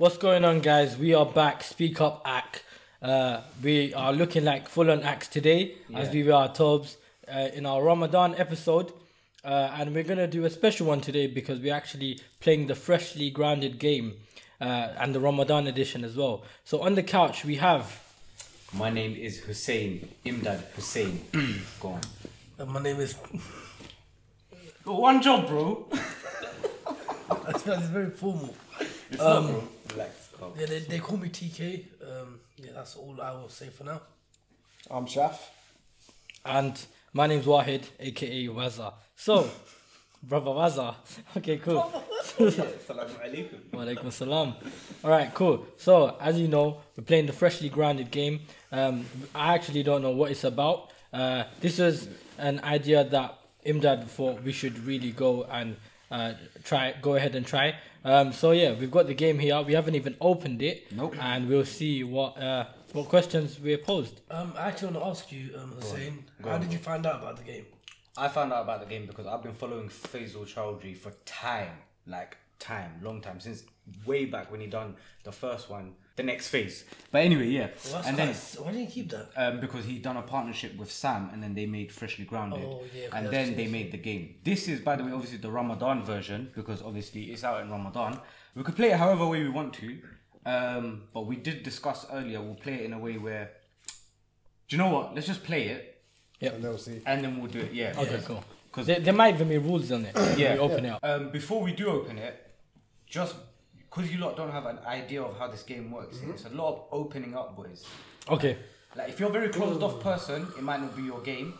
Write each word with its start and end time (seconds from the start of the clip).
What's 0.00 0.16
going 0.16 0.46
on, 0.46 0.60
guys? 0.60 0.96
We 0.96 1.12
are 1.12 1.26
back. 1.26 1.62
Speak 1.62 2.00
up, 2.00 2.22
act. 2.24 2.64
Uh, 3.02 3.42
we 3.62 3.92
are 3.92 4.14
looking 4.14 4.46
like 4.46 4.66
full 4.66 4.90
on 4.90 5.02
acts 5.02 5.28
today, 5.28 5.74
as 5.94 6.08
we 6.08 6.22
were 6.22 6.48
thobes 6.48 6.96
uh, 7.28 7.48
in 7.52 7.66
our 7.66 7.82
Ramadan 7.82 8.34
episode. 8.38 8.94
Uh, 9.44 9.70
and 9.74 9.94
we're 9.94 10.04
gonna 10.04 10.26
do 10.26 10.46
a 10.46 10.48
special 10.48 10.86
one 10.86 11.02
today 11.02 11.26
because 11.26 11.60
we're 11.60 11.74
actually 11.74 12.18
playing 12.40 12.66
the 12.66 12.74
freshly 12.74 13.28
grounded 13.28 13.78
game 13.78 14.14
uh, 14.58 14.88
and 14.98 15.14
the 15.14 15.20
Ramadan 15.20 15.66
edition 15.66 16.02
as 16.02 16.16
well. 16.16 16.44
So 16.64 16.80
on 16.80 16.94
the 16.94 17.02
couch 17.02 17.44
we 17.44 17.56
have 17.56 18.00
My 18.72 18.88
name 18.88 19.14
is 19.14 19.40
Hussein 19.40 20.08
Imdad 20.24 20.62
Hussein. 20.76 21.20
Go 21.78 21.88
on. 21.88 22.00
Uh, 22.58 22.64
my 22.64 22.80
name 22.80 23.00
is. 23.00 23.16
One 24.84 25.20
job, 25.20 25.46
bro. 25.46 25.86
That's 27.66 27.88
very 27.88 28.08
formal. 28.08 28.54
It's 29.10 29.18
not, 29.18 29.42
bro. 29.42 29.68
Relax. 29.92 30.30
Calm. 30.38 30.52
Yeah, 30.58 30.66
they, 30.66 30.78
they 30.80 30.98
call 30.98 31.16
me 31.18 31.28
TK. 31.28 31.84
Um, 32.02 32.40
yeah, 32.56 32.70
that's 32.74 32.96
all 32.96 33.20
I 33.20 33.32
will 33.32 33.48
say 33.48 33.68
for 33.68 33.84
now. 33.84 34.00
I'm 34.90 35.06
Shaf. 35.06 35.36
and 36.44 36.80
my 37.12 37.26
name's 37.26 37.44
Wahid, 37.46 37.82
aka 37.98 38.46
Waza. 38.48 38.92
So, 39.16 39.48
brother 40.22 40.50
Waza. 40.50 40.94
Okay, 41.36 41.58
cool. 41.58 41.82
Assalamu 42.38 43.10
alaikum. 43.20 43.60
Walaikum 43.72 44.12
salam. 44.12 44.54
All 45.04 45.10
right, 45.10 45.32
cool. 45.34 45.66
So, 45.76 46.16
as 46.20 46.38
you 46.38 46.48
know, 46.48 46.80
we're 46.96 47.04
playing 47.04 47.26
the 47.26 47.32
freshly 47.32 47.68
grounded 47.68 48.10
game. 48.10 48.40
Um, 48.72 49.04
I 49.34 49.54
actually 49.54 49.82
don't 49.82 50.02
know 50.02 50.10
what 50.10 50.30
it's 50.30 50.44
about. 50.44 50.90
Uh, 51.12 51.44
this 51.60 51.78
was 51.78 52.08
an 52.38 52.60
idea 52.64 53.04
that 53.04 53.38
Imdad 53.66 54.06
thought 54.06 54.42
we 54.42 54.52
should 54.52 54.78
really 54.86 55.10
go 55.10 55.44
and 55.44 55.76
uh, 56.10 56.32
try, 56.64 56.94
go 57.02 57.14
ahead 57.14 57.34
and 57.34 57.44
try. 57.46 57.74
Um, 58.04 58.32
so 58.32 58.52
yeah, 58.52 58.72
we've 58.72 58.90
got 58.90 59.06
the 59.06 59.14
game 59.14 59.38
here. 59.38 59.60
We 59.62 59.74
haven't 59.74 59.94
even 59.94 60.16
opened 60.20 60.62
it. 60.62 60.92
Nope. 60.92 61.14
And 61.20 61.48
we'll 61.48 61.64
see 61.64 62.04
what 62.04 62.40
uh, 62.40 62.66
what 62.92 63.08
questions 63.08 63.58
we're 63.60 63.78
posed. 63.78 64.20
Um, 64.30 64.54
I 64.56 64.68
actually 64.68 64.92
want 64.92 65.04
to 65.04 65.10
ask 65.10 65.32
you, 65.32 65.50
um, 65.56 65.72
Hussein, 65.72 66.24
how 66.42 66.58
did 66.58 66.72
you 66.72 66.78
find 66.78 67.06
out 67.06 67.20
about 67.22 67.36
the 67.36 67.44
game? 67.44 67.66
I 68.16 68.28
found 68.28 68.52
out 68.52 68.62
about 68.62 68.80
the 68.80 68.86
game 68.86 69.06
because 69.06 69.26
I've 69.26 69.42
been 69.42 69.54
following 69.54 69.88
Faisal 69.88 70.46
Chowdhury 70.46 70.96
for 70.96 71.12
time, 71.24 71.72
like 72.06 72.36
time, 72.58 73.00
long 73.02 73.20
time 73.20 73.40
since 73.40 73.64
way 74.04 74.24
back 74.24 74.50
when 74.50 74.60
he 74.60 74.66
done 74.66 74.96
the 75.24 75.32
first 75.32 75.70
one, 75.70 75.94
the 76.20 76.26
next 76.32 76.48
phase. 76.48 76.84
But 77.12 77.22
anyway, 77.28 77.46
yeah, 77.48 77.68
Well, 77.92 78.02
and 78.06 78.16
then 78.18 78.28
nice. 78.28 78.58
Why 78.58 78.72
did 78.72 78.80
he 78.80 78.86
keep 78.96 79.08
that? 79.10 79.26
um, 79.36 79.60
because 79.60 79.84
he 79.84 79.98
done 79.98 80.16
a 80.16 80.22
partnership 80.22 80.72
with 80.76 80.90
Sam, 81.02 81.30
and 81.32 81.42
then 81.42 81.54
they 81.54 81.66
made 81.66 81.90
Freshly 81.92 82.24
Grounded, 82.24 82.62
Oh, 82.64 82.82
yeah, 82.94 83.08
and 83.16 83.28
then 83.34 83.46
true. 83.48 83.56
they 83.56 83.66
made 83.78 83.90
the 83.92 83.98
game. 83.98 84.24
This 84.44 84.68
is, 84.68 84.80
by 84.80 84.94
the 84.96 85.04
way, 85.04 85.12
obviously 85.12 85.38
the 85.38 85.50
Ramadan 85.50 86.04
version 86.04 86.50
because 86.54 86.82
obviously 86.82 87.22
it's 87.32 87.44
out 87.44 87.60
in 87.62 87.70
Ramadan. 87.70 88.20
We 88.54 88.62
could 88.62 88.76
play 88.76 88.90
it 88.92 88.98
however 89.04 89.26
way 89.26 89.42
we 89.42 89.48
want 89.48 89.72
to, 89.74 89.88
um, 90.46 91.02
but 91.14 91.22
we 91.26 91.36
did 91.36 91.62
discuss 91.62 92.06
earlier. 92.12 92.40
We'll 92.40 92.54
play 92.66 92.74
it 92.74 92.84
in 92.88 92.92
a 92.92 92.98
way 92.98 93.16
where, 93.18 93.50
do 94.68 94.76
you 94.76 94.78
know 94.82 94.90
what? 94.90 95.14
Let's 95.14 95.26
just 95.26 95.42
play 95.44 95.62
it, 95.68 96.02
Yeah, 96.40 96.50
And 96.54 96.64
they'll 96.64 96.78
see. 96.78 97.00
and 97.06 97.22
then 97.24 97.32
we'll 97.38 97.50
do 97.50 97.60
it. 97.60 97.72
Yeah. 97.72 97.94
Okay, 97.98 98.20
cool. 98.24 98.42
'Cause- 98.72 98.86
there, 98.86 99.00
there 99.00 99.12
might 99.14 99.34
even 99.34 99.48
be 99.48 99.58
rules 99.58 99.90
on 99.90 100.04
it. 100.06 100.14
Yeah. 100.38 100.54
we 100.54 100.58
open 100.60 100.84
it 100.84 100.90
up. 100.90 101.00
Um, 101.02 101.30
before 101.30 101.60
we 101.62 101.72
do 101.72 101.88
open 101.88 102.18
it, 102.18 102.34
just 103.06 103.34
because 103.90 104.10
you 104.12 104.18
lot 104.18 104.36
don't 104.36 104.52
have 104.52 104.66
an 104.66 104.78
idea 104.86 105.22
of 105.22 105.36
how 105.38 105.48
this 105.48 105.62
game 105.62 105.90
works, 105.90 106.18
it's 106.28 106.44
a 106.44 106.50
lot 106.50 106.68
of 106.74 106.84
opening 106.92 107.34
up, 107.34 107.56
boys. 107.56 107.84
Okay. 108.28 108.56
Like 108.96 109.08
if 109.10 109.20
you're 109.20 109.28
a 109.28 109.32
very 109.32 109.48
closed 109.48 109.82
off 109.82 110.00
person, 110.02 110.46
it 110.58 110.62
might 110.62 110.80
not 110.80 110.96
be 110.96 111.02
your 111.02 111.20
game. 111.20 111.54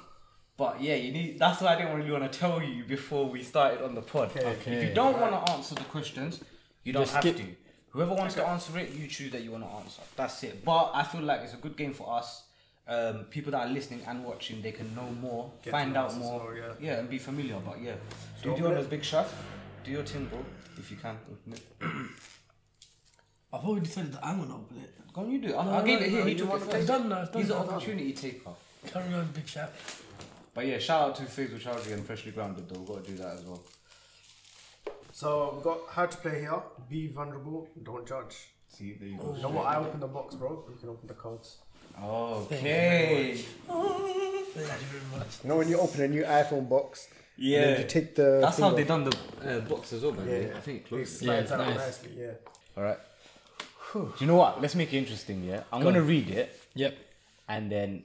But 0.56 0.80
yeah, 0.82 0.94
you 0.96 1.10
need. 1.12 1.38
That's 1.38 1.60
why 1.62 1.74
I 1.74 1.76
didn't 1.76 1.96
really 1.96 2.10
want 2.10 2.30
to 2.30 2.38
tell 2.38 2.62
you 2.62 2.84
before 2.84 3.26
we 3.26 3.42
started 3.42 3.82
on 3.82 3.94
the 3.94 4.02
pod. 4.02 4.30
If 4.34 4.44
Okay. 4.44 4.88
you 4.88 4.94
don't 4.94 5.18
want 5.18 5.32
to 5.46 5.52
answer 5.52 5.74
the 5.74 5.84
questions, 5.84 6.40
you 6.84 6.92
don't 6.92 7.02
Just 7.02 7.14
have 7.14 7.22
skip. 7.22 7.36
to. 7.38 7.44
Whoever 7.90 8.14
wants 8.14 8.34
to 8.34 8.46
answer 8.46 8.78
it, 8.78 8.90
you 8.92 9.06
choose 9.06 9.32
that 9.32 9.42
you 9.42 9.52
want 9.52 9.64
to 9.64 9.70
answer. 9.70 10.02
That's 10.16 10.42
it. 10.44 10.64
But 10.64 10.90
I 10.94 11.02
feel 11.02 11.22
like 11.22 11.40
it's 11.40 11.54
a 11.54 11.56
good 11.56 11.76
game 11.76 11.92
for 11.94 12.12
us. 12.14 12.44
Um, 12.86 13.24
people 13.30 13.52
that 13.52 13.66
are 13.66 13.72
listening 13.72 14.02
and 14.06 14.24
watching, 14.24 14.60
they 14.62 14.72
can 14.72 14.92
know 14.94 15.08
more, 15.20 15.50
Get 15.62 15.70
find 15.70 15.96
out 15.96 16.06
us 16.08 16.12
as 16.14 16.18
more, 16.18 16.38
well, 16.60 16.76
yeah. 16.80 16.98
and 16.98 17.08
be 17.08 17.18
familiar. 17.18 17.56
But 17.64 17.80
yeah, 17.80 17.92
do 18.42 18.54
your 18.58 18.76
as 18.76 18.86
big 18.86 19.02
chef. 19.04 19.32
Do 19.84 19.90
your 19.92 20.02
thing, 20.02 20.26
bro, 20.26 20.44
if 20.80 20.90
you 20.90 20.96
can. 20.96 21.16
open 21.30 21.52
it. 21.52 21.62
I've 23.52 23.64
already 23.64 23.86
decided 23.86 24.12
that 24.14 24.24
I'm 24.24 24.36
going 24.38 24.48
to 24.48 24.54
open 24.56 24.76
it. 24.78 25.12
Go 25.12 25.20
on, 25.22 25.30
you 25.32 25.40
do. 25.40 25.48
it. 25.48 25.56
I, 25.56 25.64
No, 25.64 25.72
I 25.74 25.84
gave 25.84 26.00
no, 26.00 26.06
it 26.06 26.10
here. 26.10 26.18
no, 26.20 26.24
he 26.26 26.32
you 26.32 26.38
took 26.38 26.46
it 26.46 26.50
want- 26.50 26.62
first. 26.64 26.76
it's 26.76 26.86
done 26.86 27.08
now, 27.08 27.20
it's 27.22 27.30
done 27.30 27.42
He's 27.42 27.50
an 27.50 27.56
now, 27.58 27.72
opportunity 27.72 28.12
taker. 28.12 28.50
Carry 28.86 29.14
on, 29.14 29.26
big 29.34 29.46
shot. 29.46 29.72
But 30.54 30.66
yeah, 30.66 30.78
shout 30.78 31.00
out 31.10 31.16
to 31.16 31.22
Faisal 31.24 31.60
Chowdhury 31.60 31.92
and 31.92 32.04
Freshly 32.04 32.32
Grounded 32.32 32.68
though. 32.68 32.78
We've 32.80 32.88
got 32.88 33.04
to 33.04 33.10
do 33.10 33.16
that 33.18 33.34
as 33.36 33.44
well. 33.44 33.62
So 35.12 35.52
we've 35.54 35.64
got 35.64 35.78
how 35.90 36.06
to 36.06 36.16
play 36.16 36.40
here. 36.40 36.62
Be 36.88 37.08
vulnerable. 37.08 37.68
Don't 37.82 38.06
judge. 38.06 38.36
See, 38.68 38.94
there 38.94 39.08
you 39.08 39.16
go. 39.18 39.34
You 39.36 39.42
know 39.42 39.48
what? 39.50 39.66
I 39.66 39.76
open 39.76 40.00
the 40.00 40.06
box, 40.08 40.34
bro. 40.36 40.64
You 40.70 40.76
can 40.78 40.88
open 40.88 41.06
the 41.08 41.14
cards. 41.14 41.58
Okay. 42.02 43.34
Thank 43.66 43.76
you 44.56 44.64
very 44.64 45.18
much. 45.18 45.26
You 45.42 45.48
know 45.48 45.56
when 45.56 45.68
you 45.68 45.78
open 45.78 46.00
a 46.02 46.08
new 46.08 46.22
iPhone 46.22 46.68
box. 46.68 47.08
And 47.40 47.48
Yeah. 47.48 47.60
then 47.62 47.80
you 47.80 47.86
take 47.86 48.14
the. 48.14 48.38
That's 48.42 48.56
thing 48.56 48.64
how 48.66 48.70
they 48.72 48.84
done 48.84 49.04
the 49.04 49.16
uh, 49.44 49.60
box 49.60 49.92
as 49.94 50.02
well, 50.02 50.12
by 50.12 50.24
the. 50.24 50.30
Yeah. 50.48 50.56
I 50.56 50.60
think 50.60 50.92
it 50.92 50.94
It 50.94 51.06
slides 51.08 51.50
Yeah, 51.50 51.56
out 51.56 51.66
nice. 51.66 51.76
nicely. 51.78 52.10
Yeah. 52.18 52.32
All 52.76 52.84
right. 52.84 52.98
Do 53.94 54.12
you 54.20 54.26
know 54.26 54.36
what? 54.36 54.60
Let's 54.60 54.74
make 54.76 54.92
it 54.92 54.98
interesting. 54.98 55.42
Yeah, 55.42 55.62
I'm 55.72 55.82
gonna 55.82 56.02
read 56.02 56.30
it, 56.30 56.54
Yep. 56.74 56.96
and 57.48 57.72
then 57.72 58.04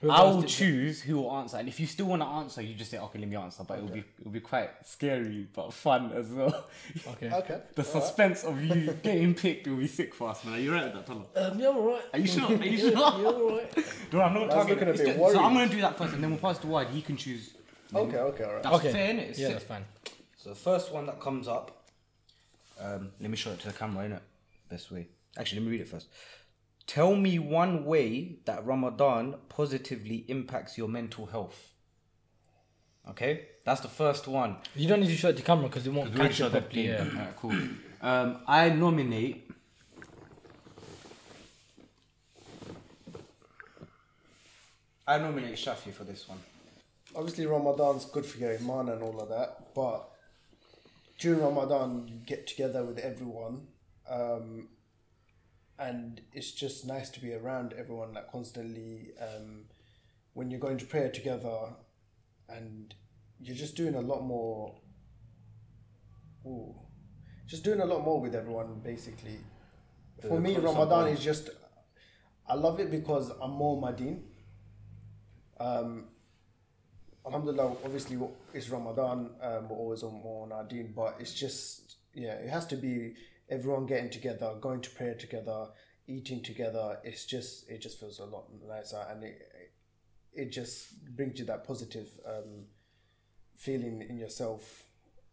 Whoever 0.00 0.18
I 0.18 0.22
will 0.24 0.42
to- 0.42 0.48
choose 0.48 1.02
who 1.02 1.16
will 1.18 1.32
answer. 1.36 1.58
And 1.58 1.68
if 1.68 1.78
you 1.80 1.86
still 1.86 2.06
want 2.06 2.22
to 2.22 2.26
answer, 2.28 2.62
you 2.62 2.74
just 2.74 2.90
say, 2.90 2.98
"Okay, 2.98 3.18
let 3.18 3.28
me 3.28 3.36
answer." 3.36 3.64
But 3.68 3.78
it'll 3.78 3.90
be 3.90 4.04
it'll 4.20 4.30
be 4.32 4.40
quite 4.40 4.70
scary 4.86 5.46
but 5.54 5.72
fun 5.74 6.12
as 6.12 6.28
well. 6.30 6.68
Okay. 7.08 7.30
Okay. 7.34 7.60
the 7.74 7.84
suspense 7.84 8.44
of 8.44 8.62
you 8.62 8.92
getting 9.02 9.34
picked 9.34 9.66
will 9.68 9.76
be 9.76 9.86
sick 9.88 10.14
for 10.14 10.30
us, 10.30 10.42
man. 10.44 10.54
Are 10.54 10.58
you 10.58 10.72
right 10.72 10.84
with 10.84 10.94
that, 10.94 11.06
Tolo? 11.06 11.26
Um, 11.52 11.58
you're 11.58 11.74
alright. 11.74 12.04
Are 12.14 12.18
you 12.18 12.26
sure? 12.26 12.44
Are 12.50 12.52
you 12.64 12.70
You're, 12.78 12.92
sure? 12.96 13.18
you're 13.20 13.34
alright. 13.50 13.76
No, 14.12 14.20
I'm 14.22 14.32
not 14.34 14.42
I 14.42 14.46
was 14.46 14.54
targeting. 14.54 14.68
looking 14.74 14.88
a 14.88 14.90
It's 14.92 15.00
bit 15.02 15.06
good. 15.12 15.18
worried. 15.20 15.34
So 15.34 15.44
I'm 15.44 15.52
gonna 15.54 15.68
do 15.68 15.80
that 15.82 15.98
first, 15.98 16.14
and 16.14 16.22
then 16.22 16.30
we'll 16.30 16.40
pass 16.40 16.58
to 16.60 16.66
wide. 16.66 16.88
He 16.88 17.02
can 17.02 17.16
choose. 17.18 17.50
Okay. 17.94 18.16
Okay. 18.18 18.44
All 18.44 18.54
right. 18.54 18.62
That's 18.62 18.76
Okay. 18.76 18.92
fair, 18.92 19.14
innit? 19.14 19.28
It's 19.30 19.38
yeah, 19.38 19.46
sick. 19.48 19.54
that's 19.56 19.64
fine. 19.66 19.84
So 20.36 20.50
the 20.50 20.56
first 20.56 20.92
one 20.92 21.06
that 21.06 21.20
comes 21.20 21.48
up, 21.48 21.86
um, 22.80 23.10
let 23.20 23.30
me 23.30 23.36
show 23.36 23.52
it 23.52 23.60
to 23.60 23.68
the 23.68 23.72
camera, 23.72 24.08
innit? 24.08 24.20
Best 24.68 24.90
way. 24.90 25.08
Actually, 25.38 25.60
let 25.60 25.66
me 25.66 25.72
read 25.72 25.80
it 25.82 25.88
first. 25.88 26.08
Tell 26.86 27.14
me 27.16 27.38
one 27.38 27.84
way 27.84 28.38
that 28.44 28.64
Ramadan 28.64 29.34
positively 29.48 30.24
impacts 30.28 30.78
your 30.78 30.88
mental 30.88 31.26
health. 31.26 31.72
Okay, 33.08 33.46
that's 33.64 33.80
the 33.80 33.88
first 33.88 34.26
one. 34.26 34.56
You 34.74 34.88
don't 34.88 35.00
need 35.00 35.08
to 35.08 35.16
show 35.16 35.28
it 35.28 35.32
to 35.32 35.38
the 35.38 35.46
camera 35.46 35.68
because 35.68 35.86
it 35.86 35.92
won't 35.92 36.10
We 36.12 36.18
already 36.20 36.28
catch 36.34 36.40
it 36.40 36.42
showed 36.44 36.52
that 36.52 36.62
properly. 36.64 36.82
game. 36.82 36.92
Yeah. 37.14 37.20
Alright, 37.20 37.36
cool. 37.36 37.52
Um, 38.02 38.40
I 38.48 38.68
nominate. 38.70 39.48
I 45.06 45.18
nominate 45.18 45.54
Shafi 45.54 45.92
for 45.92 46.04
this 46.04 46.28
one. 46.28 46.38
Obviously, 47.16 47.46
Ramadan's 47.46 48.04
good 48.04 48.26
for 48.26 48.38
your 48.38 48.52
iman 48.52 48.90
and 48.90 49.02
all 49.02 49.18
of 49.20 49.30
that, 49.30 49.74
but 49.74 50.10
during 51.18 51.40
Ramadan, 51.40 52.06
you 52.08 52.18
get 52.18 52.46
together 52.46 52.84
with 52.84 52.98
everyone, 52.98 53.68
um, 54.08 54.68
and 55.78 56.20
it's 56.34 56.52
just 56.52 56.86
nice 56.86 57.08
to 57.10 57.20
be 57.20 57.32
around 57.32 57.72
everyone, 57.72 58.12
like 58.12 58.30
constantly. 58.30 59.12
Um, 59.18 59.64
when 60.34 60.50
you're 60.50 60.60
going 60.60 60.76
to 60.76 60.84
prayer 60.84 61.08
together, 61.08 61.70
and 62.50 62.94
you're 63.40 63.56
just 63.56 63.74
doing 63.74 63.94
a 63.94 64.00
lot 64.00 64.20
more. 64.22 64.74
Ooh, 66.44 66.74
just 67.46 67.64
doing 67.64 67.80
a 67.80 67.86
lot 67.86 68.04
more 68.04 68.20
with 68.20 68.34
everyone, 68.34 68.80
basically. 68.84 69.38
For 70.28 70.38
me, 70.38 70.58
Ramadan 70.58 71.08
is 71.08 71.24
just. 71.24 71.48
I 72.46 72.54
love 72.54 72.78
it 72.78 72.90
because 72.90 73.32
I'm 73.40 73.52
more 73.52 73.80
Madin. 73.80 74.20
Um, 75.58 76.04
Alhamdulillah, 77.26 77.76
obviously 77.84 78.16
it's 78.54 78.70
Ramadan, 78.70 79.30
um, 79.42 79.68
we're 79.68 79.76
always 79.76 80.04
on 80.04 80.14
more 80.22 80.44
on 80.44 80.52
our 80.52 80.62
deen, 80.62 80.92
but 80.94 81.16
it's 81.18 81.34
just, 81.34 81.96
yeah, 82.14 82.34
it 82.34 82.48
has 82.48 82.66
to 82.66 82.76
be 82.76 83.14
everyone 83.50 83.84
getting 83.84 84.10
together, 84.10 84.54
going 84.60 84.80
to 84.80 84.90
prayer 84.90 85.14
together, 85.14 85.66
eating 86.06 86.40
together. 86.42 86.98
It's 87.02 87.26
just, 87.26 87.68
it 87.68 87.82
just 87.82 87.98
feels 87.98 88.20
a 88.20 88.24
lot 88.24 88.46
nicer 88.68 89.04
and 89.10 89.24
it, 89.24 89.42
it 90.32 90.52
just 90.52 91.04
brings 91.16 91.40
you 91.40 91.46
that 91.46 91.66
positive 91.66 92.08
um, 92.28 92.66
feeling 93.56 94.06
in 94.08 94.18
yourself 94.18 94.84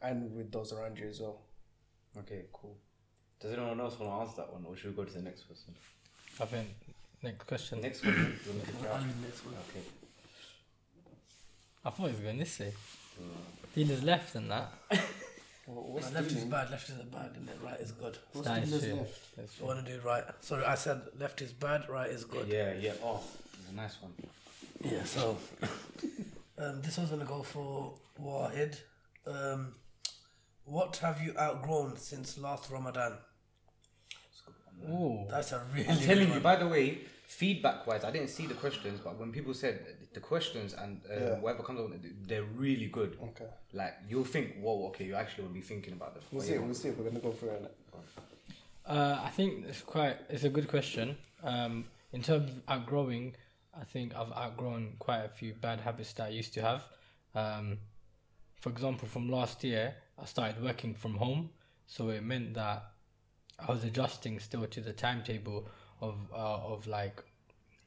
and 0.01 0.35
with 0.35 0.51
those 0.51 0.73
around 0.73 0.97
you 0.97 1.07
as 1.07 1.19
well. 1.19 1.41
Okay, 2.17 2.45
cool. 2.53 2.77
Does 3.39 3.53
anyone 3.53 3.79
else 3.79 3.99
want 3.99 4.11
to 4.11 4.15
answer 4.21 4.41
that 4.41 4.53
one, 4.53 4.65
or 4.65 4.75
should 4.75 4.91
we 4.91 4.95
go 4.95 5.03
to 5.03 5.13
the 5.13 5.21
next 5.21 5.43
person? 5.43 5.75
I 6.39 6.45
think 6.45 6.69
next 7.21 7.45
question. 7.45 7.81
Next 7.81 8.03
one. 8.03 8.15
you 8.15 8.21
wanna 8.21 8.63
pick 8.63 8.75
it 8.81 8.87
out? 8.87 9.01
I'm 9.01 9.07
the 9.09 9.27
next 9.27 9.45
one. 9.45 9.55
Okay. 9.69 10.02
I 11.85 11.89
thought 11.89 12.05
he 12.07 12.11
was 12.11 12.19
going 12.21 12.37
this 12.37 12.59
way. 12.59 12.73
Dealer's 13.75 14.03
left 14.03 14.35
and 14.35 14.49
that. 14.51 14.71
What's 15.65 16.11
left 16.13 16.31
is 16.31 16.43
bad, 16.45 16.69
left 16.71 16.89
is 16.89 16.95
bad, 17.03 17.31
and 17.37 17.47
then 17.47 17.55
right 17.63 17.79
is 17.79 17.91
good. 17.91 18.17
What's 18.33 18.47
That 18.47 18.63
is 18.63 18.83
true. 18.83 18.93
left? 18.95 19.35
That's 19.37 19.55
I 19.55 19.57
true. 19.57 19.67
want 19.67 19.85
to 19.85 19.91
do 19.93 19.99
right. 20.05 20.23
Sorry, 20.41 20.65
I 20.65 20.75
said 20.75 21.01
left 21.17 21.41
is 21.41 21.51
bad, 21.53 21.87
right 21.89 22.09
is 22.09 22.25
good. 22.25 22.47
Yeah, 22.47 22.73
yeah. 22.79 22.93
Oh, 23.03 23.21
it's 23.59 23.71
a 23.71 23.75
nice 23.75 23.95
one. 24.01 24.11
Yeah, 24.83 25.03
so 25.05 25.37
um, 26.57 26.81
this 26.81 26.97
one's 26.97 27.09
gonna 27.09 27.23
go 27.25 27.43
for 27.43 27.93
Wahid. 28.21 28.77
Um, 29.25 29.73
what 30.65 30.97
have 30.97 31.21
you 31.21 31.33
outgrown 31.39 31.97
since 31.97 32.37
last 32.37 32.69
Ramadan? 32.69 33.13
Ooh. 34.89 35.25
That's 35.29 35.53
a 35.53 35.61
really. 35.73 35.87
I'm 35.87 35.97
telling 35.97 36.27
good 36.27 36.35
you. 36.35 36.39
By 36.41 36.57
the 36.57 36.67
way, 36.67 36.99
feedback 37.41 37.87
wise, 37.87 38.03
I 38.03 38.11
didn't 38.11 38.29
see 38.29 38.45
the 38.45 38.53
questions, 38.53 38.99
but 39.03 39.19
when 39.19 39.31
people 39.31 39.53
said 39.53 39.75
the 40.13 40.19
questions 40.19 40.73
and 40.73 41.01
uh, 41.09 41.13
Yeah. 41.13 41.39
whatever 41.39 41.63
comes 41.63 41.79
on, 41.79 41.89
they're 42.27 42.49
really 42.65 42.87
good. 42.87 43.17
Okay. 43.29 43.49
Like 43.73 43.93
you'll 44.09 44.23
think, 44.35 44.47
whoa, 44.63 44.87
okay, 44.89 45.05
you 45.05 45.15
actually 45.15 45.43
will 45.45 45.53
be 45.61 45.65
thinking 45.71 45.93
about 45.93 46.13
them. 46.13 46.23
We'll 46.31 46.41
see. 46.43 46.57
We'll 46.57 46.73
see. 46.81 46.89
if 46.89 46.97
We're 46.97 47.09
gonna 47.09 47.19
go 47.19 47.31
through 47.31 47.51
it. 47.51 47.75
Uh, 48.85 49.17
I 49.23 49.29
think 49.29 49.65
it's 49.69 49.81
quite. 49.81 50.17
It's 50.29 50.43
a 50.43 50.49
good 50.57 50.67
question. 50.67 51.17
Um, 51.43 51.85
in 52.11 52.21
terms 52.21 52.51
of 52.51 52.57
outgrowing, 52.67 53.35
I 53.81 53.83
think 53.85 54.07
I've 54.15 54.31
outgrown 54.43 54.83
quite 54.99 55.23
a 55.23 55.29
few 55.29 55.53
bad 55.53 55.79
habits 55.81 56.13
that 56.13 56.25
I 56.27 56.29
used 56.41 56.53
to 56.55 56.61
have. 56.61 56.83
Um, 57.33 57.79
for 58.61 58.69
example, 58.69 59.07
from 59.07 59.29
last 59.29 59.63
year, 59.63 59.95
I 60.21 60.25
started 60.25 60.61
working 60.61 60.93
from 60.93 61.15
home, 61.15 61.49
so 61.87 62.09
it 62.09 62.23
meant 62.23 62.53
that 62.53 62.79
I 63.59 63.71
was 63.71 63.83
adjusting 63.83 64.39
still 64.39 64.65
to 64.67 64.81
the 64.81 64.93
timetable 64.93 65.67
of 66.07 66.15
uh, 66.33 66.73
of 66.73 66.87
like 66.87 67.23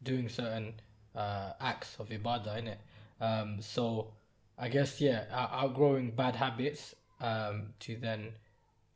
doing 0.02 0.28
certain 0.28 0.74
uh, 1.14 1.52
acts 1.60 1.96
of 1.98 2.08
ibadah 2.08 2.58
in 2.58 2.66
it. 2.68 2.80
Um, 3.20 3.60
so 3.60 4.12
I 4.58 4.68
guess 4.68 5.00
yeah, 5.00 5.24
outgrowing 5.32 6.10
bad 6.12 6.36
habits 6.36 6.94
um, 7.20 7.74
to 7.80 7.96
then 7.96 8.32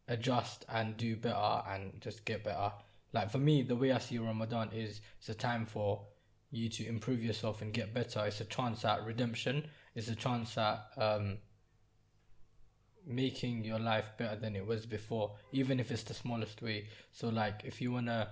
adjust 0.09 0.65
and 0.69 0.97
do 0.97 1.17
better 1.17 1.63
and 1.69 2.01
just 2.01 2.25
get 2.25 2.45
better. 2.45 2.73
Like 3.13 3.31
for 3.31 3.39
me, 3.39 3.63
the 3.63 3.77
way 3.77 3.93
I 3.93 3.99
see 3.99 4.19
Ramadan 4.19 4.71
is 4.73 5.01
it's 5.19 5.29
a 5.29 5.35
time 5.35 5.67
for 5.67 6.03
you 6.51 6.69
to 6.69 6.87
improve 6.87 7.23
yourself 7.23 7.63
and 7.63 7.73
get 7.73 7.95
better. 7.95 8.25
It's 8.27 8.41
a 8.41 8.45
chance 8.45 8.85
at 8.85 9.05
redemption. 9.05 9.67
It's 9.95 10.09
a 10.09 10.15
chance 10.15 10.57
at 10.59 10.87
um, 10.97 11.39
making 13.07 13.65
your 13.65 13.79
life 13.79 14.13
better 14.19 14.37
than 14.37 14.57
it 14.57 14.67
was 14.67 14.87
before, 14.87 15.33
even 15.53 15.81
if 15.81 15.91
it's 15.91 16.03
the 16.05 16.15
smallest 16.15 16.63
way. 16.63 16.87
So 17.13 17.29
like 17.29 17.63
if 17.65 17.81
you 17.81 17.93
wanna, 17.93 18.29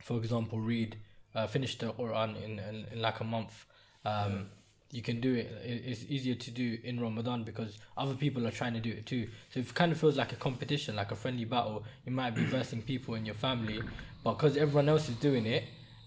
for 0.00 0.18
example, 0.18 0.60
read, 0.60 0.96
uh, 1.34 1.46
finish 1.46 1.78
the 1.78 1.92
Quran 1.92 2.42
in, 2.42 2.58
in, 2.58 2.86
in 2.92 3.00
like 3.00 3.20
a 3.20 3.24
month, 3.24 3.66
um, 4.04 4.48
you 4.92 5.02
can 5.02 5.20
do 5.20 5.34
it. 5.34 5.46
It- 5.64 5.82
It's 5.86 6.04
easier 6.08 6.34
to 6.34 6.50
do 6.50 6.78
in 6.84 7.00
Ramadan 7.00 7.42
because 7.44 7.78
other 7.96 8.14
people 8.14 8.46
are 8.46 8.50
trying 8.52 8.74
to 8.74 8.80
do 8.80 8.90
it 8.90 9.04
too. 9.06 9.28
So 9.50 9.60
it 9.60 9.74
kind 9.74 9.92
of 9.92 9.98
feels 9.98 10.16
like 10.16 10.32
a 10.32 10.36
competition, 10.36 10.96
like 10.96 11.10
a 11.12 11.16
friendly 11.16 11.44
battle. 11.44 11.84
You 12.04 12.12
might 12.12 12.34
be 12.34 12.44
versing 12.44 12.82
people 12.82 13.14
in 13.14 13.26
your 13.26 13.34
family, 13.34 13.82
but 14.22 14.34
because 14.34 14.56
everyone 14.56 14.88
else 14.88 15.08
is 15.08 15.16
doing 15.16 15.44
it, 15.46 15.64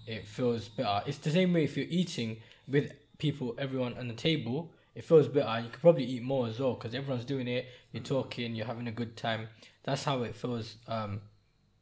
it 0.07 0.25
feels 0.27 0.69
better. 0.69 1.03
It's 1.06 1.18
the 1.18 1.30
same 1.31 1.53
way 1.53 1.65
if 1.65 1.75
you're 1.77 1.85
eating 1.89 2.38
with 2.68 2.94
people, 3.18 3.53
everyone 3.57 3.95
on 3.97 4.07
the 4.07 4.13
table, 4.13 4.71
it 4.95 5.03
feels 5.03 5.27
better. 5.27 5.59
You 5.62 5.69
could 5.69 5.81
probably 5.81 6.06
eat 6.06 6.24
more 6.24 6.47
as 6.47 6.59
well 6.59 6.74
because 6.74 6.95
everyone's 6.95 7.25
doing 7.25 7.47
it. 7.47 7.68
You're 7.92 8.03
talking, 8.03 8.56
you're 8.56 8.65
having 8.65 8.88
a 8.88 8.92
good 8.92 9.15
time. 9.18 9.50
That's 9.83 10.03
how 10.06 10.24
it 10.24 10.35
feels 10.35 10.77
um, 10.88 11.21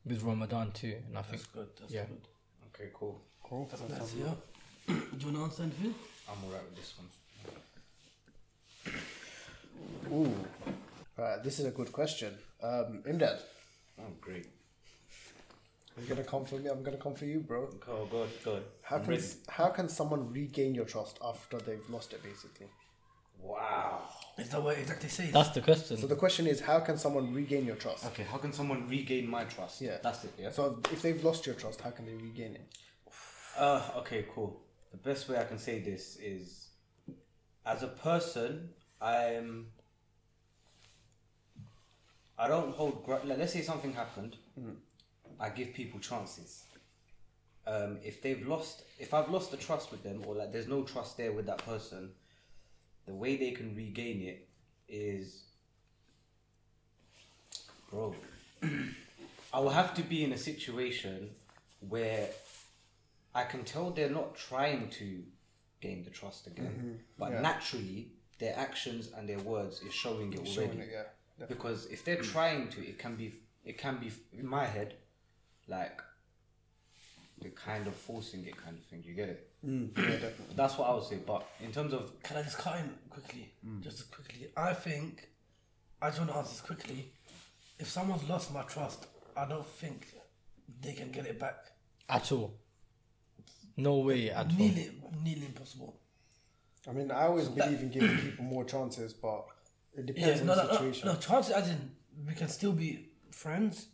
with 0.07 0.23
Ramadan 0.23 0.71
too. 0.71 0.95
And 1.07 1.17
I 1.17 1.21
think 1.21 1.41
That's 1.41 1.45
good. 1.53 1.67
That's 1.79 1.93
Yeah. 1.93 2.05
good. 2.05 2.27
Okay, 2.73 2.89
cool. 2.93 3.21
Cool. 3.43 3.67
That's 3.69 3.81
nice. 3.89 4.13
Yeah. 4.15 4.33
Do 4.87 4.93
you 4.93 5.25
want 5.25 5.35
to 5.37 5.43
answer 5.43 5.63
anything? 5.63 5.95
I'm 6.29 6.43
alright 6.45 6.63
with 6.65 6.75
this 6.75 6.93
one. 6.97 7.09
Ooh. 10.13 10.35
Right. 11.17 11.43
This 11.43 11.59
is 11.59 11.65
a 11.65 11.71
good 11.71 11.91
question. 11.91 12.33
Um, 12.61 13.03
Imdad, 13.07 13.39
Oh, 13.99 14.03
great. 14.21 14.45
are 15.97 16.01
you 16.01 16.07
gonna 16.07 16.23
come 16.23 16.45
for 16.45 16.55
me? 16.59 16.69
I'm 16.69 16.83
gonna 16.83 16.97
come 16.97 17.15
for 17.15 17.25
you, 17.25 17.39
bro. 17.39 17.69
Oh 17.87 18.05
God, 18.05 18.29
God. 18.45 18.63
How 18.83 18.99
can 18.99 19.19
how 19.49 19.69
can 19.69 19.89
someone 19.89 20.31
regain 20.31 20.75
your 20.75 20.85
trust 20.85 21.17
after 21.23 21.57
they've 21.59 21.89
lost 21.89 22.13
it, 22.13 22.21
basically? 22.23 22.67
Wow. 23.39 24.01
Is 24.37 24.49
that 24.49 24.61
what 24.61 24.77
exactly 24.77 25.09
says? 25.09 25.31
that's 25.31 25.49
the 25.49 25.61
question. 25.61 25.97
So 25.97 26.07
the 26.07 26.15
question 26.15 26.47
is, 26.47 26.61
how 26.61 26.79
can 26.79 26.97
someone 26.97 27.33
regain 27.33 27.65
your 27.65 27.75
trust? 27.75 28.05
Okay, 28.05 28.23
how 28.23 28.37
can 28.37 28.53
someone 28.53 28.87
regain 28.87 29.27
my 29.27 29.45
trust? 29.45 29.81
Yeah. 29.81 29.97
that's 30.03 30.23
it. 30.25 30.33
Yeah. 30.37 30.51
So 30.51 30.79
if 30.91 31.01
they've 31.01 31.23
lost 31.23 31.45
your 31.45 31.55
trust, 31.55 31.81
how 31.81 31.89
can 31.89 32.05
they 32.05 32.13
regain 32.13 32.55
it? 32.55 32.67
Uh, 33.57 33.81
okay, 33.97 34.25
cool. 34.33 34.61
The 34.91 34.97
best 34.97 35.27
way 35.27 35.37
I 35.37 35.43
can 35.43 35.57
say 35.57 35.79
this 35.79 36.17
is, 36.17 36.69
as 37.65 37.83
a 37.83 37.87
person, 37.87 38.69
I'm. 39.01 39.67
I 42.37 42.47
don't 42.47 42.73
hold. 42.75 43.03
Gra- 43.03 43.21
like, 43.25 43.39
let's 43.39 43.53
say 43.53 43.61
something 43.61 43.93
happened. 43.93 44.37
I 45.39 45.49
give 45.49 45.73
people 45.73 45.99
chances. 45.99 46.63
Um, 47.65 47.97
if 48.03 48.21
they've 48.21 48.47
lost, 48.47 48.83
if 48.99 49.13
I've 49.13 49.29
lost 49.29 49.51
the 49.51 49.57
trust 49.57 49.91
with 49.91 50.03
them, 50.03 50.23
or 50.25 50.35
like 50.35 50.53
there's 50.53 50.67
no 50.67 50.83
trust 50.83 51.17
there 51.17 51.31
with 51.33 51.47
that 51.47 51.57
person, 51.65 52.11
the 53.07 53.13
way 53.13 53.37
they 53.37 53.51
can 53.51 53.75
regain 53.75 54.21
it 54.21 54.47
is, 54.87 55.43
bro. 57.89 58.13
I 59.53 59.59
will 59.59 59.69
have 59.69 59.93
to 59.95 60.03
be 60.03 60.23
in 60.23 60.33
a 60.33 60.37
situation 60.37 61.29
where 61.87 62.27
I 63.33 63.43
can 63.43 63.63
tell 63.63 63.91
they're 63.91 64.09
not 64.09 64.35
trying 64.35 64.89
to 64.99 65.23
gain 65.79 66.03
the 66.03 66.09
trust 66.09 66.47
again, 66.47 66.99
but 67.17 67.31
yeah. 67.31 67.41
naturally 67.41 68.09
their 68.39 68.57
actions 68.57 69.09
and 69.17 69.27
their 69.27 69.39
words 69.39 69.81
is 69.81 69.93
showing 69.93 70.33
it 70.33 70.39
already. 70.39 70.53
Showing 70.53 70.79
it, 70.79 70.89
yeah. 70.91 71.45
Because 71.47 71.85
if 71.85 72.03
they're 72.03 72.15
trying 72.33 72.67
to, 72.69 72.81
it 72.81 72.99
can 72.99 73.15
be, 73.15 73.33
it 73.63 73.77
can 73.77 73.97
be 73.97 74.11
in 74.37 74.45
my 74.45 74.65
head, 74.65 74.95
like 75.67 76.01
they're 77.39 77.51
kind 77.51 77.87
of 77.87 77.95
forcing 77.95 78.45
it, 78.45 78.57
kind 78.57 78.77
of 78.77 78.83
thing. 78.85 79.03
You 79.05 79.13
get 79.13 79.29
it? 79.29 79.46
Mm, 79.65 79.97
yeah, 79.97 80.03
definitely. 80.03 80.55
That's 80.55 80.77
what 80.77 80.89
I 80.89 80.93
would 80.93 81.03
say. 81.03 81.17
But 81.25 81.47
in 81.61 81.71
terms 81.71 81.93
of 81.93 82.11
Can 82.23 82.37
I 82.37 82.43
just 82.43 82.57
cut 82.57 82.79
in 82.79 82.89
quickly? 83.09 83.51
Mm. 83.65 83.81
Just 83.81 83.99
as 83.99 84.05
quickly. 84.05 84.47
I 84.55 84.73
think, 84.73 85.29
I 86.01 86.07
just 86.09 86.19
want 86.19 86.31
to 86.31 86.37
answer 86.37 86.51
this 86.51 86.61
quickly. 86.61 87.11
If 87.79 87.87
someone's 87.89 88.27
lost 88.29 88.53
my 88.53 88.63
trust, 88.63 89.07
I 89.35 89.47
don't 89.47 89.65
think 89.65 90.07
they 90.81 90.93
can 90.93 91.11
get 91.11 91.25
it 91.25 91.39
back. 91.39 91.71
at 92.09 92.31
all. 92.31 92.53
No 93.75 93.97
way 93.97 94.29
at 94.31 94.45
all. 94.47 94.57
Nearly, 94.57 94.91
nearly 95.23 95.45
impossible. 95.45 95.99
I 96.87 96.93
mean, 96.93 97.11
I 97.11 97.23
always 97.27 97.47
believe 97.49 97.79
in 97.81 97.89
giving 97.89 98.17
people 98.25 98.45
more 98.45 98.63
chances, 98.63 99.13
but 99.13 99.45
it 99.95 100.07
Yeah, 100.15 100.27
depends 100.33 100.41
no, 100.43 100.51
on 100.53 100.57
no, 100.57 100.63
the 100.63 100.67
no, 100.71 100.77
situation. 100.77 101.07
no. 101.09 101.15
Chances 101.15 101.51
as 101.53 101.69
in 101.69 101.91
we 102.25 102.33
can 102.33 102.47
still 102.47 102.71
be 102.73 103.09
friends, 103.31 103.87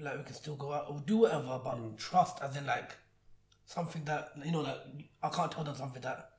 like 0.00 0.16
we 0.18 0.24
can 0.24 0.34
still 0.34 0.54
go 0.56 0.72
out 0.72 0.86
or 0.88 1.02
do 1.06 1.18
whatever. 1.18 1.60
But 1.62 1.76
Mm. 1.76 1.96
trust, 1.98 2.40
as 2.42 2.56
in 2.56 2.64
like 2.66 2.92
something 3.68 4.02
that 4.04 4.30
you 4.44 4.50
know, 4.50 4.62
that 4.62 4.86
I 5.22 5.28
can't 5.28 5.52
tell 5.52 5.62
them 5.62 5.76
something 5.76 6.02
that 6.02 6.30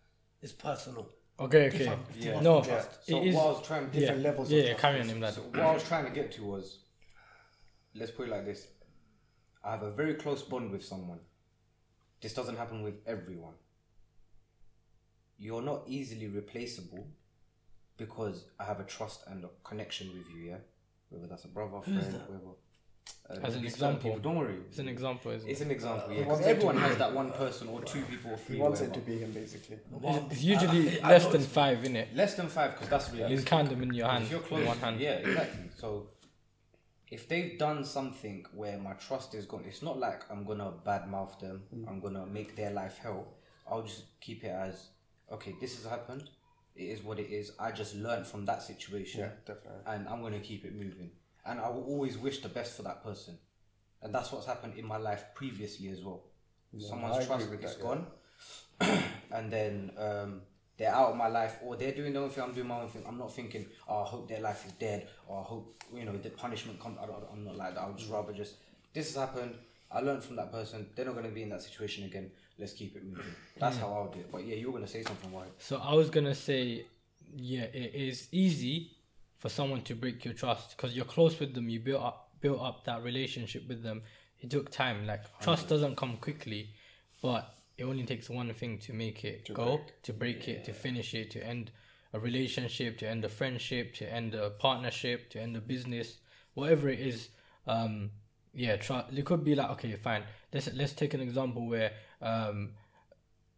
is 0.41 0.51
personal. 0.51 1.07
Okay, 1.39 1.67
okay. 1.67 1.77
Different- 1.77 2.05
Yeah. 2.15 2.41
No, 2.41 2.61
trust. 2.61 3.05
so 3.05 3.17
it 3.17 3.27
is. 3.27 3.35
what 3.35 3.45
I 3.45 3.49
was 3.51 3.65
trying 3.65 3.85
different 3.91 4.21
yeah, 4.21 4.29
levels 4.29 4.51
of 4.51 4.57
Yeah, 4.57 4.63
yeah, 4.63 4.73
carry 4.73 4.99
on 4.99 5.07
him, 5.07 5.21
lad. 5.21 5.33
So 5.35 5.41
what 5.43 5.59
I 5.59 5.73
was 5.73 5.83
trying 5.83 6.05
to 6.05 6.11
get 6.11 6.31
to 6.33 6.43
was, 6.43 6.79
let's 7.93 8.11
put 8.11 8.27
it 8.27 8.31
like 8.31 8.45
this: 8.45 8.67
I 9.63 9.71
have 9.71 9.83
a 9.83 9.91
very 9.91 10.15
close 10.15 10.41
bond 10.41 10.71
with 10.71 10.83
someone. 10.83 11.19
This 12.19 12.33
doesn't 12.33 12.57
happen 12.57 12.81
with 12.81 12.95
everyone. 13.05 13.53
You're 15.37 15.61
not 15.61 15.83
easily 15.87 16.27
replaceable 16.27 17.07
because 17.95 18.45
I 18.59 18.65
have 18.65 18.79
a 18.81 18.83
trust 18.83 19.23
and 19.27 19.45
a 19.45 19.49
connection 19.63 20.07
with 20.17 20.27
you. 20.35 20.49
Yeah, 20.49 20.57
whether 21.09 21.27
that's 21.27 21.45
a 21.45 21.47
brother, 21.47 21.79
friend, 21.81 22.01
that? 22.01 22.29
whatever. 22.29 22.55
Uh, 23.29 23.35
As 23.43 23.55
an 23.55 23.63
example. 23.65 24.09
people, 24.09 24.19
don't 24.19 24.37
worry. 24.37 24.55
It's 24.69 24.79
an 24.79 24.87
example, 24.87 25.31
isn't 25.31 25.47
It's 25.47 25.61
it? 25.61 25.65
an 25.65 25.71
example, 25.71 26.11
yeah. 26.11 26.25
wants 26.25 26.39
Because 26.39 26.47
everyone 26.47 26.77
has 26.77 26.97
that 26.97 27.13
one 27.13 27.31
person 27.31 27.67
or 27.69 27.81
two 27.83 28.01
people 28.03 28.31
or 28.31 28.37
three. 28.37 28.55
He 28.55 28.61
wants 28.61 28.81
it 28.81 28.91
to 28.93 28.99
be 29.01 29.19
him, 29.19 29.31
basically. 29.31 29.77
Well, 29.91 30.27
It's 30.31 30.41
usually 30.41 30.99
I- 30.99 31.03
I- 31.03 31.07
I 31.07 31.11
less 31.11 31.25
know 31.25 31.31
than 31.33 31.41
it's- 31.41 31.53
five, 31.53 31.85
it? 31.85 32.15
Less 32.15 32.33
than 32.35 32.47
five, 32.47 32.71
because 32.73 32.89
that's 32.89 33.11
You 33.11 33.17
realistic. 33.19 33.45
count 33.47 33.69
them 33.69 33.83
in 33.83 33.93
your 33.93 34.07
hand, 34.07 34.23
If 34.23 34.31
you're 34.31 34.39
in 34.41 34.45
close, 34.47 34.65
one 34.67 34.77
hand. 34.79 34.99
yeah, 34.99 35.11
exactly. 35.17 35.69
So 35.77 36.09
if 37.11 37.27
they've 37.27 37.57
done 37.59 37.85
something 37.85 38.45
where 38.53 38.77
my 38.79 38.93
trust 38.93 39.35
is 39.35 39.45
gone, 39.45 39.63
it's 39.65 39.83
not 39.83 39.99
like 39.99 40.23
I'm 40.31 40.43
gonna 40.43 40.71
badmouth 40.83 41.39
them. 41.39 41.63
I'm 41.87 41.99
gonna 41.99 42.25
make 42.25 42.55
their 42.55 42.71
life 42.71 42.97
hell. 42.97 43.27
I'll 43.69 43.83
just 43.83 44.05
keep 44.21 44.43
it 44.43 44.49
as 44.67 44.89
okay. 45.31 45.53
This 45.61 45.75
has 45.75 45.85
happened. 45.85 46.23
It 46.75 46.85
is 46.85 47.03
what 47.03 47.19
it 47.19 47.29
is. 47.29 47.51
I 47.59 47.71
just 47.71 47.93
learned 47.95 48.25
from 48.25 48.45
that 48.45 48.63
situation, 48.63 49.19
Yeah, 49.21 49.31
definitely. 49.45 49.83
and 49.85 50.07
I'm 50.09 50.21
gonna 50.23 50.39
keep 50.39 50.65
it 50.65 50.73
moving. 50.73 51.11
And 51.45 51.59
I 51.59 51.69
will 51.69 51.83
always 51.83 52.17
wish 52.17 52.41
the 52.41 52.49
best 52.49 52.75
for 52.75 52.83
that 52.83 53.03
person, 53.03 53.37
and 54.01 54.13
that's 54.13 54.31
what's 54.31 54.45
happened 54.45 54.73
in 54.77 54.85
my 54.85 54.97
life 54.97 55.23
previously 55.35 55.89
as 55.89 56.01
well. 56.03 56.23
I 56.75 56.81
Someone's 56.81 57.15
agree 57.15 57.27
trust 57.27 57.49
with 57.49 57.63
is 57.63 57.75
that, 57.75 57.83
yeah. 57.83 58.91
gone, 58.91 59.03
and 59.31 59.51
then 59.51 59.91
um, 59.97 60.41
they're 60.77 60.93
out 60.93 61.09
of 61.11 61.15
my 61.17 61.27
life, 61.27 61.57
or 61.63 61.75
they're 61.75 61.93
doing 61.93 62.13
their 62.13 62.21
own 62.21 62.29
thing. 62.29 62.43
I'm 62.43 62.53
doing 62.53 62.67
my 62.67 62.81
own 62.81 62.89
thing. 62.89 63.03
I'm 63.07 63.17
not 63.17 63.33
thinking, 63.33 63.65
oh, 63.87 64.03
I 64.03 64.05
hope 64.05 64.29
their 64.29 64.41
life 64.41 64.65
is 64.65 64.73
dead, 64.73 65.07
or 65.27 65.39
I 65.39 65.43
hope 65.43 65.83
you 65.93 66.05
know 66.05 66.17
the 66.17 66.29
punishment 66.29 66.79
comes. 66.79 66.97
I 67.01 67.05
don't, 67.05 67.23
I'm 67.31 67.43
not 67.43 67.55
like 67.55 67.75
that. 67.75 67.81
I 67.81 67.87
would 67.87 67.97
just 67.97 68.11
rather 68.11 68.33
just 68.33 68.55
this 68.93 69.07
has 69.07 69.15
happened. 69.15 69.55
I 69.91 70.01
learned 70.01 70.23
from 70.23 70.35
that 70.35 70.51
person. 70.51 70.87
They're 70.95 71.05
not 71.05 71.15
going 71.15 71.25
to 71.25 71.31
be 71.31 71.41
in 71.41 71.49
that 71.49 71.63
situation 71.63 72.03
again. 72.05 72.29
Let's 72.59 72.73
keep 72.73 72.95
it 72.95 73.03
moving. 73.03 73.33
That's 73.57 73.77
how 73.77 73.91
I 73.93 74.01
would 74.03 74.13
do 74.13 74.19
it. 74.19 74.31
But 74.31 74.45
yeah, 74.45 74.55
you 74.55 74.67
were 74.67 74.73
going 74.73 74.85
to 74.85 74.91
say 74.91 75.01
something, 75.01 75.33
right? 75.33 75.49
So 75.57 75.81
I 75.83 75.93
was 75.95 76.09
gonna 76.09 76.35
say, 76.35 76.85
yeah, 77.35 77.63
it 77.63 77.95
is 77.95 78.27
easy 78.31 78.91
for 79.39 79.49
someone 79.49 79.81
to 79.83 79.95
break 79.95 80.23
your 80.23 80.33
trust 80.33 80.75
because 80.75 80.95
you're 80.95 81.05
close 81.05 81.39
with 81.39 81.55
them. 81.55 81.69
You 81.69 81.79
built 81.79 82.03
up 82.03 82.29
built 82.41 82.61
up 82.61 82.85
that 82.85 83.03
relationship 83.03 83.67
with 83.67 83.83
them. 83.83 84.03
It 84.39 84.49
took 84.49 84.69
time. 84.69 85.07
Like 85.07 85.23
trust 85.39 85.67
doesn't 85.67 85.97
come 85.97 86.17
quickly, 86.17 86.69
but 87.21 87.55
it 87.77 87.83
only 87.85 88.03
takes 88.03 88.29
one 88.29 88.53
thing 88.53 88.77
to 88.79 88.93
make 88.93 89.23
it 89.23 89.49
go, 89.53 89.81
to 90.03 90.13
break 90.13 90.47
it, 90.47 90.65
to 90.65 90.73
finish 90.73 91.13
it, 91.13 91.31
to 91.31 91.45
end 91.45 91.71
a 92.13 92.19
relationship, 92.19 92.97
to 92.99 93.07
end 93.07 93.23
a 93.23 93.29
friendship, 93.29 93.93
to 93.95 94.13
end 94.13 94.35
a 94.35 94.49
partnership, 94.49 95.29
to 95.31 95.41
end 95.41 95.55
a 95.55 95.61
business, 95.61 96.17
whatever 96.53 96.89
it 96.89 96.99
is. 96.99 97.29
Um, 97.67 98.11
yeah, 98.53 98.77
try, 98.77 99.05
it 99.15 99.25
could 99.25 99.43
be 99.43 99.55
like 99.55 99.69
okay, 99.71 99.95
fine. 99.95 100.23
Let's 100.53 100.69
let's 100.73 100.93
take 100.93 101.13
an 101.13 101.21
example 101.21 101.67
where 101.67 101.91
um, 102.21 102.71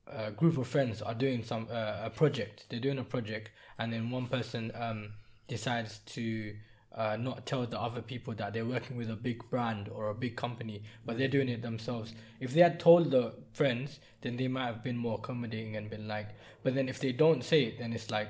a 0.05 0.31
group 0.31 0.57
of 0.57 0.67
friends 0.67 1.01
are 1.01 1.15
doing 1.15 1.43
some 1.43 1.67
uh, 1.71 2.01
a 2.03 2.09
project. 2.09 2.65
They're 2.69 2.79
doing 2.79 2.99
a 2.99 3.03
project, 3.03 3.51
and 3.79 3.91
then 3.91 4.11
one 4.11 4.27
person 4.27 4.71
um, 4.75 5.13
decides 5.55 5.99
to 6.15 6.55
uh, 6.95 7.15
not 7.27 7.45
tell 7.45 7.65
the 7.65 7.79
other 7.87 8.01
people 8.01 8.33
that 8.35 8.53
they're 8.53 8.65
working 8.65 8.95
with 8.97 9.09
a 9.09 9.15
big 9.15 9.39
brand 9.49 9.89
or 9.95 10.09
a 10.09 10.13
big 10.25 10.35
company, 10.35 10.77
but 11.05 11.17
they're 11.17 11.27
doing 11.37 11.49
it 11.49 11.61
themselves. 11.61 12.13
If 12.39 12.53
they 12.53 12.61
had 12.61 12.79
told 12.79 13.11
the 13.11 13.33
friends, 13.53 13.99
then 14.21 14.37
they 14.37 14.47
might 14.47 14.67
have 14.67 14.81
been 14.83 14.97
more 14.97 15.15
accommodating 15.19 15.75
and 15.77 15.89
been 15.89 16.07
like. 16.07 16.29
But 16.63 16.75
then 16.75 16.87
if 16.89 16.99
they 16.99 17.11
don't 17.11 17.43
say 17.43 17.63
it, 17.63 17.79
then 17.79 17.91
it's 17.93 18.09
like 18.09 18.29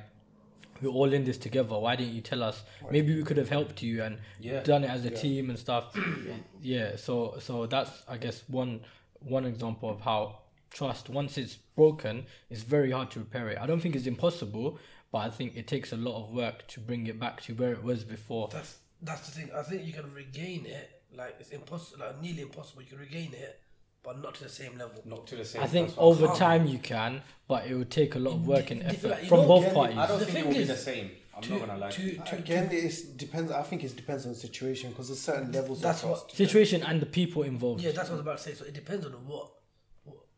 we're 0.82 0.90
all 1.00 1.14
in 1.14 1.24
this 1.26 1.38
together. 1.38 1.78
Why 1.78 1.96
didn't 1.96 2.14
you 2.14 2.22
tell 2.22 2.42
us? 2.44 2.64
Maybe 2.90 3.16
we 3.16 3.24
could 3.24 3.38
have 3.38 3.50
helped 3.50 3.82
you 3.84 4.04
and 4.04 4.18
Yeah. 4.40 4.62
done 4.64 4.84
it 4.84 4.90
as 4.90 5.06
a 5.06 5.12
team 5.12 5.50
and 5.52 5.60
stuff. 5.60 5.86
yeah. 6.62 6.96
So 6.96 7.38
so 7.40 7.66
that's 7.68 7.92
I 8.08 8.18
guess 8.18 8.38
one 8.48 8.82
one 9.38 9.46
example 9.46 9.90
of 9.96 10.02
how 10.02 10.22
trust 10.72 11.10
once 11.10 11.38
it's 11.38 11.56
broken 11.76 12.16
it's 12.50 12.64
very 12.64 12.92
hard 12.92 13.12
to 13.12 13.20
repair 13.20 13.50
it. 13.50 13.58
I 13.64 13.66
don't 13.68 13.82
think 13.84 13.96
it's 13.96 14.08
impossible, 14.16 14.68
but 15.12 15.20
I 15.20 15.30
think 15.30 15.56
it 15.56 15.68
takes 15.68 15.92
a 15.92 15.98
lot 15.98 16.22
of 16.24 16.32
work 16.34 16.68
to 16.70 16.80
bring 16.80 17.08
it 17.08 17.20
back 17.20 17.42
to 17.44 17.54
where 17.54 17.72
it 17.72 17.84
was 17.84 18.04
before. 18.04 18.50
That's 18.52 18.78
that's 19.02 19.30
the 19.30 19.32
thing. 19.40 19.50
I 19.56 19.64
think 19.64 19.86
you 19.86 19.94
can 19.94 20.14
regain 20.14 20.66
it. 20.66 21.02
Like 21.16 21.36
it's 21.40 21.50
impossible, 21.50 22.06
like 22.06 22.22
nearly 22.22 22.42
impossible. 22.44 22.82
You 22.84 22.88
can 22.90 23.00
regain 23.00 23.34
it, 23.34 23.60
but 24.04 24.22
not 24.22 24.36
to 24.36 24.44
the 24.44 24.50
same 24.50 24.78
level. 24.78 25.02
Not 25.06 25.28
to 25.28 25.36
the 25.36 25.44
same. 25.46 25.62
I 25.62 25.68
think 25.68 25.94
over 25.98 26.28
Calm. 26.28 26.38
time 26.38 26.66
you 26.68 26.78
can, 26.80 27.22
but 27.48 27.66
it 27.68 27.76
would 27.76 27.92
take 27.92 28.16
a 28.16 28.20
lot 28.20 28.34
of 28.34 28.48
work 28.48 28.72
and 28.72 28.82
effort 28.84 29.10
like, 29.10 29.26
from 29.28 29.46
both 29.48 29.74
parties. 29.74 29.98
I 29.98 30.08
don't 30.08 30.20
The 30.20 30.26
think 30.26 30.38
it 30.38 30.42
thing 30.42 30.48
will 30.48 30.56
be 30.56 30.62
is, 30.62 30.68
the 30.70 30.78
same. 30.78 31.12
I'm 31.36 31.42
to, 31.44 31.50
not 31.52 31.60
gonna 31.68 31.78
lie. 31.80 31.90
To, 31.92 32.18
uh, 32.20 32.24
to, 32.26 32.36
Again, 32.38 32.70
it 32.72 33.18
depends. 33.18 33.52
I 33.52 33.62
think 33.64 33.84
it 33.84 33.96
depends 33.96 34.26
on 34.26 34.34
the 34.34 34.38
situation 34.38 34.92
because 34.92 35.08
there's 35.10 35.20
certain 35.22 35.52
levels 35.52 35.82
That's 35.82 36.04
of 36.04 36.10
what- 36.12 36.32
Situation 36.32 36.84
and 36.84 37.02
the 37.02 37.06
people 37.06 37.44
involved. 37.44 37.82
yeah, 37.82 37.92
that's 37.92 38.10
what 38.10 38.16
I 38.16 38.18
was 38.18 38.22
about 38.22 38.38
to 38.38 38.44
say. 38.44 38.54
So 38.54 38.66
it 38.66 38.74
depends 38.74 39.06
on 39.06 39.12
what, 39.14 39.50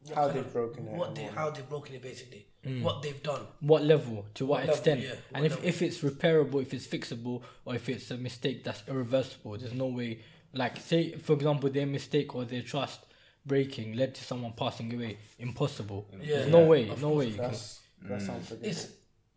what, 0.07 0.15
what 0.15 0.17
How 0.17 0.27
they've 0.27 0.45
of- 0.45 0.53
broken 0.53 0.87
it 0.87 0.93
what 0.93 1.15
they 1.15 1.23
how 1.23 1.49
they've 1.49 1.69
broken 1.69 1.95
it 1.95 2.01
basically, 2.01 2.45
mm. 2.65 2.81
what 2.81 3.01
they've 3.01 3.21
done. 3.23 3.41
what 3.61 3.83
level 3.83 4.25
to 4.35 4.45
what, 4.45 4.51
What 4.51 4.59
level, 4.67 4.73
extent 4.75 5.01
yeah, 5.01 5.09
and 5.33 5.43
what 5.43 5.45
if, 5.45 5.51
level. 5.51 5.67
if 5.69 5.81
it's 5.81 5.99
repairable 6.01 6.61
if 6.61 6.73
it's 6.73 6.87
fixable 6.87 7.41
or 7.65 7.75
if 7.75 7.89
it's 7.89 8.11
a 8.11 8.17
mistake 8.17 8.63
that's 8.63 8.83
irreversible 8.87 9.57
there's 9.57 9.73
no 9.73 9.87
way 9.87 10.19
like 10.53 10.77
say 10.77 11.13
for 11.13 11.33
example 11.33 11.69
their 11.69 11.85
mistake 11.87 12.35
or 12.35 12.45
their 12.45 12.61
trust 12.61 12.99
breaking 13.45 13.93
led 13.95 14.13
to 14.15 14.23
someone 14.23 14.53
passing 14.53 14.93
away 14.93 15.17
impossible 15.39 16.07
Yeah, 16.13 16.37
there's 16.37 16.51
no 16.51 16.61
yeah, 16.61 16.67
way 16.67 16.89
of 16.89 17.01
no 17.01 17.09
way 17.09 17.25
you 17.27 17.33
can 17.35 17.43
That's 17.51 17.79
that 18.03 18.19
mm. 18.19 18.25
sounds 18.27 18.51
like 18.51 18.59
It's 18.63 18.87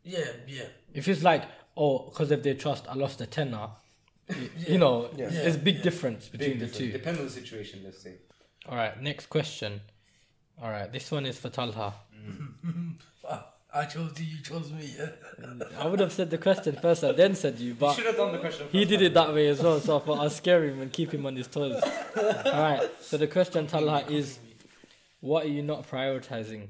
yeah, 0.05 0.21
yeah. 0.47 0.65
if 0.95 1.09
it's 1.09 1.23
like 1.23 1.45
oh 1.77 2.05
because 2.11 2.31
of 2.31 2.43
their 2.43 2.55
trust 2.55 2.85
i 2.89 2.95
lost 2.95 3.21
a 3.21 3.27
tenner 3.27 3.69
y- 4.29 4.37
you 4.69 4.79
know 4.79 5.11
Yeah. 5.17 5.29
there's 5.29 5.57
a 5.57 5.59
big 5.59 5.77
Yeah. 5.77 5.83
difference 5.83 6.29
between 6.29 6.51
Big 6.51 6.59
the 6.61 6.67
difference. 6.67 6.93
two 6.93 6.93
Depends 6.93 7.19
on 7.21 7.27
the 7.27 7.33
situation. 7.33 7.81
Let's 7.85 8.01
say. 8.03 8.15
all 8.69 8.77
right 8.77 9.01
next 9.03 9.27
question 9.27 9.81
all 10.63 10.71
right 10.71 10.93
this 10.93 11.11
one 11.11 11.27
is 11.27 11.39
for 11.39 11.49
talha 11.49 11.95
Ah, 13.29 13.47
I 13.75 13.85
chose 13.85 14.19
you, 14.21 14.27
you 14.37 14.43
chose 14.43 14.73
me. 14.73 14.89
I 15.79 15.87
would 15.87 16.01
have 16.01 16.13
said 16.13 16.31
the 16.31 16.39
question 16.39 16.77
first 16.81 17.03
and 17.03 17.17
then 17.19 17.35
said 17.35 17.59
you 17.59 17.75
but 17.75 17.95
Should 17.95 18.07
have 18.07 18.17
done 18.17 18.33
the 18.33 18.39
question. 18.39 18.67
He 18.71 18.85
did 18.85 19.03
it 19.03 19.15
that 19.15 19.35
way 19.35 19.49
as 19.49 19.61
well, 19.63 19.81
so 19.81 19.97
I 19.97 20.01
thought 20.01 20.19
I'll 20.21 20.31
scare 20.31 20.65
him 20.65 20.81
and 20.81 20.93
keep 20.93 21.13
him 21.13 21.27
on 21.27 21.35
his 21.37 21.47
toes. 21.49 21.83
Alright, 22.17 22.89
so 23.01 23.17
the 23.17 23.27
question, 23.27 23.67
Talha, 23.67 24.05
is 24.11 24.39
what 25.21 25.45
are 25.45 25.49
you 25.49 25.63
not 25.63 25.91
prioritizing? 25.91 26.69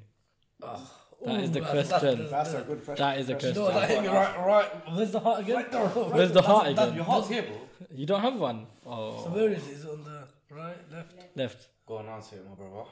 That 0.60 1.40
is 1.40 1.52
the 1.52 1.60
Ooh, 1.60 1.64
question. 1.64 2.28
That's 2.30 2.54
a 2.54 2.62
good 2.62 2.84
question. 2.84 3.04
That 3.04 3.18
is 3.18 3.28
a 3.28 3.52
No, 3.54 3.68
that 3.68 3.88
hit 3.88 4.02
me 4.02 4.08
right, 4.08 4.46
right. 4.46 4.68
Where's 4.94 5.10
the 5.12 5.20
heart 5.20 5.40
again? 5.40 5.64
Where's 5.64 6.32
the 6.32 6.42
heart 6.42 6.68
again? 6.68 6.84
Your 6.88 6.92
again? 6.94 7.04
heart's 7.04 7.28
here, 7.28 7.42
bro. 7.42 7.56
You 7.94 8.06
don't 8.06 8.20
have 8.22 8.36
one? 8.36 8.66
So 8.84 8.90
Oh, 8.90 9.30
where 9.32 9.50
is 9.50 9.66
it? 9.66 9.72
Is 9.72 9.84
it 9.84 9.90
on 9.90 10.04
the 10.04 10.54
right, 10.54 10.76
left? 10.92 11.14
left. 11.34 11.68
Go 11.86 11.98
and 11.98 12.08
answer 12.08 12.36
it, 12.36 12.48
my 12.48 12.54
brother. 12.54 12.84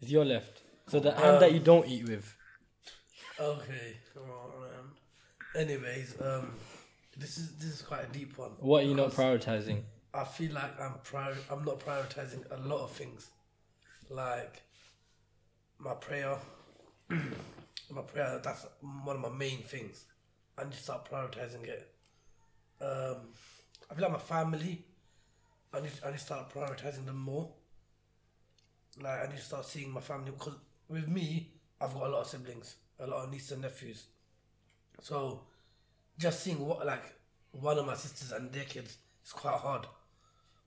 It's 0.00 0.10
your 0.10 0.24
left. 0.24 0.62
So 0.88 1.00
the 1.00 1.12
hand 1.12 1.42
that 1.42 1.52
you 1.52 1.60
don't 1.60 1.86
eat 1.86 2.08
with. 2.08 2.34
Okay. 3.38 3.96
Oh, 4.16 4.52
man. 4.60 5.64
Anyways, 5.66 6.16
um, 6.20 6.52
this 7.16 7.36
is 7.36 7.56
this 7.56 7.70
is 7.70 7.82
quite 7.82 8.04
a 8.04 8.12
deep 8.12 8.38
one. 8.38 8.52
What 8.58 8.84
are 8.84 8.86
you 8.86 8.94
not 8.94 9.10
because 9.10 9.44
prioritizing? 9.44 9.82
I 10.14 10.24
feel 10.24 10.52
like 10.52 10.80
I'm 10.80 10.94
prior. 11.02 11.36
I'm 11.50 11.64
not 11.64 11.80
prioritizing 11.80 12.44
a 12.50 12.56
lot 12.66 12.80
of 12.84 12.90
things, 12.92 13.30
like 14.08 14.62
my 15.78 15.94
prayer. 15.94 16.36
my 17.08 18.02
prayer. 18.06 18.40
That's 18.42 18.66
one 19.04 19.16
of 19.16 19.22
my 19.22 19.36
main 19.36 19.62
things. 19.62 20.04
I 20.56 20.64
need 20.64 20.72
to 20.72 20.82
start 20.82 21.08
prioritizing 21.10 21.64
it. 21.64 21.92
Um, 22.80 23.28
I 23.90 23.94
feel 23.94 24.02
like 24.02 24.12
my 24.12 24.18
family. 24.18 24.84
I 25.72 25.80
need. 25.80 25.92
I 26.04 26.10
need 26.10 26.18
to 26.18 26.24
start 26.24 26.52
prioritizing 26.52 27.04
them 27.04 27.18
more. 27.18 27.50
Like 29.00 29.20
I 29.24 29.26
need 29.28 29.38
to 29.38 29.42
start 29.44 29.64
seeing 29.64 29.90
my 29.90 30.00
family 30.00 30.30
because 30.32 30.54
with 30.88 31.08
me, 31.08 31.52
I've 31.80 31.94
got 31.94 32.04
a 32.04 32.08
lot 32.08 32.20
of 32.22 32.26
siblings, 32.26 32.76
a 32.98 33.06
lot 33.06 33.24
of 33.24 33.30
nieces 33.30 33.52
and 33.52 33.62
nephews. 33.62 34.06
So, 35.00 35.42
just 36.18 36.40
seeing 36.42 36.64
what 36.66 36.84
like 36.84 37.14
one 37.52 37.78
of 37.78 37.86
my 37.86 37.94
sisters 37.94 38.32
and 38.32 38.52
their 38.52 38.64
kids 38.64 38.96
is 39.24 39.32
quite 39.32 39.54
hard 39.54 39.86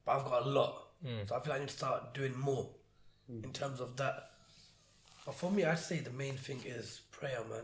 but 0.06 0.18
I've 0.18 0.26
got 0.26 0.46
a 0.46 0.50
lot. 0.50 0.88
Mm. 1.06 1.28
So 1.28 1.36
I 1.36 1.40
feel 1.40 1.52
like 1.52 1.62
I 1.62 1.64
need 1.64 1.70
to 1.70 1.78
start 1.78 2.14
doing 2.14 2.38
more 2.38 2.70
in 3.30 3.52
terms 3.54 3.80
of 3.80 3.96
that. 3.98 4.32
But 5.26 5.36
for 5.36 5.52
me, 5.52 5.64
I'd 5.64 5.80
say 5.80 6.00
the 6.00 6.10
main 6.12 6.36
thing 6.36 6.62
is 6.66 7.02
prayer, 7.12 7.40
man. 7.50 7.64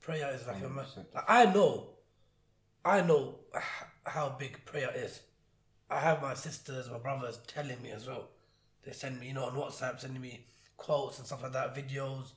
Prayer 0.00 0.32
is 0.34 0.46
like 0.46 0.62
a 0.62 0.68
ma- 0.68 0.84
like, 1.14 1.24
I 1.28 1.44
know, 1.46 1.90
I 2.84 3.02
know 3.02 3.36
h- 3.54 3.62
how 4.06 4.30
big 4.38 4.64
prayer 4.64 4.90
is. 4.94 5.20
I 5.90 6.00
have 6.00 6.22
my 6.22 6.34
sisters, 6.34 6.90
my 6.90 6.98
brothers 6.98 7.38
telling 7.46 7.80
me 7.82 7.90
as 7.90 8.06
well. 8.06 8.28
They 8.84 8.92
send 8.92 9.20
me, 9.20 9.28
you 9.28 9.34
know, 9.34 9.44
on 9.44 9.54
WhatsApp, 9.54 10.00
sending 10.00 10.22
me 10.22 10.46
quotes 10.76 11.18
and 11.18 11.26
stuff 11.26 11.42
like 11.42 11.52
that, 11.52 11.74
videos. 11.74 12.32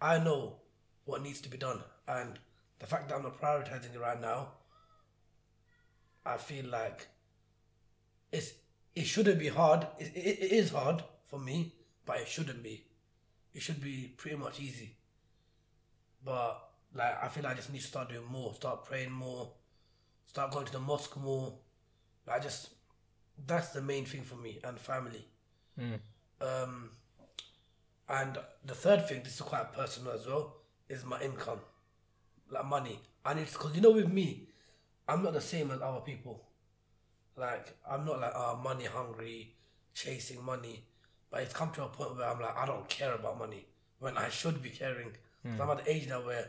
I 0.00 0.18
know 0.18 0.56
what 1.04 1.22
needs 1.22 1.40
to 1.42 1.48
be 1.48 1.58
done, 1.58 1.80
and 2.06 2.38
the 2.78 2.86
fact 2.86 3.08
that 3.08 3.16
I'm 3.16 3.22
not 3.22 3.40
prioritizing 3.40 3.94
it 3.94 4.00
right 4.00 4.20
now, 4.20 4.48
I 6.24 6.36
feel 6.36 6.66
like 6.66 7.08
it's 8.30 8.52
it 8.94 9.04
shouldn't 9.04 9.38
be 9.38 9.48
hard. 9.48 9.86
It, 9.98 10.12
it, 10.14 10.38
it 10.44 10.52
is 10.52 10.70
hard 10.70 11.02
for 11.24 11.38
me, 11.38 11.74
but 12.06 12.18
it 12.18 12.28
shouldn't 12.28 12.62
be. 12.62 12.84
It 13.54 13.62
should 13.62 13.80
be 13.80 14.12
pretty 14.16 14.36
much 14.36 14.60
easy. 14.60 14.96
But 16.24 16.68
like 16.94 17.22
I 17.22 17.28
feel 17.28 17.44
like 17.44 17.52
I 17.52 17.56
just 17.56 17.72
need 17.72 17.80
to 17.80 17.86
start 17.86 18.08
doing 18.08 18.26
more, 18.26 18.54
start 18.54 18.84
praying 18.84 19.12
more, 19.12 19.50
start 20.26 20.52
going 20.52 20.66
to 20.66 20.72
the 20.72 20.80
mosque 20.80 21.16
more. 21.16 21.54
Like 22.26 22.42
just 22.42 22.70
that's 23.46 23.68
the 23.68 23.82
main 23.82 24.04
thing 24.04 24.22
for 24.22 24.36
me 24.36 24.60
and 24.64 24.78
family. 24.78 25.26
Um, 26.40 26.90
and 28.08 28.38
the 28.64 28.74
third 28.74 29.06
thing, 29.08 29.22
this 29.22 29.34
is 29.36 29.40
quite 29.42 29.72
personal 29.72 30.12
as 30.12 30.26
well, 30.26 30.56
is 30.88 31.04
my 31.04 31.20
income, 31.20 31.60
like 32.50 32.64
money. 32.66 32.98
I 33.24 33.34
need 33.34 33.46
because 33.46 33.74
you 33.74 33.80
know 33.80 33.92
with 33.92 34.12
me, 34.12 34.48
I'm 35.08 35.22
not 35.22 35.32
the 35.32 35.40
same 35.40 35.70
as 35.70 35.80
other 35.80 36.00
people. 36.00 36.42
Like 37.36 37.74
I'm 37.88 38.04
not 38.04 38.20
like 38.20 38.34
uh, 38.34 38.56
money 38.62 38.84
hungry, 38.84 39.54
chasing 39.94 40.44
money. 40.44 40.84
But 41.30 41.42
it's 41.42 41.54
come 41.54 41.70
to 41.72 41.84
a 41.84 41.88
point 41.88 42.16
where 42.16 42.28
I'm 42.28 42.40
like 42.40 42.56
I 42.56 42.66
don't 42.66 42.86
care 42.88 43.14
about 43.14 43.38
money 43.38 43.64
when 44.00 44.16
I 44.18 44.28
should 44.28 44.62
be 44.62 44.70
caring. 44.70 45.12
So 45.56 45.62
I'm 45.64 45.70
at 45.70 45.84
the 45.84 45.90
age 45.90 46.08
now 46.08 46.20
where 46.24 46.46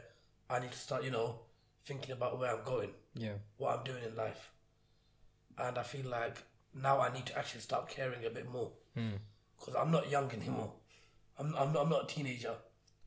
I 0.50 0.60
need 0.60 0.72
to 0.72 0.78
start, 0.78 1.04
you 1.04 1.10
know, 1.12 1.40
thinking 1.86 2.12
about 2.12 2.38
where 2.38 2.56
I'm 2.56 2.64
going, 2.64 2.92
Yeah. 3.16 3.34
what 3.58 3.78
I'm 3.80 3.84
doing 3.84 4.04
in 4.04 4.16
life, 4.16 4.52
and 5.58 5.78
I 5.80 5.84
feel 5.84 6.08
like 6.10 6.38
now 6.76 7.00
I 7.00 7.14
need 7.14 7.26
to 7.28 7.38
actually 7.38 7.62
start 7.62 7.90
caring 7.90 8.26
a 8.26 8.30
bit 8.30 8.50
more 8.52 8.72
because 8.96 9.76
I'm 9.76 9.92
not 9.92 10.10
young 10.10 10.32
anymore. 10.32 10.72
I'm 11.40 11.54
I'm 11.56 11.74
not, 11.74 11.84
I'm 11.84 11.90
not 11.90 12.04
a 12.04 12.08
teenager. 12.16 12.54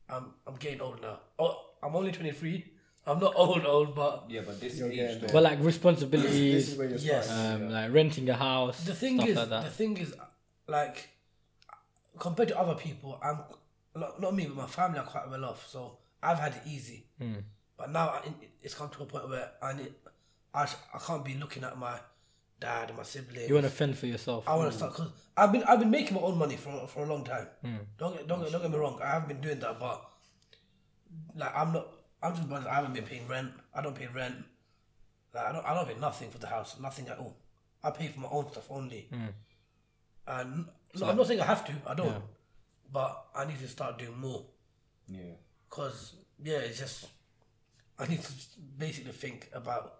I'm 0.09 0.33
I'm 0.45 0.55
getting 0.55 0.81
old 0.81 1.01
now. 1.01 1.19
Oh, 1.39 1.55
I'm 1.83 1.95
only 1.95 2.11
23. 2.11 2.65
I'm 3.05 3.19
not 3.19 3.33
old 3.37 3.65
old, 3.65 3.95
but 3.95 4.25
Yeah, 4.29 4.41
but 4.45 4.59
this 4.59 4.77
You're 4.77 4.89
age, 4.89 4.95
getting 4.97 5.21
though. 5.21 5.33
But 5.33 5.43
like 5.43 5.57
This 5.59 5.65
responsibilities, 5.67 6.69
is 6.73 6.77
where 6.77 6.89
you're 6.89 6.97
Yes. 6.99 7.25
starting. 7.27 7.67
um, 7.67 7.71
like 7.71 7.93
renting 7.93 8.29
a 8.29 8.33
house, 8.35 8.83
the 8.83 8.93
thing 8.93 9.15
stuff 9.17 9.29
is, 9.29 9.35
like 9.37 9.49
that. 9.49 9.63
the 9.63 9.69
thing 9.71 9.97
is, 9.97 10.13
like 10.67 11.09
compared 12.19 12.49
to 12.49 12.59
other 12.59 12.75
people, 12.75 13.17
I'm 13.23 13.39
not, 13.95 14.19
not 14.19 14.35
me, 14.35 14.45
but 14.45 14.55
my 14.57 14.65
family 14.67 14.99
are 14.99 15.05
quite 15.05 15.29
well 15.29 15.45
off, 15.45 15.67
so 15.69 15.97
I've 16.21 16.39
had 16.39 16.53
it 16.53 16.61
easy. 16.67 17.05
Hmm. 17.21 17.35
But 17.77 17.91
now 17.91 18.09
I, 18.09 18.21
it's 18.61 18.73
come 18.73 18.89
to 18.89 19.03
a 19.03 19.05
point 19.05 19.29
where 19.29 19.51
I 19.61 19.73
need, 19.73 19.93
I, 20.53 20.65
sh- 20.65 20.75
I 20.93 20.97
can't 20.99 21.23
be 21.23 21.35
looking 21.35 21.63
at 21.63 21.77
my 21.77 21.99
dad 22.59 22.89
and 22.89 22.97
my 22.97 23.03
siblings. 23.03 23.47
you 23.47 23.53
want 23.55 23.65
to 23.65 23.71
fend 23.71 23.97
for 23.97 24.07
yourself. 24.07 24.47
I 24.47 24.55
want 24.55 24.71
to 24.71 24.77
start 24.77 24.93
because 24.95 25.11
I've 25.35 25.51
been 25.51 25.63
I've 25.63 25.79
been 25.79 25.91
making 25.91 26.15
my 26.15 26.21
own 26.21 26.37
money 26.37 26.55
for 26.55 26.87
for 26.87 27.03
a 27.03 27.05
long 27.05 27.23
time. 27.23 27.47
Hmm. 27.61 27.75
Don't 27.97 28.13
get 28.15 28.27
don't 28.27 28.41
get, 28.41 28.51
don't 28.51 28.61
get 28.61 28.71
me 28.71 28.77
wrong. 28.77 28.99
I 29.03 29.11
have 29.11 29.27
been 29.27 29.41
doing 29.41 29.59
that, 29.59 29.79
but 29.79 30.03
like 31.35 31.55
I'm 31.55 31.73
not. 31.73 31.87
I'm 32.21 32.35
just 32.35 32.51
I 32.51 32.73
haven't 32.75 32.93
been 32.93 33.03
paying 33.03 33.27
rent. 33.27 33.51
I 33.73 33.81
don't 33.81 33.95
pay 33.95 34.07
rent. 34.07 34.35
Like 35.33 35.45
I 35.45 35.51
don't 35.51 35.65
I 35.65 35.73
don't 35.73 35.87
pay 35.87 35.99
nothing 35.99 36.29
for 36.31 36.39
the 36.39 36.47
house. 36.47 36.79
Nothing 36.81 37.07
at 37.09 37.19
all. 37.19 37.37
I 37.83 37.91
pay 37.91 38.07
for 38.07 38.19
my 38.21 38.29
own 38.31 38.49
stuff 38.51 38.67
only. 38.71 39.07
Hmm. 39.11 39.27
And 40.27 40.65
no, 40.99 41.07
I'm 41.07 41.15
not 41.17 41.27
saying 41.27 41.41
I 41.41 41.45
have 41.45 41.65
to. 41.65 41.73
I 41.85 41.93
don't. 41.93 42.23
But 42.91 43.25
I 43.35 43.45
need 43.45 43.59
to 43.59 43.67
start 43.67 43.99
doing 43.99 44.17
more. 44.17 44.45
yeah. 45.07 45.33
Cause 45.69 46.15
yeah, 46.41 46.57
it's 46.59 46.79
just 46.79 47.05
I 47.99 48.07
need 48.07 48.21
to 48.23 48.31
basically 48.77 49.11
think 49.11 49.49
about 49.53 49.95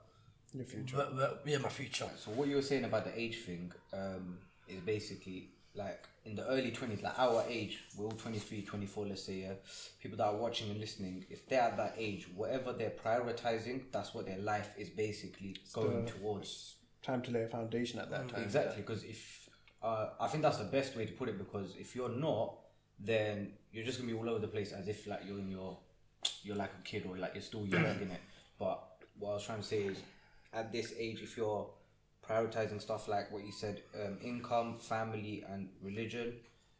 Your 0.54 0.66
future. 0.66 0.98
where, 0.98 1.06
where, 1.08 1.30
yeah 1.46 1.58
my 1.58 1.70
future. 1.70 2.08
So 2.18 2.32
what 2.32 2.48
you 2.48 2.56
were 2.56 2.62
saying 2.62 2.86
about 2.86 3.06
the 3.06 3.20
age 3.20 3.40
thing, 3.40 3.72
um, 3.94 4.38
is 4.68 4.80
basically 4.82 5.50
like 5.76 6.04
in 6.26 6.36
the 6.36 6.46
early 6.48 6.72
20s, 6.72 7.02
like 7.04 7.18
our 7.18 7.46
age, 7.48 7.80
we're 7.98 8.06
all 8.06 8.12
23, 8.12 8.64
24, 8.64 9.06
let's 9.06 9.24
say, 9.24 9.36
yeah. 9.42 9.54
People 10.02 10.18
that 10.18 10.26
are 10.26 10.36
watching 10.36 10.70
and 10.70 10.80
listening, 10.80 11.26
if 11.30 11.48
they're 11.48 11.62
at 11.62 11.78
that 11.78 11.96
age, 11.98 12.28
whatever 12.36 12.74
they're 12.74 12.92
prioritizing, 12.92 13.84
that's 13.92 14.14
what 14.14 14.26
their 14.26 14.40
life 14.40 14.70
is 14.78 14.90
basically 14.90 15.56
going 15.74 16.06
the- 16.06 16.12
towards. 16.12 16.76
Time 17.04 17.22
to 17.22 17.32
lay 17.32 17.44
a 17.44 17.48
foundation 17.48 18.00
at 18.00 18.10
that 18.10 18.28
time. 18.28 18.44
Exactly, 18.44 18.82
because 18.82 19.04
if 19.04 19.50
uh, 19.82 20.10
I 20.20 20.28
think 20.28 20.44
that's 20.44 20.58
the 20.58 20.66
best 20.66 20.98
way 20.98 21.06
to 21.06 21.14
put 21.14 21.30
it, 21.30 21.38
because 21.38 21.76
if 21.80 21.96
you're 21.96 22.10
not, 22.10 22.56
then 23.00 23.54
you're 23.72 23.86
just 23.86 24.00
gonna 24.00 24.12
be 24.12 24.18
all 24.18 24.28
over 24.30 24.40
the 24.40 24.48
place 24.48 24.74
as 24.74 24.88
if 24.88 25.08
like 25.08 25.22
you're 25.26 25.40
in 25.40 25.48
your, 25.50 25.78
you're 26.44 26.56
like 26.56 26.72
a 26.78 26.84
kid 26.84 27.06
or 27.08 27.18
like 27.18 27.34
you're 27.36 27.44
still 27.44 27.66
young 27.66 27.86
in 28.02 28.12
it. 28.12 28.20
But 28.60 28.84
what 29.18 29.32
I 29.32 29.34
was 29.36 29.46
trying 29.46 29.60
to 29.60 29.64
say 29.64 29.84
is, 29.84 30.00
at 30.58 30.72
this 30.72 30.94
age, 30.98 31.22
if 31.22 31.38
you're 31.38 31.70
prioritizing 32.28 32.82
stuff 32.82 33.08
like 33.08 33.32
what 33.32 33.46
you 33.46 33.52
said, 33.52 33.82
um, 34.04 34.18
income, 34.22 34.78
family, 34.78 35.46
and 35.50 35.70
religion, 35.82 36.34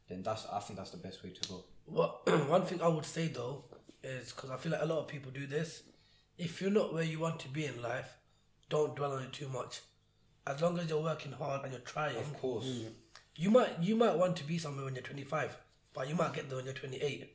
then 0.10 0.24
that's 0.24 0.46
I 0.52 0.60
think 0.60 0.78
that's 0.80 0.92
the 0.92 0.98
best 0.98 1.24
way 1.24 1.30
to 1.30 1.50
go. 1.50 1.64
Well, 1.86 2.22
one 2.48 2.64
thing 2.64 2.82
I 2.82 2.88
would 2.88 3.06
say 3.06 3.28
though 3.28 3.64
is 4.04 4.34
because 4.34 4.50
I 4.50 4.58
feel 4.58 4.72
like 4.72 4.82
a 4.82 4.86
lot 4.86 5.00
of 5.00 5.08
people 5.08 5.32
do 5.32 5.46
this. 5.46 5.84
If 6.38 6.62
you're 6.62 6.72
not 6.72 6.94
where 6.94 7.04
you 7.04 7.20
want 7.20 7.40
to 7.42 7.50
be 7.50 7.66
in 7.66 7.82
life, 7.82 8.16
don't 8.70 8.96
dwell 8.96 9.14
on 9.14 9.24
it 9.24 9.34
too 9.34 9.50
much. 9.50 9.82
As 10.46 10.62
long 10.62 10.78
as 10.80 10.88
you're 10.90 11.02
working 11.02 11.32
hard 11.32 11.64
and 11.64 11.72
you're 11.72 11.82
trying, 11.82 12.16
Of 12.16 12.40
course, 12.40 12.66
you 13.36 13.50
might 13.52 13.80
you 13.82 13.96
might 13.96 14.16
want 14.16 14.36
to 14.38 14.44
be 14.44 14.58
somewhere 14.58 14.86
when 14.86 14.96
you're 14.96 15.04
25, 15.04 15.58
but 15.94 16.08
you 16.10 16.16
might 16.16 16.34
get 16.34 16.50
there 16.50 16.58
when 16.58 16.66
you're 16.66 16.74
28. 16.74 17.34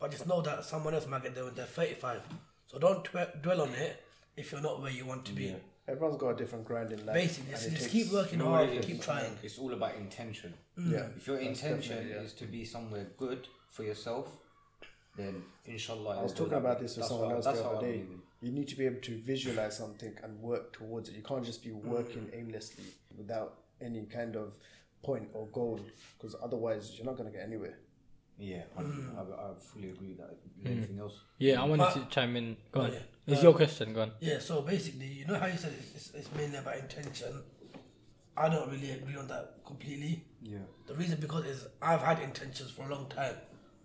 But 0.00 0.10
just 0.12 0.26
know 0.26 0.40
that 0.42 0.64
someone 0.64 0.94
else 0.94 1.06
might 1.06 1.22
get 1.24 1.34
there 1.34 1.44
when 1.44 1.54
they're 1.54 1.66
35. 1.66 2.22
So 2.66 2.78
don't 2.78 3.04
dwe- 3.04 3.42
dwell 3.42 3.62
on 3.62 3.70
it 3.70 4.02
if 4.36 4.52
you're 4.52 4.60
not 4.60 4.80
where 4.80 4.92
you 4.92 5.04
want 5.04 5.24
to 5.26 5.32
be. 5.32 5.56
Everyone's 5.88 6.20
got 6.20 6.30
a 6.30 6.36
different 6.36 6.66
grind 6.66 6.92
in 6.92 7.04
life. 7.06 7.14
Basically, 7.14 7.50
just, 7.52 7.70
just 7.70 7.90
keep 7.90 8.12
working 8.12 8.38
You 8.38 8.44
know 8.44 8.50
hard, 8.50 8.70
what 8.70 8.82
keep 8.82 9.00
trying. 9.00 9.32
It's 9.42 9.58
all 9.58 9.72
about 9.72 9.94
intention. 9.96 10.52
Mm. 10.78 10.92
Yeah. 10.92 11.06
If 11.16 11.26
your 11.26 11.36
That's 11.38 11.48
intention 11.48 12.08
yeah. 12.10 12.16
is 12.20 12.34
to 12.34 12.44
be 12.44 12.64
somewhere 12.64 13.06
good 13.16 13.48
for 13.70 13.84
yourself, 13.84 14.28
then 15.16 15.42
inshallah. 15.64 16.18
I 16.20 16.22
was 16.22 16.32
talking 16.34 16.50
go 16.50 16.58
about 16.58 16.78
this 16.80 16.96
with 16.96 17.04
That's 17.04 17.08
someone 17.08 17.28
what- 17.30 17.46
else 17.46 17.56
the 17.56 17.62
how 17.64 17.70
other 17.76 17.86
I'm 17.86 17.92
day. 17.92 18.04
You 18.40 18.52
need 18.52 18.68
to 18.68 18.76
be 18.76 18.86
able 18.86 19.00
to 19.00 19.16
visualize 19.18 19.76
something 19.76 20.14
and 20.22 20.40
work 20.40 20.72
towards 20.72 21.08
it. 21.08 21.16
You 21.16 21.22
can't 21.22 21.44
just 21.44 21.64
be 21.64 21.70
mm. 21.70 21.82
working 21.82 22.30
aimlessly 22.32 22.84
without 23.16 23.54
any 23.80 24.04
kind 24.04 24.36
of 24.36 24.54
point 25.02 25.28
or 25.32 25.46
goal, 25.48 25.80
because 26.16 26.36
otherwise 26.42 26.92
you're 26.96 27.06
not 27.06 27.16
going 27.16 27.30
to 27.30 27.36
get 27.36 27.44
anywhere. 27.46 27.78
Yeah, 28.38 28.62
mm. 28.76 28.78
I, 28.78 28.82
Mm. 28.82 29.18
I, 29.18 29.50
I 29.50 29.54
fully 29.58 29.88
agree 29.90 30.08
with 30.08 30.18
that. 30.18 30.36
Anything 30.64 30.98
else? 31.00 31.14
Yeah, 31.38 31.60
I 31.62 31.64
wanted 31.64 31.84
But- 31.84 31.94
to 31.94 32.06
chime 32.14 32.36
in. 32.36 32.56
Go 32.70 32.82
on. 32.82 32.92
Yeah. 33.28 33.34
It's 33.34 33.42
Uh, 33.44 33.48
your 33.48 33.54
question. 33.56 33.92
Go 33.92 34.02
on. 34.02 34.12
Yeah, 34.20 34.38
so 34.38 34.62
basically, 34.62 35.06
you 35.06 35.26
know 35.26 35.38
how 35.38 35.46
you 35.46 35.56
said 35.56 35.72
it's, 35.78 35.94
it's, 35.94 36.14
it's 36.14 36.34
mainly 36.34 36.58
about 36.58 36.76
intention. 36.78 37.42
I 38.36 38.48
don't 38.48 38.70
really 38.70 38.90
agree 38.92 39.16
on 39.16 39.28
that 39.28 39.56
completely. 39.66 40.24
Yeah. 40.42 40.58
The 40.86 40.94
reason 40.94 41.18
because 41.20 41.44
is 41.46 41.66
I've 41.82 42.02
had 42.02 42.20
intentions 42.20 42.70
for 42.70 42.82
a 42.82 42.88
long 42.88 43.08
time, 43.08 43.34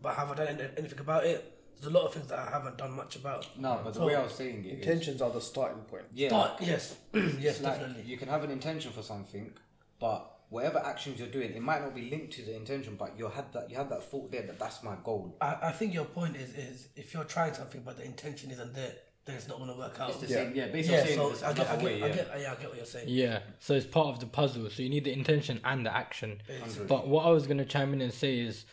but 0.02 0.16
have 0.16 0.30
I 0.32 0.36
done 0.36 0.62
anything 0.78 1.00
about 1.00 1.26
it? 1.26 1.50
There's 1.76 1.94
a 1.94 1.98
lot 1.98 2.06
of 2.06 2.14
things 2.14 2.28
that 2.28 2.40
I 2.40 2.50
haven't 2.50 2.78
done 2.78 2.92
much 2.92 3.16
about. 3.16 3.48
No, 3.58 3.82
but 3.84 3.94
the 3.94 4.00
So- 4.00 4.06
way 4.08 4.16
I 4.16 4.24
was 4.24 4.34
saying 4.34 4.64
it, 4.66 4.74
Intentions 4.80 5.22
are 5.22 5.32
the 5.32 5.42
starting 5.42 5.82
point. 5.84 6.06
yeah, 6.14 6.30
But 6.30 6.60
yes, 6.62 6.96
yes, 7.14 7.56
it's 7.58 7.62
like 7.62 7.80
definitely. 7.80 8.04
you 8.04 8.18
can 8.18 8.30
have 8.30 8.44
an 8.44 8.52
intention 8.52 8.92
for 8.94 9.02
something, 9.02 9.52
but 10.00 10.30
whatever 10.50 10.78
actions 10.78 11.20
you're 11.20 11.28
doing, 11.30 11.52
it 11.52 11.62
might 11.62 11.82
not 11.82 11.96
be 11.96 12.10
linked 12.12 12.32
to 12.34 12.44
the 12.44 12.56
intention, 12.56 12.96
but 12.96 13.18
you 13.18 13.28
had 13.28 13.52
that 13.54 13.70
you 13.72 13.76
have 13.76 13.90
that 13.90 14.04
thought 14.04 14.32
there 14.32 14.44
that 14.44 14.60
that's 14.60 14.84
my 14.84 14.96
goal. 15.04 15.36
I, 15.42 15.58
I 15.64 15.72
think 15.72 15.94
your 15.96 16.06
point 16.06 16.36
is 16.38 16.52
is 16.54 16.90
if 16.96 17.14
you're 17.14 17.24
trying 17.26 17.56
something 17.56 17.82
but 17.84 17.98
the 17.98 18.06
intention 18.06 18.52
isn't 18.52 18.74
there, 18.76 18.94
then 19.26 19.36
it's 19.36 19.48
not 19.48 19.58
going 19.58 19.70
to 19.70 19.78
work 19.78 20.00
out. 20.00 20.10
It's 20.10 20.20
the 20.20 20.28
Yeah. 20.28 20.36
same, 20.36 20.56
yeah. 20.56 20.68
Basically, 20.68 20.96
yeah, 20.98 21.02
I'm 21.02 21.08
saying 21.08 21.36
so 21.36 21.46
I 21.48 21.54
get, 21.54 21.68
I 21.70 21.76
get, 21.76 21.84
way, 21.86 22.04
I 22.04 22.08
yeah. 22.08 22.16
get, 22.16 22.28
yeah, 22.42 22.52
I 22.52 22.56
get 22.56 22.68
what 22.70 22.78
you're 22.78 22.86
saying. 22.86 23.06
Yeah, 23.10 23.40
so 23.60 23.74
it's 23.74 23.86
part 23.86 24.08
of 24.08 24.20
the 24.20 24.26
puzzle. 24.26 24.70
So 24.70 24.84
you 24.84 24.90
need 24.90 25.06
the 25.06 25.14
intention 25.14 25.62
and 25.64 25.86
the 25.86 25.96
action. 25.96 26.42
Basically. 26.48 26.88
But 26.88 27.08
what 27.08 27.26
I 27.26 27.30
was 27.30 27.48
gonna 27.48 27.66
chime 27.66 27.94
in 27.94 28.02
and 28.02 28.14
say 28.14 28.40
is, 28.40 28.66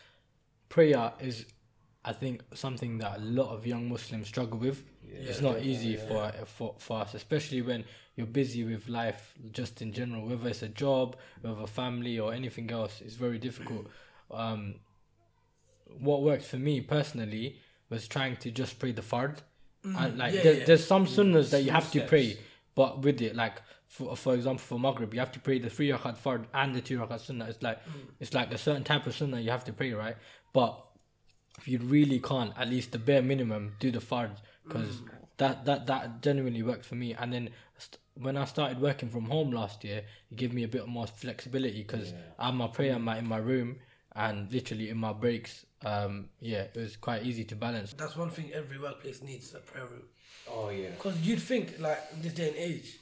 prayer 0.67 1.13
is, 1.19 1.45
I 2.03 2.13
think, 2.13 2.41
something 2.53 2.97
that 2.97 3.17
a 3.19 3.21
lot 3.21 3.49
of 3.55 3.65
young 3.65 3.87
Muslims 3.89 4.27
struggle 4.27 4.59
with. 4.59 4.83
Yeah, 5.03 5.29
it's 5.29 5.41
not 5.41 5.61
easy 5.61 5.95
for 5.97 6.31
for 6.45 6.75
for 6.79 7.01
us, 7.01 7.13
especially 7.13 7.61
when 7.61 7.85
you're 8.15 8.27
busy 8.27 8.63
with 8.63 8.89
life, 8.89 9.33
just 9.51 9.81
in 9.81 9.93
general. 9.93 10.25
Whether 10.27 10.49
it's 10.49 10.63
a 10.63 10.69
job, 10.69 11.15
whether 11.41 11.65
family 11.67 12.19
or 12.19 12.33
anything 12.33 12.71
else, 12.71 13.01
it's 13.01 13.15
very 13.15 13.37
difficult. 13.37 13.87
Um, 14.29 14.75
what 15.99 16.23
worked 16.23 16.45
for 16.45 16.57
me 16.57 16.81
personally 16.81 17.57
was 17.89 18.07
trying 18.07 18.37
to 18.37 18.51
just 18.51 18.79
pray 18.79 18.91
the 18.93 19.01
fard. 19.01 19.39
Mm. 19.85 20.05
And 20.05 20.17
like, 20.17 20.33
yeah, 20.33 20.43
there, 20.43 20.53
yeah. 20.53 20.65
there's 20.65 20.85
some 20.85 21.05
sunnahs 21.05 21.49
that 21.51 21.63
you 21.63 21.71
have 21.71 21.91
to 21.91 22.01
pray, 22.01 22.37
but 22.75 23.01
with 23.01 23.21
it, 23.21 23.35
like 23.35 23.61
for 23.87 24.15
for 24.15 24.33
example, 24.35 24.59
for 24.59 24.79
Maghrib, 24.79 25.13
you 25.13 25.19
have 25.19 25.31
to 25.33 25.39
pray 25.39 25.59
the 25.59 25.69
three 25.69 25.89
rakat 25.89 26.17
fard 26.17 26.45
and 26.53 26.73
the 26.73 26.81
two 26.81 26.99
rakat 26.99 27.19
sunnah. 27.19 27.45
It's 27.45 27.61
like 27.61 27.79
mm. 27.85 27.91
it's 28.19 28.33
like 28.33 28.53
a 28.53 28.57
certain 28.57 28.83
type 28.83 29.05
of 29.05 29.15
sunnah 29.15 29.39
you 29.39 29.51
have 29.51 29.65
to 29.65 29.73
pray, 29.73 29.91
right? 29.91 30.15
But 30.53 30.81
if 31.57 31.67
you 31.67 31.79
really 31.79 32.19
can't, 32.19 32.53
at 32.57 32.69
least 32.69 32.91
the 32.91 32.99
bare 32.99 33.21
minimum, 33.21 33.73
do 33.79 33.91
the 33.91 33.99
fard 33.99 34.31
because 34.63 34.97
mm. 34.97 35.09
that 35.37 35.65
that 35.65 35.87
that 35.87 36.21
genuinely 36.21 36.63
worked 36.63 36.85
for 36.85 36.95
me. 36.95 37.13
And 37.13 37.33
then 37.33 37.49
st- 37.77 37.99
when 38.15 38.37
I 38.37 38.45
started 38.45 38.79
working 38.79 39.09
from 39.09 39.25
home 39.25 39.51
last 39.51 39.83
year, 39.83 40.03
it 40.31 40.37
gave 40.37 40.53
me 40.53 40.63
a 40.63 40.67
bit 40.67 40.87
more 40.87 41.07
flexibility 41.07 41.81
because 41.81 42.13
I 42.39 42.45
have 42.45 42.55
my 42.55 42.67
prayer 42.67 42.97
mat 42.97 43.17
in 43.17 43.27
my 43.27 43.37
room 43.37 43.77
and 44.15 44.51
literally 44.53 44.89
in 44.89 44.97
my 44.97 45.13
breaks. 45.13 45.65
Um, 45.83 46.29
yeah, 46.39 46.63
it 46.73 46.75
was 46.77 46.95
quite 46.95 47.23
easy 47.23 47.43
to 47.45 47.55
balance. 47.55 47.93
That's 47.93 48.15
one 48.15 48.29
thing 48.29 48.51
every 48.53 48.77
workplace 48.79 49.21
needs 49.21 49.53
a 49.53 49.59
prayer 49.59 49.85
room. 49.85 50.03
Oh 50.49 50.69
yeah. 50.69 50.89
Because 50.91 51.19
you'd 51.21 51.41
think, 51.41 51.79
like, 51.79 51.99
in 52.13 52.21
this 52.21 52.33
day 52.33 52.49
and 52.49 52.57
age, 52.57 52.99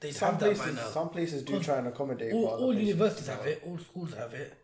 they'd 0.00 0.14
Some 0.14 0.32
have 0.32 0.40
that 0.40 0.50
by 0.50 0.54
places, 0.56 0.76
now. 0.76 0.88
some 0.88 1.08
places 1.10 1.42
do 1.42 1.60
try 1.60 1.78
and 1.78 1.88
accommodate. 1.88 2.32
all, 2.32 2.46
all 2.46 2.74
universities 2.74 3.26
have 3.28 3.46
it, 3.46 3.62
all 3.66 3.78
schools 3.78 4.14
have 4.14 4.32
it. 4.34 4.54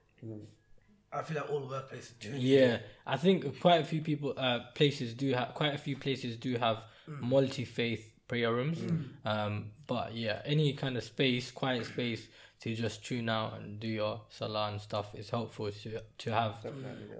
I 1.13 1.23
feel 1.23 1.37
like 1.37 1.51
all 1.51 1.61
workplaces 1.63 2.13
do. 2.19 2.31
Yeah, 2.31 2.79
I 3.07 3.17
think 3.17 3.61
quite 3.61 3.81
a 3.81 3.85
few 3.85 4.01
people, 4.01 4.35
uh, 4.37 4.61
places 4.75 5.15
do 5.15 5.33
have 5.33 5.55
quite 5.55 5.75
a 5.75 5.79
few 5.79 5.97
places 5.97 6.37
do 6.37 6.57
have 6.57 6.79
multi 7.07 7.65
faith 7.65 8.13
prayer 8.27 8.53
rooms. 8.53 8.79
Um, 9.25 9.71
but 9.87 10.15
yeah, 10.15 10.41
any 10.45 10.73
kind 10.73 10.97
of 10.97 11.05
space, 11.05 11.51
quiet 11.51 11.85
space 11.87 12.27
to 12.65 12.75
just 12.75 13.05
tune 13.05 13.29
out 13.29 13.59
and 13.59 13.79
do 13.79 13.87
your 13.87 14.23
salah 14.31 14.71
and 14.71 14.81
stuff 14.81 15.15
is 15.15 15.29
helpful 15.29 15.71
to 15.71 16.01
to 16.17 16.33
have. 16.33 16.55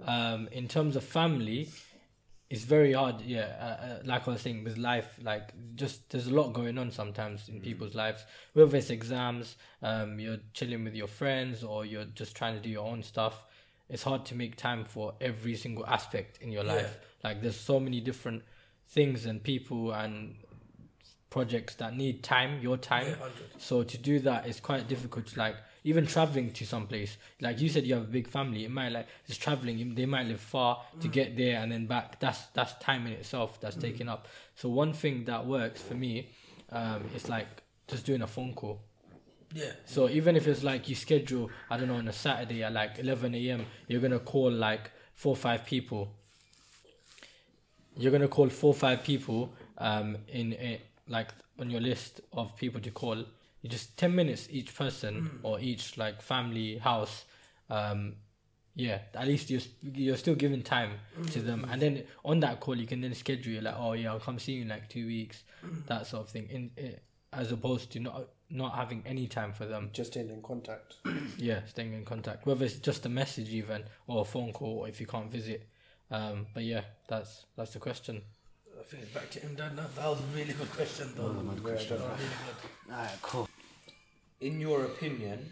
Um, 0.07 0.47
in 0.51 0.67
terms 0.67 0.95
of 0.95 1.03
family, 1.03 1.69
it's 2.49 2.63
very 2.63 2.93
hard. 2.93 3.21
Yeah, 3.21 3.55
uh, 3.61 3.85
uh, 3.85 3.99
like 4.05 4.27
I 4.27 4.31
was 4.31 4.41
saying 4.41 4.63
with 4.63 4.79
life, 4.79 5.19
like 5.21 5.53
just 5.75 6.09
there's 6.09 6.25
a 6.25 6.33
lot 6.33 6.53
going 6.53 6.79
on 6.79 6.89
sometimes 6.89 7.47
in 7.47 7.61
people's 7.61 7.93
lives. 7.93 8.25
Whether 8.53 8.75
it's 8.77 8.89
exams, 8.89 9.55
um, 9.83 10.19
you're 10.19 10.39
chilling 10.53 10.83
with 10.83 10.95
your 10.95 11.07
friends, 11.07 11.63
or 11.63 11.85
you're 11.85 12.05
just 12.05 12.35
trying 12.35 12.55
to 12.55 12.59
do 12.59 12.69
your 12.69 12.87
own 12.87 13.03
stuff. 13.03 13.45
It's 13.87 14.01
hard 14.01 14.25
to 14.25 14.35
make 14.35 14.55
time 14.55 14.83
for 14.83 15.13
every 15.21 15.55
single 15.55 15.85
aspect 15.85 16.39
in 16.41 16.51
your 16.51 16.63
life. 16.63 16.97
Like 17.23 17.43
there's 17.43 17.59
so 17.59 17.79
many 17.79 18.01
different 18.01 18.41
things 18.87 19.27
and 19.27 19.43
people 19.43 19.91
and 19.91 20.37
projects 21.35 21.75
that 21.75 21.97
need 21.97 22.23
time, 22.23 22.61
your 22.61 22.77
time. 22.77 23.07
Yeah, 23.07 23.27
So 23.57 23.83
to 23.83 23.97
do 23.97 24.19
that 24.19 24.47
is 24.47 24.61
quite 24.61 24.87
difficult. 24.87 25.35
Like 25.35 25.57
even 25.83 26.07
traveling 26.07 26.53
to 26.53 26.65
some 26.65 26.87
place, 26.87 27.17
like 27.41 27.59
you 27.59 27.67
said, 27.67 27.83
you 27.85 27.93
have 27.95 28.03
a 28.03 28.13
big 28.19 28.29
family. 28.29 28.63
It 28.63 28.71
might 28.71 28.93
like 28.93 29.07
just 29.27 29.41
traveling. 29.41 29.95
They 29.95 30.05
might 30.05 30.27
live 30.27 30.39
far 30.39 30.81
to 31.01 31.07
get 31.09 31.35
there 31.35 31.57
and 31.61 31.69
then 31.73 31.87
back. 31.87 32.21
That's 32.21 32.41
that's 32.53 32.73
time 32.75 33.05
in 33.07 33.11
itself. 33.11 33.59
That's 33.59 33.75
taken 33.75 34.07
up. 34.07 34.29
So 34.55 34.69
one 34.69 34.93
thing 34.93 35.25
that 35.25 35.45
works 35.45 35.81
for 35.81 35.95
me 35.95 36.29
um, 36.71 37.03
is 37.13 37.27
like 37.27 37.49
just 37.89 38.05
doing 38.05 38.21
a 38.21 38.27
phone 38.27 38.53
call. 38.53 38.79
Yeah. 39.53 39.73
So 39.85 40.07
even 40.07 40.37
if 40.37 40.47
it's 40.47 40.63
like 40.63 40.87
you 40.87 40.95
schedule, 40.95 41.49
I 41.69 41.75
don't 41.75 41.89
know, 41.89 41.95
on 41.95 42.07
a 42.07 42.13
Saturday 42.13 42.63
at 42.63 42.71
like 42.71 42.97
11 42.97 43.35
a.m., 43.35 43.65
you're 43.89 44.01
gonna 44.01 44.19
call 44.19 44.51
like 44.51 44.89
four 45.13 45.33
or 45.33 45.41
five 45.47 45.65
people. 45.65 46.13
You're 47.97 48.13
gonna 48.13 48.29
call 48.29 48.47
four 48.49 48.69
or 48.69 48.79
five 48.87 49.03
people 49.03 49.53
um, 49.77 50.17
in 50.29 50.53
a, 50.53 50.81
like 51.07 51.29
on 51.59 51.69
your 51.69 51.81
list 51.81 52.21
of 52.33 52.55
people 52.55 52.81
to 52.81 52.91
call. 52.91 53.17
You 53.61 53.69
just 53.69 53.97
10 53.97 54.13
minutes 54.13 54.47
each 54.51 54.75
person 54.75 55.39
or 55.43 55.59
each 55.59 55.97
like 55.97 56.21
family 56.21 56.77
house. 56.77 57.25
Um, 57.69 58.15
yeah, 58.75 58.99
at 59.13 59.25
least 59.27 59.49
you're 59.49 59.61
you're 59.81 60.17
still 60.17 60.35
giving 60.35 60.61
time 60.61 60.91
to 61.31 61.41
them, 61.41 61.65
and 61.71 61.81
then 61.81 62.03
on 62.25 62.41
that 62.41 62.59
call 62.59 62.75
you 62.75 62.85
can 62.85 62.99
then 62.99 63.13
schedule 63.13 63.53
you're 63.53 63.61
like, 63.61 63.75
oh 63.77 63.93
yeah, 63.93 64.11
I'll 64.11 64.19
come 64.19 64.37
see 64.37 64.53
you 64.53 64.63
in 64.63 64.67
like 64.67 64.89
two 64.89 65.07
weeks, 65.07 65.43
that 65.87 66.05
sort 66.07 66.23
of 66.23 66.29
thing. 66.29 66.47
In, 66.49 66.71
eh, 66.77 66.91
as 67.31 67.51
opposed 67.51 67.91
to 67.93 67.99
not 67.99 68.27
not 68.49 68.75
having 68.75 69.01
any 69.05 69.27
time 69.27 69.51
for 69.53 69.65
them. 69.65 69.89
Just 69.93 70.11
staying 70.11 70.29
in 70.29 70.41
contact. 70.41 70.95
Yeah, 71.37 71.61
staying 71.65 71.93
in 71.93 72.05
contact, 72.05 72.45
whether 72.45 72.63
it's 72.65 72.75
just 72.75 73.05
a 73.05 73.09
message 73.09 73.49
even 73.49 73.83
or 74.07 74.21
a 74.21 74.25
phone 74.25 74.53
call, 74.53 74.79
or 74.79 74.87
if 74.87 75.01
you 75.01 75.07
can't 75.07 75.31
visit. 75.31 75.67
Um, 76.11 76.47
but 76.53 76.63
yeah, 76.63 76.81
that's 77.07 77.45
that's 77.57 77.73
the 77.73 77.79
question. 77.79 78.21
I 78.77 78.83
back 79.13 79.29
to 79.31 79.39
Imdad. 79.39 79.75
Now 79.75 79.85
that 79.95 80.07
was 80.07 80.19
a 80.19 80.35
really 80.37 80.53
good 80.53 80.71
question, 80.71 81.11
though. 81.15 81.29
question. 81.61 81.97
That 81.97 82.09
was 82.09 82.19
really 82.19 82.31
good. 82.45 82.93
Alright, 82.93 83.21
cool. 83.21 83.49
In 84.41 84.59
your 84.59 84.83
opinion, 84.85 85.51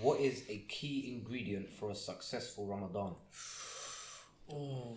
what 0.00 0.20
is 0.20 0.42
a 0.48 0.58
key 0.68 1.14
ingredient 1.16 1.70
for 1.70 1.90
a 1.90 1.94
successful 1.94 2.66
Ramadan? 2.66 3.14
Oh, 4.52 4.96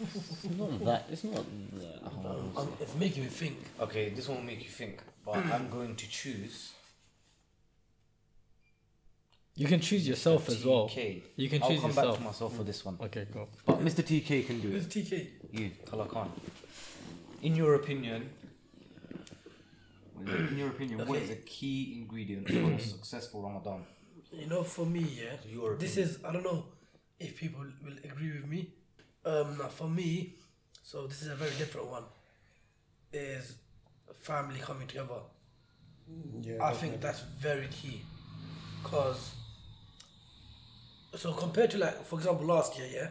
It's 0.00 0.44
not 0.56 0.84
that. 0.84 1.06
It's 1.10 1.24
not 1.24 1.44
that 1.74 2.02
hard. 2.22 2.38
um, 2.56 2.72
it's 2.80 2.94
making 2.94 3.24
me 3.24 3.28
think. 3.28 3.56
Okay, 3.80 4.10
this 4.10 4.28
one 4.28 4.38
will 4.38 4.44
make 4.44 4.62
you 4.62 4.70
think, 4.70 5.02
but 5.24 5.36
I'm 5.36 5.68
going 5.78 5.96
to 5.96 6.08
choose. 6.08 6.72
You 9.56 9.66
can 9.66 9.80
choose 9.80 10.06
yourself 10.06 10.48
as 10.48 10.64
well. 10.64 10.88
TK. 10.88 11.22
You 11.34 11.48
can 11.48 11.60
I'll 11.60 11.68
choose 11.68 11.80
come 11.80 11.90
yourself. 11.90 12.06
back 12.10 12.18
to 12.18 12.24
myself 12.24 12.56
for 12.56 12.62
this 12.62 12.84
one. 12.84 12.96
Okay, 13.02 13.26
go. 13.34 13.48
But 13.66 13.80
Mr. 13.80 14.04
TK 14.04 14.46
can 14.46 14.60
do 14.60 14.68
Who's 14.68 14.86
it. 14.86 14.90
TK? 14.90 15.26
You, 15.50 15.70
Talha 15.84 16.04
Khan. 16.06 16.30
In 17.42 17.54
your 17.54 17.74
opinion, 17.74 18.30
in 20.26 20.56
your 20.58 20.68
opinion, 20.68 21.06
what 21.06 21.16
Okay. 21.16 21.24
is 21.24 21.30
a 21.30 21.36
key 21.36 21.98
ingredient 22.00 22.48
for 22.50 22.72
a 22.72 22.80
successful 22.94 23.42
Ramadan? 23.42 23.84
You 24.32 24.46
know, 24.46 24.62
for 24.62 24.84
me, 24.86 25.00
yeah, 25.00 25.36
Your 25.46 25.76
this 25.76 25.96
is 25.96 26.18
I 26.24 26.32
don't 26.32 26.42
know 26.42 26.64
if 27.18 27.36
people 27.36 27.64
will 27.84 27.96
agree 28.04 28.32
with 28.32 28.46
me. 28.46 28.74
Um, 29.24 29.56
now 29.58 29.68
for 29.68 29.88
me, 29.88 30.34
so 30.82 31.06
this 31.06 31.22
is 31.22 31.28
a 31.28 31.34
very 31.34 31.54
different 31.58 31.88
one. 31.88 32.04
Is 33.12 33.54
family 34.20 34.60
coming 34.60 34.86
together. 34.86 35.20
Yeah, 36.42 36.64
I 36.64 36.72
think 36.72 37.00
that's 37.00 37.20
very 37.40 37.68
key, 37.68 38.02
cause. 38.84 39.32
So 41.14 41.32
compared 41.32 41.70
to 41.72 41.78
like, 41.78 42.04
for 42.04 42.16
example, 42.18 42.46
last 42.46 42.78
year, 42.78 42.88
yeah, 42.92 43.08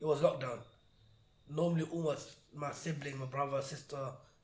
it 0.00 0.06
was 0.06 0.20
lockdown. 0.20 0.58
Normally, 1.48 1.86
all 1.92 2.10
my, 2.54 2.68
my 2.68 2.72
sibling, 2.72 3.18
my 3.18 3.26
brother, 3.26 3.60
sister, 3.62 3.98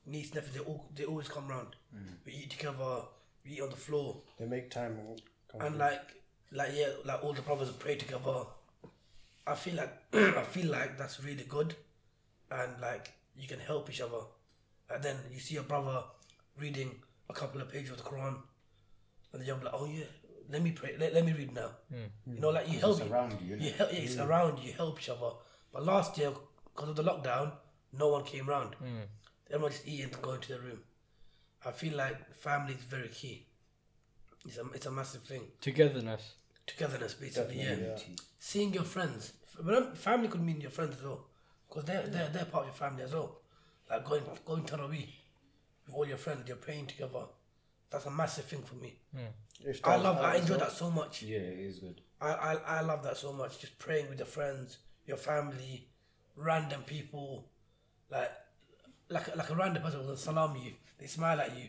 niece, 0.06 0.34
nephew, 0.34 0.52
they 0.54 0.60
all 0.60 0.88
they 0.94 1.04
always 1.04 1.28
come 1.28 1.48
round. 1.48 1.76
Mm. 1.94 2.14
We 2.26 2.32
eat 2.32 2.50
together. 2.50 3.02
We 3.44 3.52
eat 3.52 3.62
on 3.62 3.70
the 3.70 3.76
floor. 3.76 4.16
they 4.38 4.46
make 4.46 4.70
time. 4.70 4.98
and 4.98 5.22
come 5.50 5.60
and 5.62 5.70
through. 5.70 5.78
like 5.78 6.18
like 6.52 6.70
yeah 6.74 6.88
like 7.04 7.22
all 7.22 7.32
the 7.32 7.42
brothers 7.42 7.70
pray 7.78 7.96
together 7.96 8.44
i 9.46 9.54
feel 9.54 9.74
like 9.74 9.92
i 10.14 10.42
feel 10.42 10.70
like 10.70 10.96
that's 10.98 11.22
really 11.22 11.44
good 11.44 11.74
and 12.50 12.80
like 12.80 13.12
you 13.36 13.46
can 13.46 13.58
help 13.60 13.90
each 13.90 14.00
other 14.00 14.22
and 14.90 15.02
then 15.02 15.16
you 15.32 15.38
see 15.38 15.56
a 15.56 15.62
brother 15.62 16.02
reading 16.58 16.90
a 17.28 17.34
couple 17.34 17.60
of 17.60 17.70
pages 17.70 17.90
of 17.90 17.98
the 17.98 18.02
quran 18.02 18.36
and 19.32 19.40
then 19.40 19.46
you're 19.46 19.56
like 19.62 19.74
oh 19.74 19.86
yeah 19.86 20.04
let 20.50 20.62
me 20.62 20.70
pray 20.72 20.96
let, 20.98 21.12
let 21.12 21.24
me 21.24 21.32
read 21.32 21.52
now 21.54 21.70
hmm. 21.92 22.32
you 22.34 22.40
know 22.40 22.50
like 22.50 22.70
you 22.70 22.78
help 22.78 22.98
It's 23.00 23.10
around 23.10 23.32
you, 23.42 23.56
innit? 23.56 23.62
you 23.62 23.72
help, 23.72 23.92
yeah, 23.92 23.98
it's 23.98 24.16
around 24.16 24.58
you 24.60 24.72
help 24.72 24.98
each 24.98 25.10
other 25.10 25.30
but 25.72 25.84
last 25.84 26.16
year 26.16 26.32
because 26.74 26.88
of 26.90 26.96
the 26.96 27.02
lockdown 27.04 27.52
no 27.96 28.08
one 28.08 28.24
came 28.24 28.46
round. 28.46 28.74
Hmm. 28.74 29.06
Everyone 29.50 29.72
just 29.72 29.86
eating 29.86 30.12
and 30.12 30.22
going 30.22 30.40
to 30.40 30.48
their 30.48 30.60
room. 30.60 30.80
I 31.64 31.72
feel 31.72 31.96
like 31.96 32.36
family 32.36 32.74
is 32.74 32.80
very 32.80 33.08
key. 33.08 33.46
It's 34.46 34.58
a, 34.58 34.64
it's 34.74 34.86
a 34.86 34.90
massive 34.90 35.22
thing. 35.22 35.42
Togetherness. 35.60 36.34
togetherness 36.66 37.14
basically 37.14 37.58
yeah. 37.58 37.70
Definitely, 37.70 38.16
seeing 38.38 38.72
your 38.72 38.84
friends. 38.84 39.32
Remember, 39.58 39.94
family 39.94 40.28
could 40.28 40.42
mean 40.42 40.60
your 40.60 40.70
friends 40.70 40.96
as 40.96 41.02
well. 41.02 41.26
Because 41.68 41.84
they're, 41.84 42.06
they're, 42.06 42.28
they're 42.28 42.44
part 42.44 42.66
of 42.66 42.68
your 42.68 42.74
family 42.74 43.02
as 43.02 43.12
well. 43.12 43.38
Like 43.90 44.04
going 44.04 44.22
going 44.44 44.64
to 44.64 44.76
Tarawih 44.76 45.06
with 45.86 45.94
all 45.94 46.06
your 46.06 46.18
friends 46.18 46.44
you're 46.46 46.56
praying 46.56 46.86
together. 46.86 47.24
That's 47.90 48.04
a 48.06 48.10
massive 48.10 48.44
thing 48.44 48.62
for 48.62 48.76
me. 48.76 48.94
Hmm. 49.14 49.32
If 49.64 49.84
I 49.84 49.96
love 49.96 50.16
how 50.16 50.22
I 50.22 50.36
enjoy 50.36 50.56
done, 50.56 50.60
that 50.60 50.72
so 50.72 50.90
much. 50.90 51.22
Yeah, 51.22 51.38
it 51.38 51.58
is 51.58 51.78
good. 51.78 52.00
I, 52.20 52.28
I, 52.28 52.54
I 52.54 52.80
love 52.82 53.02
that 53.02 53.16
so 53.16 53.32
much. 53.32 53.58
Just 53.58 53.78
praying 53.78 54.08
with 54.08 54.18
your 54.18 54.26
friends 54.26 54.78
your 55.08 55.16
family 55.16 55.88
random 56.36 56.82
people 56.82 57.46
like 58.10 58.30
like, 59.10 59.36
like 59.36 59.50
a 59.50 59.54
random 59.54 59.82
person 59.82 60.06
will 60.06 60.16
salam 60.16 60.56
you. 60.56 60.72
They 60.98 61.06
smile 61.06 61.40
at 61.40 61.56
you. 61.56 61.64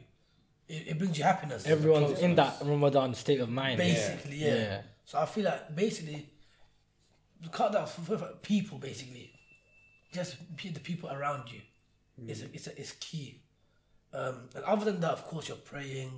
It, 0.67 0.89
it 0.89 0.97
brings 0.97 1.17
you 1.17 1.23
happiness. 1.23 1.65
Everyone's 1.65 2.19
in 2.19 2.36
that 2.36 2.58
Ramadan 2.63 3.13
state 3.13 3.39
of 3.39 3.49
mind. 3.49 3.78
basically 3.78 4.38
yeah. 4.38 4.56
Yeah. 4.56 4.82
so 5.06 5.19
i 5.19 5.25
feel 5.25 5.45
like 5.45 5.75
basically 5.75 6.28
you 7.41 7.49
cut 7.49 7.73
for, 7.89 8.17
for 8.17 8.25
people 8.41 8.78
basically 8.78 9.32
just 10.13 10.36
the 10.62 10.80
people 10.80 11.10
around 11.10 11.52
you 11.52 11.62
is 12.28 12.41
it's, 12.54 12.67
it's 12.67 12.91
key. 12.93 13.41
Um, 14.13 14.49
and 14.56 14.63
other 14.65 14.86
than 14.86 14.99
that 15.02 15.12
of 15.12 15.23
course 15.25 15.47
you're 15.47 15.58
praying 15.58 16.12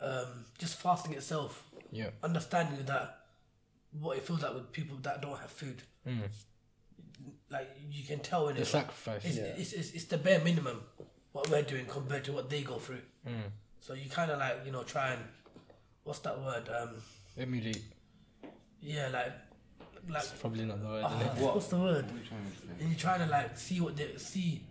um, 0.00 0.44
just 0.58 0.80
fasting 0.80 1.14
itself. 1.14 1.68
Yeah. 1.90 2.08
understanding 2.22 2.84
that 2.86 3.18
what 4.00 4.16
it 4.16 4.22
feels 4.26 4.42
like 4.42 4.54
with 4.54 4.72
people 4.72 4.96
that 5.02 5.20
don't 5.20 5.38
have 5.38 5.50
food 5.50 5.82
like 7.52 7.68
you 7.90 8.04
can 8.04 8.20
tell 8.20 8.48
in 8.48 8.56
The 8.56 8.62
it 8.62 8.66
sacrifice. 8.66 9.24
it's, 9.24 9.36
it's, 9.38 9.72
it's, 9.72 9.90
it's 9.92 10.04
the 10.04 10.18
bare 10.18 10.40
minimum 10.40 10.80
what 11.32 11.48
we're 11.50 11.62
doing 11.62 11.86
compared 11.86 12.24
to 12.24 12.32
what 12.32 12.48
they 12.50 12.62
go 12.62 12.78
through 12.78 13.00
so 13.80 13.94
you 13.94 14.08
kind 14.10 14.30
of 14.30 14.38
like 14.38 14.56
you 14.66 14.72
know 14.72 14.82
try 14.82 15.08
and 15.12 15.22
what's 16.04 16.20
that 16.20 16.38
word 16.40 16.68
um 16.68 16.90
Emulate. 17.38 17.82
yeah 18.80 19.08
like 19.12 19.32
like 20.08 20.40
Probably 20.40 20.64
not 20.64 20.80
the 20.82 20.88
word. 20.88 21.04
ah, 21.06 21.20
innit? 21.20 21.54
what's 21.54 21.68
the 21.68 21.76
word 21.76 22.04
and 22.80 22.88
you're 22.88 22.98
trying 22.98 23.20
to 23.20 23.26
like 23.26 23.56
see 23.56 23.80
what 23.80 23.96
they 23.96 24.16
see 24.16 24.62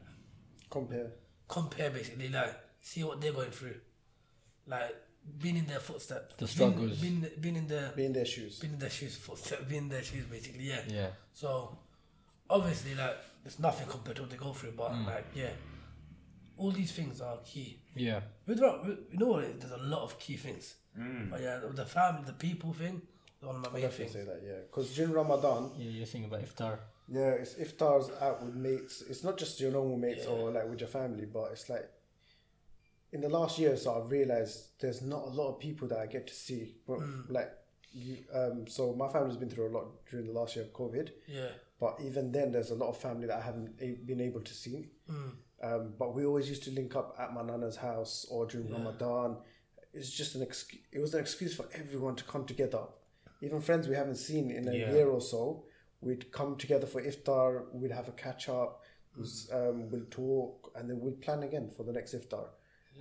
compare. 0.70 1.08
compare 1.48 1.90
basically 1.90 2.30
like 2.30 2.54
see 2.82 3.04
what 3.04 3.22
they're 3.22 3.34
going 3.34 3.52
through 3.52 3.76
like 4.68 4.96
being 5.40 5.58
in 5.58 5.66
their 5.68 5.80
footsteps 5.80 6.36
The 6.36 6.46
being- 6.46 6.48
struggles. 6.72 6.98
being, 7.00 7.26
being 7.40 7.56
in 7.56 7.68
their 7.68 7.92
Be 7.96 8.06
in 8.06 8.14
their 8.14 8.26
shoes. 8.26 8.60
being 8.60 8.74
in 8.74 8.80
their 8.80 8.90
shoes 8.90 9.16
footsteps 9.16 9.64
being 9.66 9.84
in 9.84 9.90
their 9.90 10.04
shoes 10.04 10.26
basically 10.26 10.66
yeah 10.66 10.82
Yeah. 10.88 11.08
So 11.34 11.78
obviously, 12.52 12.94
like 12.96 13.18
there's 13.44 13.60
nothing 13.60 13.88
compared 13.88 14.16
to 14.18 14.22
what 14.24 14.32
they 14.32 14.38
go 14.38 14.54
through, 14.54 14.74
but 14.78 14.92
Mm. 14.92 15.06
like 15.08 15.26
yeah, 15.36 15.50
all 16.58 16.72
these 16.72 16.92
things 16.92 17.22
are 17.22 17.38
key. 17.46 17.80
Yeah. 17.96 18.22
With, 18.46 18.60
with 18.60 19.00
you 19.12 19.18
know 19.20 19.28
what? 19.28 19.60
There's 19.60 19.72
a 19.74 19.78
lot 19.84 20.02
of 20.04 20.20
key 20.20 20.38
things. 20.38 20.76
But 21.32 21.42
yeah, 21.42 21.60
the 21.74 21.86
family, 21.86 22.24
the 22.26 22.34
people 22.34 22.74
thing, 22.74 23.02
is 23.42 23.48
one 23.48 23.56
of 23.56 23.62
my 23.62 23.80
main 23.80 23.90
things. 23.90 24.12
say 24.12 24.24
that, 24.26 24.42
yeah. 24.46 24.60
Because 24.70 24.94
during 24.94 25.14
Ramadan, 25.14 25.72
Yeah, 25.78 25.90
you're 25.90 26.06
thinking 26.06 26.30
about 26.30 26.44
iftar. 26.46 26.80
yeah, 27.08 27.30
it's 27.42 27.54
iftars 27.56 28.12
out 28.22 28.44
with 28.44 28.56
mates. 28.56 29.02
It's 29.10 29.24
not 29.24 29.38
just 29.38 29.60
your 29.62 29.72
normal 29.72 29.98
mates 29.98 30.26
or 30.26 30.52
like 30.52 30.68
with 30.70 30.82
your 30.82 30.90
family, 30.90 31.26
but 31.26 31.52
it's 31.54 31.70
like 31.70 31.90
in 33.14 33.22
the 33.22 33.30
last 33.30 33.58
year, 33.60 33.76
so 33.78 34.02
I've 34.02 34.12
realized 34.12 34.80
there's 34.80 35.02
not 35.02 35.24
a 35.24 35.30
lot 35.30 35.50
of 35.54 35.60
people 35.60 35.88
that 35.90 36.00
I 36.00 36.06
get 36.08 36.28
to 36.28 36.34
see. 36.34 36.76
But 36.88 37.00
like, 37.30 37.52
you, 37.94 38.18
um, 38.34 38.68
so 38.68 38.94
my 38.94 39.08
family's 39.10 39.38
been 39.38 39.50
through 39.50 39.68
a 39.70 39.74
lot 39.78 39.86
during 40.10 40.28
the 40.28 40.34
last 40.34 40.56
year 40.56 40.66
of 40.66 40.72
COVID. 40.74 41.10
Yeah, 41.28 41.50
But 41.82 41.98
even 42.06 42.32
then, 42.32 42.52
there's 42.52 42.70
a 42.72 42.76
lot 42.76 42.90
of 42.90 42.98
family 42.98 43.26
that 43.28 43.38
I 43.40 43.42
haven't 43.42 43.76
been 44.06 44.22
able 44.22 44.42
to 44.42 44.54
see. 44.54 44.90
Um, 45.64 45.94
but 46.00 46.16
we 46.16 46.26
always 46.26 46.48
used 46.48 46.64
to 46.64 46.72
link 46.72 46.96
up 46.96 47.16
at 47.20 47.34
my 47.34 47.42
nana's 47.44 47.76
house 47.76 48.26
or 48.32 48.46
during 48.46 48.72
Ramadan. 48.72 49.38
It's 49.94 50.12
just 50.12 50.36
an 50.36 50.44
excuse. 50.44 50.84
It 50.92 51.00
was 51.00 51.14
an 51.16 51.20
excuse 51.22 51.56
for 51.56 51.66
everyone 51.74 52.16
to 52.18 52.24
come 52.24 52.46
together. 52.46 52.84
Even 53.42 53.60
friends 53.62 53.88
we 53.88 53.96
haven't 53.96 54.16
seen 54.30 54.52
in 54.52 54.68
a 54.68 54.74
Yeah. 54.74 54.92
year 54.94 55.08
or 55.10 55.20
so, 55.22 55.66
we'd 56.02 56.32
come 56.32 56.56
together 56.56 56.86
for 56.86 57.02
iftar. 57.02 57.74
We'd 57.74 57.92
have 57.92 58.08
a 58.08 58.12
catch 58.14 58.48
up. 58.48 58.84
we'd, 59.18 59.28
Um, 59.52 59.90
we'll 59.92 60.06
talk, 60.10 60.72
and 60.76 60.90
then 60.90 61.02
we'll 61.02 61.20
plan 61.26 61.44
again 61.44 61.70
for 61.76 61.84
the 61.84 61.92
next 61.92 62.14
iftar. 62.14 62.48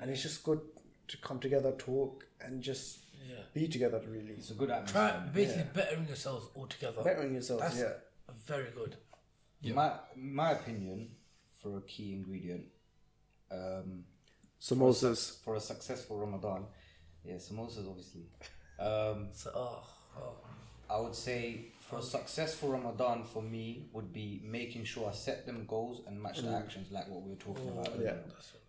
And 0.00 0.10
it's 0.10 0.22
just 0.22 0.42
good 0.42 0.60
to 1.08 1.16
come 1.18 1.38
together, 1.38 1.70
talk, 1.78 2.24
and 2.40 2.60
just 2.62 3.04
yeah. 3.28 3.42
be 3.54 3.68
together. 3.68 4.00
Really, 4.08 4.34
It's 4.34 4.50
a 4.50 4.54
good 4.54 4.68
Try 4.70 5.10
atmosphere. 5.10 5.30
basically 5.34 5.70
bettering 5.74 6.06
yourselves 6.08 6.48
all 6.54 6.66
together. 6.66 7.02
bettering 7.04 7.32
yourselves. 7.34 7.62
That's 7.62 7.78
yeah. 7.78 7.92
Very 8.46 8.70
good. 8.74 8.96
My 9.74 9.92
my 10.16 10.52
opinion 10.52 11.10
for 11.60 11.78
a 11.78 11.82
key 11.82 12.12
ingredient, 12.14 12.64
um, 13.50 14.04
Samosas. 14.60 15.42
for 15.44 15.56
a 15.56 15.60
successful 15.60 16.18
Ramadan, 16.18 16.64
yeah, 17.24 17.34
samosas 17.34 17.88
obviously. 17.88 18.22
Um, 18.78 19.28
So 19.32 19.50
oh, 19.54 19.82
oh. 20.16 20.36
I 20.88 20.98
would 21.00 21.14
say 21.14 21.66
for 21.80 21.98
a 21.98 22.02
successful 22.02 22.70
Ramadan 22.70 23.24
for 23.24 23.42
me 23.42 23.88
would 23.92 24.12
be 24.12 24.40
making 24.44 24.84
sure 24.84 25.08
I 25.08 25.12
set 25.12 25.46
them 25.46 25.64
goals 25.66 26.02
and 26.06 26.20
match 26.20 26.40
the 26.42 26.50
actions 26.50 26.90
like 26.90 27.08
what 27.08 27.22
we 27.22 27.30
were 27.30 27.36
talking 27.36 27.68
about. 27.68 27.90
yeah. 28.00 28.14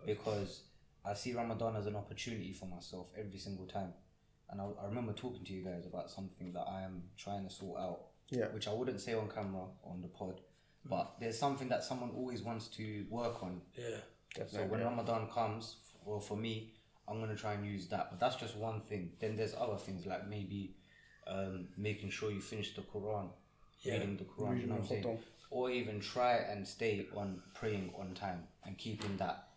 Because 0.06 0.62
I 1.04 1.14
see 1.16 1.34
Ramadan 1.34 1.76
as 1.76 1.88
an 1.88 1.96
opportunity 1.96 2.54
for 2.54 2.66
myself 2.68 3.08
every 3.18 3.40
single 3.40 3.66
time. 3.66 3.94
And 4.50 4.62
I, 4.62 4.66
I 4.84 4.86
remember 4.86 5.14
talking 5.14 5.44
to 5.46 5.54
you 5.54 5.64
guys 5.64 5.86
about 5.88 6.12
something 6.12 6.54
that 6.54 6.66
I 6.68 6.84
am 6.84 7.04
trying 7.18 7.48
to 7.48 7.54
sort 7.54 7.80
out, 7.80 8.02
Yeah. 8.32 8.46
which 8.54 8.68
I 8.68 8.74
wouldn't 8.74 9.02
say 9.02 9.14
on 9.14 9.28
camera 9.30 9.66
on 9.84 10.02
the 10.02 10.08
pod, 10.08 10.40
but 10.86 11.16
there's 11.20 11.38
something 11.38 11.70
that 11.70 11.84
someone 11.84 12.12
always 12.16 12.42
wants 12.42 12.68
to 12.78 13.06
work 13.10 13.44
on. 13.44 13.62
yeah, 13.78 13.98
So 14.48 14.60
when 14.72 14.80
Ramadan 14.82 15.28
comes, 15.30 15.76
well, 16.06 16.20
for 16.22 16.38
me, 16.38 16.74
I'm 17.08 17.20
gonna 17.20 17.36
try 17.36 17.54
and 17.54 17.66
use 17.66 17.88
that. 17.90 18.10
But 18.10 18.20
that's 18.22 18.38
just 18.38 18.56
one 18.56 18.82
thing. 18.82 19.12
Then 19.20 19.36
there's 19.36 19.54
other 19.54 19.78
things 19.78 20.06
like 20.06 20.28
maybe 20.30 20.76
um, 21.28 21.68
making 21.78 22.10
sure 22.10 22.32
you 22.32 22.42
finish 22.42 22.74
the 22.74 22.82
Quran, 22.82 23.30
reading 23.86 24.18
the 24.18 24.24
Quran. 24.24 24.62
you 24.62 24.68
know 24.68 24.76
what 24.76 24.82
I'm 24.84 24.88
saying? 24.88 25.04
Or 25.50 25.70
even 25.70 26.00
try 26.00 26.36
and 26.38 26.66
stay 26.66 27.08
on 27.16 27.42
praying 27.54 27.94
on 28.00 28.14
time 28.14 28.48
and 28.66 28.78
keeping 28.78 29.18
that 29.18 29.50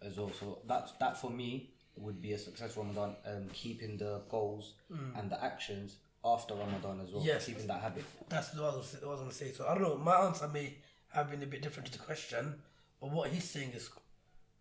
as 0.00 0.16
well. 0.16 0.30
So 0.38 0.60
that 0.68 0.90
that 1.00 1.16
for 1.20 1.30
me 1.30 1.70
would 1.96 2.22
be 2.22 2.32
a 2.32 2.38
successful 2.38 2.84
Ramadan. 2.84 3.16
Um, 3.26 3.48
keeping 3.52 3.96
the 3.98 4.22
goals 4.30 4.74
and 5.18 5.28
the 5.30 5.42
actions 5.42 5.96
after 6.24 6.54
Ramadan 6.54 7.00
as 7.02 7.12
well. 7.12 7.22
Yes. 7.24 7.46
Keeping 7.46 7.66
that 7.66 7.80
habit. 7.80 8.04
that's 8.28 8.54
what 8.54 8.72
I 8.72 8.76
was, 8.76 8.96
what 9.00 9.08
I 9.08 9.10
was 9.10 9.20
gonna 9.20 9.32
say. 9.32 9.52
So 9.52 9.66
I 9.66 9.74
don't 9.74 9.82
know. 9.82 9.96
My 9.98 10.16
answer 10.26 10.48
may 10.48 10.74
have 11.12 11.30
been 11.30 11.42
a 11.42 11.46
bit 11.46 11.62
different 11.62 11.90
to 11.92 11.98
the 11.98 12.04
question, 12.04 12.54
but 13.00 13.10
what 13.10 13.30
he's 13.30 13.48
saying 13.48 13.72
is 13.74 13.90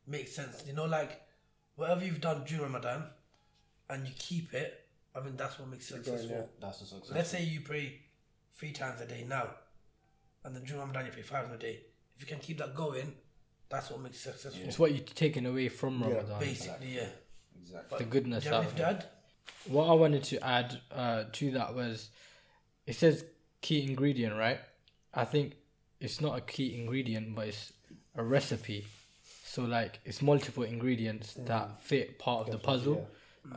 makes 0.07 0.33
sense. 0.35 0.63
You 0.67 0.73
know, 0.73 0.85
like 0.85 1.21
whatever 1.75 2.03
you've 2.03 2.21
done 2.21 2.43
during 2.45 2.63
Ramadan, 2.63 3.03
and 3.89 4.07
you 4.07 4.13
keep 4.17 4.53
it. 4.53 4.77
I 5.15 5.19
mean, 5.19 5.35
that's 5.35 5.59
what 5.59 5.69
makes 5.69 5.91
it 5.91 5.95
successful. 5.95 6.29
yeah. 6.37 6.43
That's 6.61 6.81
a 6.81 6.85
success. 6.85 7.11
Let's 7.15 7.29
say 7.29 7.43
you 7.43 7.61
pray 7.61 7.99
three 8.53 8.71
times 8.71 9.01
a 9.01 9.05
day 9.05 9.25
now, 9.27 9.49
and 10.43 10.55
then 10.55 10.63
during 10.63 10.79
Ramadan 10.81 11.05
you 11.05 11.11
pray 11.11 11.21
five 11.21 11.43
times 11.45 11.55
a 11.55 11.59
day. 11.59 11.79
If 12.15 12.21
you 12.21 12.27
can 12.27 12.39
keep 12.39 12.57
that 12.59 12.75
going, 12.75 13.13
that's 13.69 13.89
what 13.89 14.01
makes 14.01 14.17
it 14.17 14.31
successful. 14.31 14.61
It's 14.65 14.79
what 14.79 14.91
you're 14.93 15.03
taking 15.03 15.45
away 15.45 15.69
from 15.69 16.01
Ramadan. 16.01 16.39
Basically, 16.39 16.95
yeah. 16.95 17.07
Exactly. 17.61 17.97
The 17.99 18.03
goodness 18.05 18.43
Do 18.43 18.49
you 18.49 18.55
have 18.55 18.63
out 18.65 18.69
anything 18.71 18.85
of 18.85 18.89
to 18.89 18.95
it. 18.95 19.03
add? 19.03 19.09
What 19.67 19.85
I 19.87 19.93
wanted 19.93 20.23
to 20.25 20.45
add 20.45 20.79
uh, 20.91 21.23
to 21.31 21.51
that 21.51 21.75
was, 21.75 22.09
it 22.85 22.95
says 22.95 23.25
key 23.61 23.83
ingredient, 23.83 24.35
right? 24.35 24.59
I 25.13 25.25
think 25.25 25.53
it's 25.99 26.19
not 26.19 26.37
a 26.37 26.41
key 26.41 26.75
ingredient, 26.79 27.35
but 27.35 27.47
it's 27.47 27.73
a 28.15 28.23
recipe. 28.23 28.87
So 29.45 29.63
like 29.63 29.99
it's 30.05 30.21
multiple 30.21 30.63
ingredients 30.63 31.33
that 31.45 31.83
fit 31.83 32.17
part 32.19 32.47
of 32.47 32.51
the 32.51 32.57
puzzle. 32.57 33.07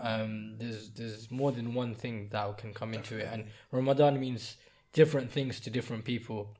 Um, 0.00 0.54
there's 0.58 0.90
there's 0.90 1.30
more 1.30 1.52
than 1.52 1.74
one 1.74 1.94
thing 1.94 2.28
that 2.32 2.58
can 2.58 2.72
come 2.74 2.94
into 2.94 3.18
it, 3.18 3.28
and 3.30 3.44
Ramadan 3.70 4.18
means 4.18 4.56
different 4.92 5.30
things 5.30 5.60
to 5.60 5.70
different 5.70 6.04
people. 6.04 6.56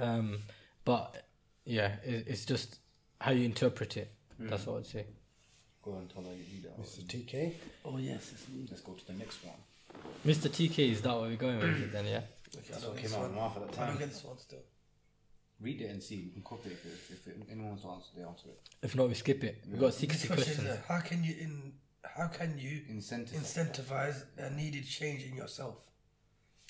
Um, 0.00 0.40
but 0.84 1.24
yeah, 1.64 1.96
it, 2.02 2.24
it's 2.26 2.44
just 2.44 2.78
how 3.20 3.32
you 3.32 3.44
interpret 3.44 3.96
it. 3.96 4.12
That's 4.38 4.66
what 4.66 4.78
I'd 4.78 4.86
say. 4.86 5.06
Go 5.88 5.94
on, 5.94 6.06
Tola, 6.06 6.28
you 6.36 6.44
lead 6.52 6.66
out. 6.68 6.82
Mr. 6.84 7.00
TK. 7.06 7.54
Oh 7.86 7.96
yes, 7.96 8.32
it's 8.32 8.46
me. 8.50 8.66
Let's 8.70 8.82
go 8.82 8.92
to 8.92 9.06
the 9.06 9.14
next 9.14 9.38
one. 9.42 9.56
Mr. 10.26 10.50
TK, 10.50 10.90
is 10.92 11.00
that 11.00 11.14
what 11.14 11.22
we're 11.30 11.36
going 11.36 11.58
with 11.60 11.90
then? 11.90 12.04
Yeah. 12.04 12.20
That's 12.52 12.84
I 12.84 12.88
what 12.88 12.96
don't 12.96 12.96
came 12.98 13.02
get 13.02 13.04
out 13.04 13.08
this 13.08 13.14
of 13.14 13.20
one. 13.22 13.34
my 13.34 13.40
mouth 13.40 13.56
at 13.56 13.72
the 13.72 13.80
I 13.80 13.86
don't 13.86 13.88
time. 13.94 13.98
get 13.98 14.08
this 14.10 14.24
one 14.24 14.38
still. 14.38 14.58
Read 15.62 15.80
it 15.80 15.90
and 15.90 16.02
see. 16.02 16.16
You 16.16 16.30
can 16.32 16.42
copy 16.42 16.68
it 16.70 16.78
if, 16.84 17.26
if 17.26 17.50
anyone 17.50 17.68
wants 17.70 17.84
to 17.84 17.88
answer, 17.88 18.08
they 18.18 18.22
answer 18.22 18.48
it. 18.48 18.60
If 18.82 18.96
not, 18.96 19.08
we 19.08 19.14
skip 19.14 19.42
it. 19.44 19.64
We've 19.66 19.80
got 19.80 19.86
This 19.86 19.96
sixty 19.96 20.28
question 20.28 20.54
questions. 20.56 20.68
is, 20.78 20.84
how 20.86 21.00
can 21.00 21.24
you 21.24 21.34
in 21.40 21.72
how 22.04 22.26
can 22.28 22.58
you 22.58 22.82
Incentive. 22.90 23.38
incentivize 23.40 24.24
a 24.36 24.50
needed 24.50 24.86
change 24.86 25.24
in 25.24 25.34
yourself? 25.36 25.78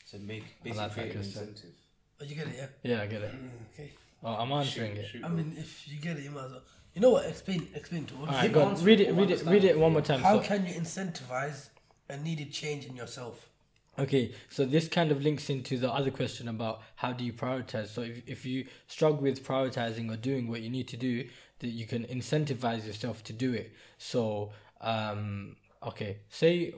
So 0.05 0.19
make 0.19 0.45
I 0.45 0.65
basically 0.65 1.03
like 1.05 1.15
an 1.15 1.21
incentive. 1.23 1.75
Oh, 2.21 2.25
you 2.25 2.37
get 2.37 2.47
it, 2.47 2.55
yeah. 2.57 2.67
Yeah, 2.97 3.03
I 3.03 3.07
get 3.07 3.23
it. 3.23 3.33
Mm, 3.33 3.51
okay. 3.75 3.91
Oh, 4.23 4.35
I'm 4.35 4.53
answering 4.53 4.97
it. 4.97 5.07
Shoot, 5.07 5.25
I 5.25 5.29
mean, 5.29 5.55
if 5.59 5.87
you 5.89 6.01
get 6.01 6.17
it, 6.19 6.23
you 6.25 6.31
might 6.31 6.47
as 6.47 6.53
well. 6.53 6.63
You 6.99 7.03
know 7.03 7.11
what? 7.11 7.27
Explain, 7.27 7.69
explain 7.77 8.07
to 8.07 8.15
us. 8.15 8.21
All 8.23 8.27
right, 8.27 8.43
Keep 8.43 8.55
go 8.55 8.65
on. 8.65 8.83
Read 8.83 8.99
it. 8.99 9.15
Read 9.15 9.31
it. 9.31 9.45
Read 9.47 9.63
it 9.63 9.79
one 9.79 9.93
more 9.93 10.03
time. 10.03 10.19
How 10.19 10.41
So- 10.41 10.49
can 10.49 10.67
you 10.67 10.75
incentivize 10.75 11.69
a 12.09 12.17
needed 12.17 12.53
change 12.53 12.87
in 12.87 12.97
yourself? 12.97 13.49
Okay, 13.97 14.35
so 14.51 14.65
this 14.65 14.89
kind 14.89 15.13
of 15.13 15.23
links 15.23 15.49
into 15.49 15.79
the 15.79 15.93
other 15.93 16.11
question 16.11 16.49
about 16.49 16.83
how 16.97 17.13
do 17.13 17.25
you 17.25 17.33
prioritize. 17.33 17.87
So 17.87 18.01
if, 18.01 18.23
if 18.27 18.45
you 18.45 18.67
struggle 18.89 19.21
with 19.23 19.47
prioritizing 19.47 20.13
or 20.13 20.17
doing 20.17 20.49
what 20.49 20.61
you 20.63 20.71
need 20.71 20.89
to 20.89 20.97
do, 20.97 21.29
that 21.61 21.69
you 21.69 21.87
can 21.87 22.03
incentivize 22.07 22.85
yourself 22.85 23.23
to 23.25 23.33
do 23.33 23.53
it. 23.53 23.73
So 23.99 24.51
um, 24.81 25.55
okay, 25.85 26.17
say 26.31 26.75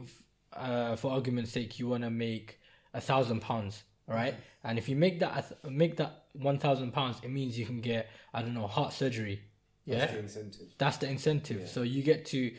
uh, 0.52 0.96
for 0.96 1.12
argument's 1.12 1.52
sake, 1.52 1.78
you 1.78 1.88
want 1.88 2.04
to 2.04 2.10
make 2.10 2.60
a 2.92 3.00
thousand 3.00 3.40
pounds, 3.40 3.84
right? 4.06 4.34
And 4.64 4.76
if 4.76 4.86
you 4.86 4.96
make 4.96 5.20
that 5.20 5.64
make 5.70 5.96
that 5.96 6.24
one 6.34 6.58
thousand 6.58 6.92
pounds, 6.92 7.16
it 7.22 7.30
means 7.30 7.58
you 7.58 7.64
can 7.64 7.80
get 7.80 8.10
I 8.34 8.42
don't 8.42 8.52
know 8.52 8.66
heart 8.66 8.92
surgery. 8.92 9.40
Yeah, 9.90 9.98
That's 9.98 10.12
the 10.12 10.18
incentive. 10.18 10.66
that's 10.78 10.96
the 10.98 11.08
incentive. 11.08 11.68
So 11.68 11.82
you 11.82 12.02
get 12.02 12.26
to 12.26 12.52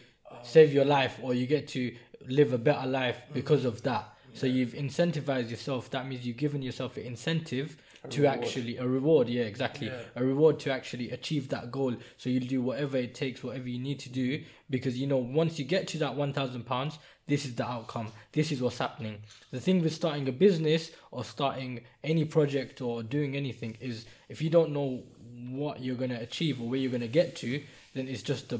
save 0.43 0.73
your 0.73 0.85
life 0.85 1.19
or 1.21 1.33
you 1.33 1.47
get 1.47 1.67
to 1.69 1.95
live 2.27 2.53
a 2.53 2.57
better 2.57 2.87
life 2.87 3.17
mm-hmm. 3.17 3.33
because 3.33 3.65
of 3.65 3.81
that. 3.83 4.05
So 4.33 4.47
you've 4.47 4.73
incentivized 4.73 5.49
yourself. 5.49 5.89
That 5.89 6.07
means 6.07 6.25
you've 6.25 6.37
given 6.37 6.61
yourself 6.61 6.95
an 6.97 7.03
incentive 7.03 7.75
to 8.09 8.25
actually 8.25 8.77
a 8.77 8.87
reward. 8.87 9.27
Yeah, 9.29 9.43
exactly. 9.43 9.87
Yeah. 9.87 9.99
A 10.15 10.23
reward 10.23 10.59
to 10.61 10.71
actually 10.71 11.11
achieve 11.11 11.49
that 11.49 11.69
goal. 11.71 11.95
So 12.17 12.29
you'll 12.29 12.47
do 12.47 12.61
whatever 12.61 12.97
it 12.97 13.13
takes, 13.13 13.43
whatever 13.43 13.67
you 13.67 13.77
need 13.77 13.99
to 13.99 14.09
do, 14.09 14.41
because 14.69 14.97
you 14.97 15.05
know 15.05 15.17
once 15.17 15.59
you 15.59 15.65
get 15.65 15.87
to 15.89 15.97
that 15.99 16.15
one 16.15 16.33
thousand 16.33 16.65
pounds, 16.65 16.97
this 17.27 17.45
is 17.45 17.55
the 17.55 17.67
outcome. 17.67 18.07
This 18.31 18.51
is 18.51 18.61
what's 18.61 18.77
happening. 18.77 19.17
The 19.51 19.59
thing 19.59 19.83
with 19.83 19.93
starting 19.93 20.27
a 20.27 20.31
business 20.31 20.91
or 21.11 21.23
starting 21.23 21.81
any 22.03 22.25
project 22.25 22.81
or 22.81 23.03
doing 23.03 23.35
anything 23.35 23.77
is 23.79 24.05
if 24.29 24.41
you 24.41 24.49
don't 24.49 24.71
know 24.71 25.03
what 25.49 25.81
you're 25.81 25.95
gonna 25.95 26.19
achieve 26.19 26.61
or 26.61 26.69
where 26.69 26.79
you're 26.79 26.91
gonna 26.91 27.07
get 27.07 27.35
to, 27.37 27.61
then 27.93 28.07
it's 28.07 28.23
just 28.23 28.51
a 28.53 28.59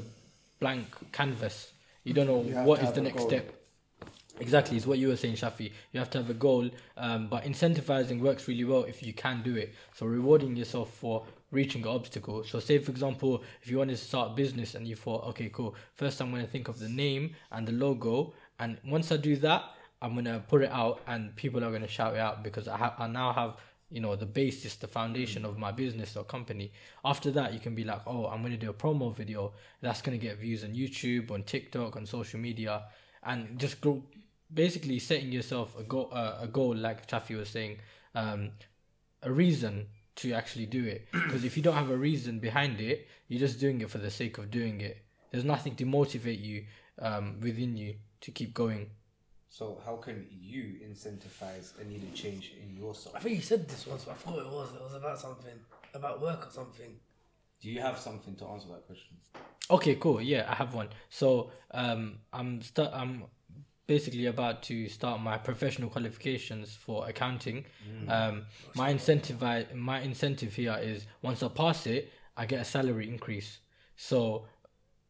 blank 0.60 0.86
canvas. 1.12 1.72
You 2.04 2.14
don't 2.14 2.26
know 2.26 2.42
You 2.42 2.54
what 2.66 2.80
to 2.80 2.86
is 2.86 2.92
the 2.92 3.00
next 3.00 3.18
goal. 3.18 3.28
step. 3.28 3.54
Exactly, 4.40 4.76
is 4.76 4.86
what 4.86 4.98
you 4.98 5.08
were 5.08 5.16
saying, 5.16 5.34
Shafi. 5.34 5.70
You 5.92 6.00
have 6.00 6.10
to 6.10 6.18
have 6.18 6.30
a 6.30 6.34
goal, 6.34 6.68
um, 6.96 7.28
but 7.28 7.44
incentivizing 7.44 8.18
works 8.20 8.48
really 8.48 8.64
well 8.64 8.82
if 8.84 9.02
you 9.02 9.12
can 9.12 9.42
do 9.42 9.54
it. 9.56 9.74
So 9.94 10.06
rewarding 10.06 10.56
yourself 10.56 10.92
for 10.94 11.24
reaching 11.50 11.82
an 11.82 11.88
obstacle. 11.88 12.42
So 12.44 12.58
say, 12.58 12.78
for 12.78 12.90
example, 12.90 13.44
if 13.62 13.70
you 13.70 13.78
wanted 13.78 13.96
to 13.98 14.02
start 14.02 14.32
a 14.32 14.34
business 14.34 14.74
and 14.74 14.88
you 14.88 14.96
thought, 14.96 15.24
okay, 15.28 15.50
cool. 15.50 15.74
First, 15.94 16.20
I'm 16.20 16.30
going 16.30 16.42
to 16.44 16.50
think 16.50 16.68
of 16.68 16.78
the 16.78 16.88
name 16.88 17.34
and 17.52 17.68
the 17.68 17.72
logo, 17.72 18.32
and 18.58 18.78
once 18.86 19.12
I 19.12 19.18
do 19.18 19.36
that, 19.36 19.64
I'm 20.00 20.14
going 20.14 20.24
to 20.24 20.42
put 20.48 20.62
it 20.62 20.70
out, 20.72 21.02
and 21.06 21.36
people 21.36 21.62
are 21.62 21.68
going 21.70 21.82
to 21.82 21.86
shout 21.88 22.14
it 22.14 22.20
out 22.20 22.42
because 22.42 22.66
I, 22.66 22.76
ha- 22.78 22.94
I 22.98 23.06
now 23.06 23.32
have 23.34 23.56
you 23.92 24.00
know 24.00 24.16
the 24.16 24.26
basis 24.26 24.76
the 24.76 24.88
foundation 24.88 25.44
of 25.44 25.58
my 25.58 25.70
business 25.70 26.16
or 26.16 26.24
company. 26.24 26.72
After 27.04 27.30
that 27.32 27.52
you 27.52 27.60
can 27.60 27.74
be 27.74 27.84
like 27.84 28.00
oh 28.06 28.26
i'm 28.26 28.40
going 28.40 28.52
to 28.52 28.58
do 28.58 28.70
a 28.70 28.74
promo 28.74 29.14
video 29.14 29.52
that's 29.80 30.02
going 30.02 30.18
to 30.18 30.26
get 30.26 30.38
views 30.38 30.64
on 30.64 30.70
youtube 30.70 31.30
on 31.30 31.42
tiktok 31.42 31.96
on 31.96 32.06
social 32.06 32.40
media 32.40 32.84
and 33.22 33.58
just 33.58 33.80
go 33.80 34.02
basically 34.52 34.98
setting 34.98 35.30
yourself 35.32 35.78
a 35.78 35.82
goal 35.82 36.08
uh, 36.12 36.38
a 36.40 36.46
goal 36.46 36.74
like 36.74 37.06
Shafi 37.06 37.36
was 37.36 37.48
saying 37.48 37.78
um, 38.14 38.50
a 39.22 39.32
reason 39.32 39.86
to 40.14 40.32
actually 40.32 40.66
do 40.66 40.84
it. 40.84 41.08
Because 41.12 41.44
if 41.44 41.56
you 41.56 41.62
don't 41.62 41.74
have 41.74 41.90
a 41.90 41.96
reason 41.96 42.38
behind 42.38 42.80
it 42.80 43.08
you're 43.28 43.40
just 43.40 43.58
doing 43.58 43.80
it 43.80 43.90
for 43.90 43.98
the 43.98 44.10
sake 44.10 44.36
of 44.38 44.50
doing 44.50 44.82
it. 44.82 44.98
There's 45.30 45.44
nothing 45.44 45.74
to 45.76 45.86
motivate 45.86 46.40
you 46.40 46.66
um, 46.98 47.40
within 47.40 47.78
you 47.78 47.94
to 48.20 48.30
keep 48.30 48.52
going 48.52 48.90
So 49.52 49.78
how 49.84 49.96
can 49.96 50.26
you 50.30 50.80
incentivize 50.82 51.78
a 51.78 51.84
needed 51.84 52.14
change 52.14 52.54
in 52.58 52.74
yourself? 52.74 53.14
I 53.14 53.18
think 53.18 53.36
you 53.36 53.42
said 53.42 53.68
this 53.68 53.86
once, 53.86 54.04
but 54.06 54.12
I 54.12 54.14
thought 54.14 54.38
it 54.38 54.50
was. 54.50 54.74
It 54.74 54.80
was 54.80 54.94
about 54.94 55.20
something, 55.20 55.52
about 55.92 56.22
work 56.22 56.46
or 56.46 56.50
something. 56.50 56.96
Do 57.60 57.68
you 57.68 57.78
have 57.82 57.98
something 57.98 58.34
to 58.36 58.46
answer 58.46 58.68
that 58.68 58.86
question? 58.86 59.18
Okay, 59.70 59.96
cool. 59.96 60.22
Yeah, 60.22 60.46
I 60.48 60.54
have 60.54 60.72
one. 60.72 60.88
So 61.10 61.50
um, 61.72 62.20
I'm 62.32 62.62
st- 62.62 62.94
I'm 62.94 63.24
basically 63.86 64.24
about 64.24 64.62
to 64.64 64.88
start 64.88 65.20
my 65.20 65.36
professional 65.36 65.90
qualifications 65.90 66.74
for 66.74 67.06
accounting. 67.06 67.66
Um, 68.08 68.46
my 68.74 68.88
incentive 68.88 69.42
my 69.74 70.00
incentive 70.00 70.54
here 70.54 70.78
is 70.80 71.04
once 71.20 71.42
I 71.42 71.48
pass 71.48 71.86
it, 71.86 72.10
I 72.38 72.46
get 72.46 72.62
a 72.62 72.64
salary 72.64 73.06
increase. 73.06 73.58
So 73.96 74.46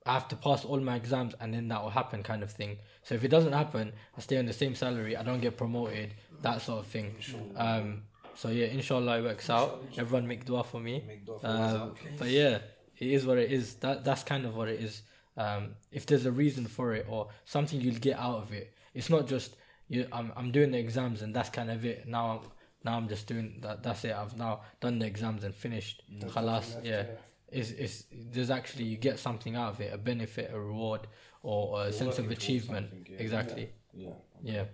I 0.07 0.15
have 0.15 0.29
to 0.29 0.37
pass 0.37 0.65
all 0.65 0.81
my 0.81 0.97
exams 0.97 1.35
and 1.41 1.55
then 1.55 1.69
that 1.69 1.83
will 1.83 1.91
happen, 1.91 2.23
kind 2.23 2.43
of 2.43 2.51
thing. 2.51 2.79
So 3.03 3.15
if 3.15 3.25
it 3.25 3.29
doesn't 3.29 3.53
happen, 3.53 3.93
I 4.17 4.21
stay 4.21 4.37
on 4.39 4.47
the 4.47 4.53
same 4.53 4.75
salary. 4.75 5.17
I 5.17 5.23
don't 5.23 5.41
get 5.41 5.57
promoted, 5.57 6.15
that 6.43 6.61
sort 6.63 6.81
of 6.81 6.87
thing. 6.87 7.15
Um, 7.57 8.03
so 8.35 8.49
yeah, 8.49 8.67
inshallah 8.67 9.19
it 9.19 9.23
works 9.23 9.51
out. 9.51 9.85
Everyone 9.97 10.27
make 10.27 10.45
dua 10.45 10.65
for 10.65 10.81
me. 10.81 11.05
Make 11.07 11.27
dua 11.27 11.39
for 11.39 11.47
Um, 11.47 11.95
but 12.19 12.29
yeah, 12.29 12.59
it 12.99 13.09
is 13.09 13.27
what 13.27 13.39
it 13.39 13.53
is. 13.53 13.75
That 13.77 14.05
that's 14.05 14.23
kind 14.23 14.45
of 14.45 14.57
what 14.57 14.69
it 14.69 14.81
is. 14.81 15.03
Um, 15.37 15.77
if 15.91 16.07
there's 16.07 16.27
a 16.27 16.33
reason 16.33 16.67
for 16.67 16.95
it 16.95 17.07
or 17.09 17.29
something 17.45 17.81
you'll 17.81 17.95
get 17.97 18.19
out 18.19 18.37
of 18.37 18.53
it, 18.53 18.75
it's 18.95 19.11
not 19.11 19.27
just 19.27 19.57
you. 19.89 20.07
I'm 20.13 20.33
I'm 20.37 20.51
doing 20.51 20.71
the 20.73 20.79
exams 20.79 21.23
and 21.23 21.35
that's 21.35 21.51
kind 21.51 21.71
of 21.71 21.85
it. 21.85 22.09
Now 22.09 22.31
I'm 22.31 22.41
now 22.85 22.97
I'm 22.97 23.09
just 23.09 23.27
doing 23.27 23.59
that. 23.63 23.83
That's 23.83 24.05
it. 24.05 24.15
I've 24.15 24.37
now 24.37 24.63
done 24.81 24.99
the 24.99 25.07
exams 25.07 25.45
and 25.45 25.55
finished. 25.55 26.03
Khalas. 26.21 26.85
Yeah. 26.85 27.05
It's, 27.53 27.71
it's 27.71 28.05
there's 28.33 28.51
actually 28.51 28.85
you 28.85 28.97
get 28.97 29.19
something 29.19 29.55
out 29.57 29.75
of 29.75 29.81
it, 29.81 29.93
a 29.93 29.99
benefit, 29.99 30.51
a 30.53 30.59
reward, 30.59 31.07
or 31.43 31.85
a 31.85 31.93
sense 31.93 32.01
of 32.19 32.25
working 32.25 32.25
towards 32.25 32.45
achievement. 32.45 32.91
something, 32.91 33.07
yeah. 33.13 33.19
Exactly. 33.19 33.69
Yeah. 33.95 34.09
Yeah. 34.43 34.65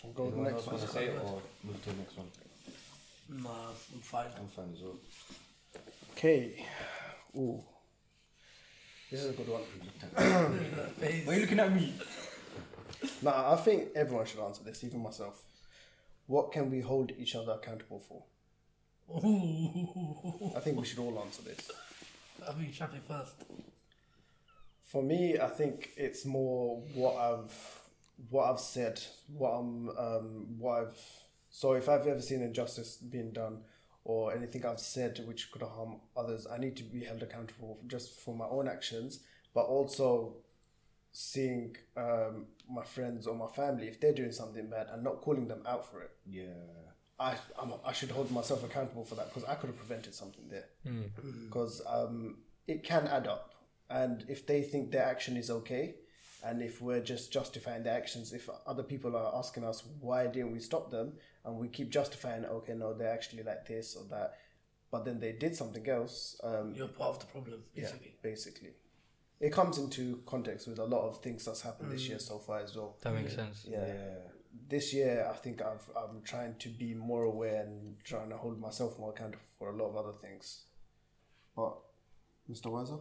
So 0.00 0.08
go 0.08 0.24
to 0.24 0.30
the 0.30 0.36
Anyone 0.36 0.52
next 0.52 0.56
else 0.56 0.66
one. 0.66 0.76
want 0.76 0.86
to 0.88 0.92
say 0.94 1.04
it 1.06 1.20
or 1.22 1.42
move 1.64 1.82
to 1.84 1.90
the 1.90 1.96
next 1.96 2.16
one? 2.16 2.26
Nah, 3.28 3.48
I'm 3.94 4.00
fine. 4.00 4.26
I'm 4.38 4.46
fine 4.48 4.70
as 4.74 4.82
well. 4.82 4.96
Okay. 6.12 6.66
Ooh. 7.36 7.62
This 9.10 9.24
is 9.24 9.30
a 9.30 9.32
good 9.34 9.48
one. 9.48 9.62
Why 11.24 11.32
are 11.32 11.34
you 11.34 11.40
looking 11.42 11.60
at 11.60 11.72
me? 11.74 11.94
Nah, 13.20 13.52
I 13.52 13.56
think 13.56 13.88
everyone 13.94 14.24
should 14.26 14.40
answer 14.40 14.64
this, 14.64 14.82
even 14.84 15.02
myself. 15.02 15.42
What 16.26 16.50
can 16.50 16.70
we 16.70 16.80
hold 16.80 17.12
each 17.18 17.34
other 17.34 17.52
accountable 17.52 18.00
for? 18.00 18.22
Ooh. 19.26 20.52
I 20.56 20.60
think 20.60 20.78
we 20.78 20.86
should 20.86 20.98
all 21.00 21.20
answer 21.24 21.42
this. 21.42 21.70
I 22.48 22.52
think 22.52 22.72
Shafi 22.74 23.00
first. 23.06 23.44
For 24.84 25.02
me, 25.02 25.38
I 25.38 25.48
think 25.48 25.90
it's 25.96 26.24
more 26.24 26.82
what 26.94 27.16
I've 27.16 27.80
what 28.30 28.50
I've 28.50 28.60
said, 28.60 29.00
what 29.36 29.50
I'm 29.50 29.88
um, 29.90 30.46
what 30.58 30.82
I've 30.82 30.98
so 31.50 31.72
if 31.74 31.88
I've 31.88 32.06
ever 32.06 32.20
seen 32.20 32.42
injustice 32.42 32.96
being 32.96 33.32
done 33.32 33.60
or 34.04 34.34
anything 34.34 34.64
I've 34.66 34.80
said 34.80 35.22
which 35.26 35.50
could 35.52 35.62
harm 35.62 35.96
others, 36.16 36.46
I 36.50 36.58
need 36.58 36.76
to 36.76 36.82
be 36.82 37.04
held 37.04 37.22
accountable 37.22 37.78
just 37.86 38.18
for 38.20 38.34
my 38.34 38.46
own 38.46 38.68
actions, 38.68 39.20
but 39.54 39.62
also 39.62 40.34
seeing 41.12 41.76
um, 41.96 42.46
my 42.70 42.82
friends 42.82 43.26
or 43.26 43.34
my 43.34 43.46
family 43.46 43.86
if 43.86 44.00
they're 44.00 44.14
doing 44.14 44.32
something 44.32 44.68
bad 44.68 44.86
and 44.90 45.04
not 45.04 45.20
calling 45.20 45.46
them 45.46 45.62
out 45.66 45.90
for 45.90 46.00
it. 46.00 46.10
Yeah. 46.26 46.91
I 47.22 47.36
I'm, 47.60 47.72
I 47.84 47.92
should 47.92 48.10
hold 48.10 48.30
myself 48.30 48.64
accountable 48.64 49.04
for 49.04 49.14
that 49.14 49.28
because 49.32 49.48
I 49.48 49.54
could 49.54 49.68
have 49.68 49.78
prevented 49.78 50.14
something 50.14 50.46
there. 50.48 50.68
Because 51.46 51.80
um, 51.86 52.38
it 52.66 52.82
can 52.82 53.06
add 53.06 53.26
up, 53.26 53.54
and 53.88 54.24
if 54.28 54.46
they 54.46 54.62
think 54.62 54.90
their 54.90 55.04
action 55.04 55.36
is 55.36 55.50
okay, 55.50 55.94
and 56.44 56.60
if 56.62 56.82
we're 56.82 57.00
just 57.00 57.32
justifying 57.32 57.82
their 57.84 57.96
actions, 57.96 58.32
if 58.32 58.48
other 58.66 58.82
people 58.82 59.16
are 59.16 59.32
asking 59.36 59.64
us 59.64 59.84
why 60.00 60.26
didn't 60.26 60.52
we 60.52 60.58
stop 60.58 60.90
them, 60.90 61.12
and 61.44 61.56
we 61.56 61.68
keep 61.68 61.90
justifying, 61.90 62.44
okay, 62.44 62.74
no, 62.74 62.92
they're 62.94 63.12
actually 63.12 63.42
like 63.44 63.66
this 63.66 63.96
or 63.96 64.04
that, 64.10 64.34
but 64.90 65.04
then 65.04 65.20
they 65.20 65.32
did 65.32 65.54
something 65.54 65.88
else. 65.88 66.40
Um, 66.42 66.74
You're 66.74 66.88
part 66.88 67.10
of 67.10 67.20
the 67.20 67.26
problem, 67.26 67.60
yeah, 67.74 67.82
basically. 67.82 68.14
basically, 68.22 68.70
it 69.40 69.52
comes 69.52 69.78
into 69.78 70.22
context 70.26 70.66
with 70.68 70.78
a 70.78 70.84
lot 70.84 71.08
of 71.08 71.22
things 71.22 71.44
that's 71.44 71.62
happened 71.62 71.92
this 71.92 72.08
year 72.08 72.18
so 72.18 72.38
far 72.38 72.60
as 72.60 72.76
well. 72.76 72.96
That 73.02 73.14
makes 73.14 73.34
sense. 73.34 73.66
yeah. 73.68 73.86
Yeah. 73.86 74.31
This 74.68 74.92
year, 74.94 75.26
I 75.30 75.34
think 75.36 75.60
I've 75.62 75.88
I'm 75.96 76.22
trying 76.22 76.56
to 76.58 76.68
be 76.68 76.94
more 76.94 77.24
aware 77.24 77.62
and 77.62 77.96
trying 78.04 78.30
to 78.30 78.36
hold 78.36 78.60
myself 78.60 78.98
more 78.98 79.10
accountable 79.10 79.44
for 79.58 79.70
a 79.70 79.76
lot 79.76 79.88
of 79.90 79.96
other 79.96 80.12
things. 80.12 80.62
But, 81.56 81.74
Mr. 82.50 82.66
Weiser? 82.66 83.00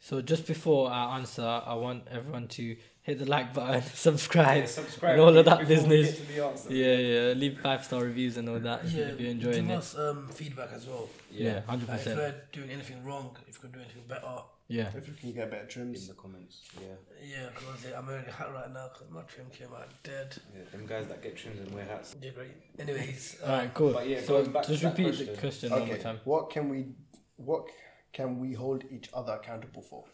So 0.00 0.22
just 0.22 0.46
before 0.46 0.90
I 0.90 1.16
answer, 1.18 1.42
I 1.44 1.74
want 1.74 2.04
everyone 2.10 2.46
to 2.48 2.76
hit 3.02 3.18
the 3.18 3.24
like 3.26 3.52
button, 3.52 3.82
subscribe, 3.94 4.62
Yeah, 4.62 4.66
subscribe 4.66 5.12
and 5.12 5.20
all 5.20 5.36
of 5.36 5.44
that 5.44 5.66
business. 5.66 6.12
get 6.12 6.16
to 6.26 6.32
the 6.32 6.44
answer. 6.44 6.72
Yeah, 6.72 6.94
yeah. 6.96 7.32
Leave 7.34 7.58
five 7.60 7.84
star 7.84 8.02
reviews 8.04 8.36
and 8.36 8.48
all 8.48 8.60
that 8.60 8.84
Yeah, 8.84 9.06
if 9.06 9.20
you're 9.20 9.30
enjoying 9.32 9.62
give 9.66 9.70
it. 9.70 9.78
us 9.78 9.98
um, 9.98 10.28
feedback 10.28 10.70
as 10.72 10.86
well. 10.86 11.08
Yeah, 11.32 11.60
hundred 11.62 11.88
Like, 11.88 12.06
if 12.06 12.16
we're 12.16 12.34
doing 12.52 12.70
anything 12.70 13.02
wrong, 13.04 13.36
if 13.48 13.60
we're 13.62 13.70
doing 13.70 13.84
anything 13.86 14.04
better. 14.06 14.38
Yeah, 14.70 14.90
If 14.94 15.08
you 15.08 15.14
can 15.14 15.32
get 15.32 15.50
better 15.50 15.64
trims. 15.66 16.02
In 16.02 16.08
the 16.08 16.20
comments, 16.20 16.60
yeah. 16.78 16.88
Yeah, 17.26 17.48
because 17.54 17.90
I'm 17.96 18.06
wearing 18.06 18.26
a 18.26 18.30
hat 18.32 18.52
right 18.52 18.70
now 18.70 18.88
because 18.92 19.10
my 19.10 19.22
trim 19.22 19.46
came 19.50 19.68
out 19.74 19.88
dead. 20.02 20.36
yeah. 20.54 20.64
Them 20.70 20.86
guys 20.86 21.06
that 21.08 21.22
get 21.22 21.36
trims 21.38 21.58
and 21.60 21.74
wear 21.74 21.86
hats. 21.86 22.14
Yeah, 22.22 22.30
great. 22.32 22.50
Anyways, 22.78 23.38
all 23.46 23.48
right, 23.50 23.72
cool. 23.72 23.92
But 23.94 24.06
yeah, 24.08 24.20
so 24.20 24.42
going 24.42 24.52
back 24.52 24.64
to 24.64 24.70
just 24.72 24.82
that 24.82 24.90
repeat 24.98 25.18
the 25.18 25.24
question. 25.24 25.36
question 25.38 25.70
one 25.70 25.86
more 25.88 25.96
time. 25.96 26.20
what 26.24 26.50
can 26.50 26.68
we 26.68 26.88
what 27.36 27.64
can 28.12 28.38
we 28.40 28.52
hold 28.52 28.84
each 28.90 29.08
other 29.14 29.32
accountable 29.40 29.80
for? 29.80 30.04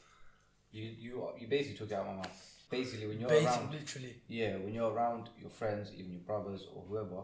You 0.70 0.84
you 0.84 1.28
you 1.40 1.48
basically 1.48 1.76
took 1.78 1.90
it 1.90 1.94
out 1.94 2.06
of 2.06 2.14
my 2.14 2.16
mouth. 2.22 2.50
Basically, 2.70 3.08
when 3.08 3.18
you're 3.20 3.28
basic, 3.28 3.48
around, 3.48 3.72
literally. 3.72 4.16
yeah, 4.28 4.56
when 4.56 4.72
you're 4.72 4.90
around 4.92 5.30
your 5.40 5.50
friends, 5.50 5.90
even 5.96 6.12
your 6.12 6.22
brothers 6.22 6.66
or 6.74 6.82
whoever, 6.88 7.22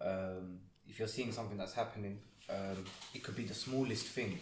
um, 0.00 0.58
if 0.88 0.98
you're 1.00 1.06
seeing 1.08 1.32
something 1.32 1.56
that's 1.58 1.74
happening, 1.74 2.18
um, 2.48 2.84
it 3.14 3.22
could 3.24 3.36
be 3.36 3.44
the 3.44 3.54
smallest 3.54 4.06
thing, 4.06 4.38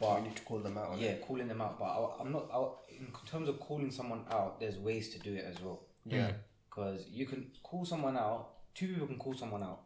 but 0.00 0.20
we 0.22 0.28
need 0.28 0.36
to 0.36 0.42
call 0.42 0.58
them 0.58 0.78
out. 0.78 0.90
on 0.90 0.98
yeah, 0.98 1.10
it. 1.10 1.26
calling 1.26 1.48
them 1.48 1.60
out. 1.60 1.78
But 1.78 1.84
I, 1.86 2.08
I'm 2.20 2.32
not. 2.32 2.48
I, 2.52 2.64
in 2.98 3.08
terms 3.30 3.48
of 3.48 3.58
calling 3.60 3.90
someone 3.90 4.24
out, 4.30 4.60
there's 4.60 4.76
ways 4.78 5.10
to 5.10 5.18
do 5.18 5.34
it 5.34 5.44
as 5.48 5.60
well. 5.60 5.82
Yeah. 6.04 6.32
Because 6.68 7.06
you 7.10 7.26
can 7.26 7.50
call 7.62 7.84
someone 7.84 8.16
out. 8.16 8.50
Two 8.74 8.88
people 8.88 9.06
can 9.06 9.18
call 9.18 9.34
someone 9.34 9.62
out. 9.62 9.80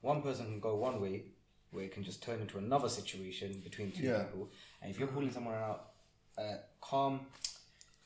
One 0.00 0.22
person 0.22 0.46
can 0.46 0.60
go 0.60 0.76
one 0.76 1.00
way, 1.00 1.24
where 1.72 1.84
it 1.84 1.92
can 1.92 2.02
just 2.02 2.22
turn 2.22 2.40
into 2.40 2.58
another 2.58 2.88
situation 2.88 3.60
between 3.62 3.92
two 3.92 4.04
Yeah. 4.04 4.22
people. 4.24 4.50
And 4.80 4.90
if 4.90 4.98
you're 4.98 5.08
calling 5.08 5.30
someone 5.30 5.54
out, 5.54 5.90
uh, 6.38 6.56
calm 6.80 7.20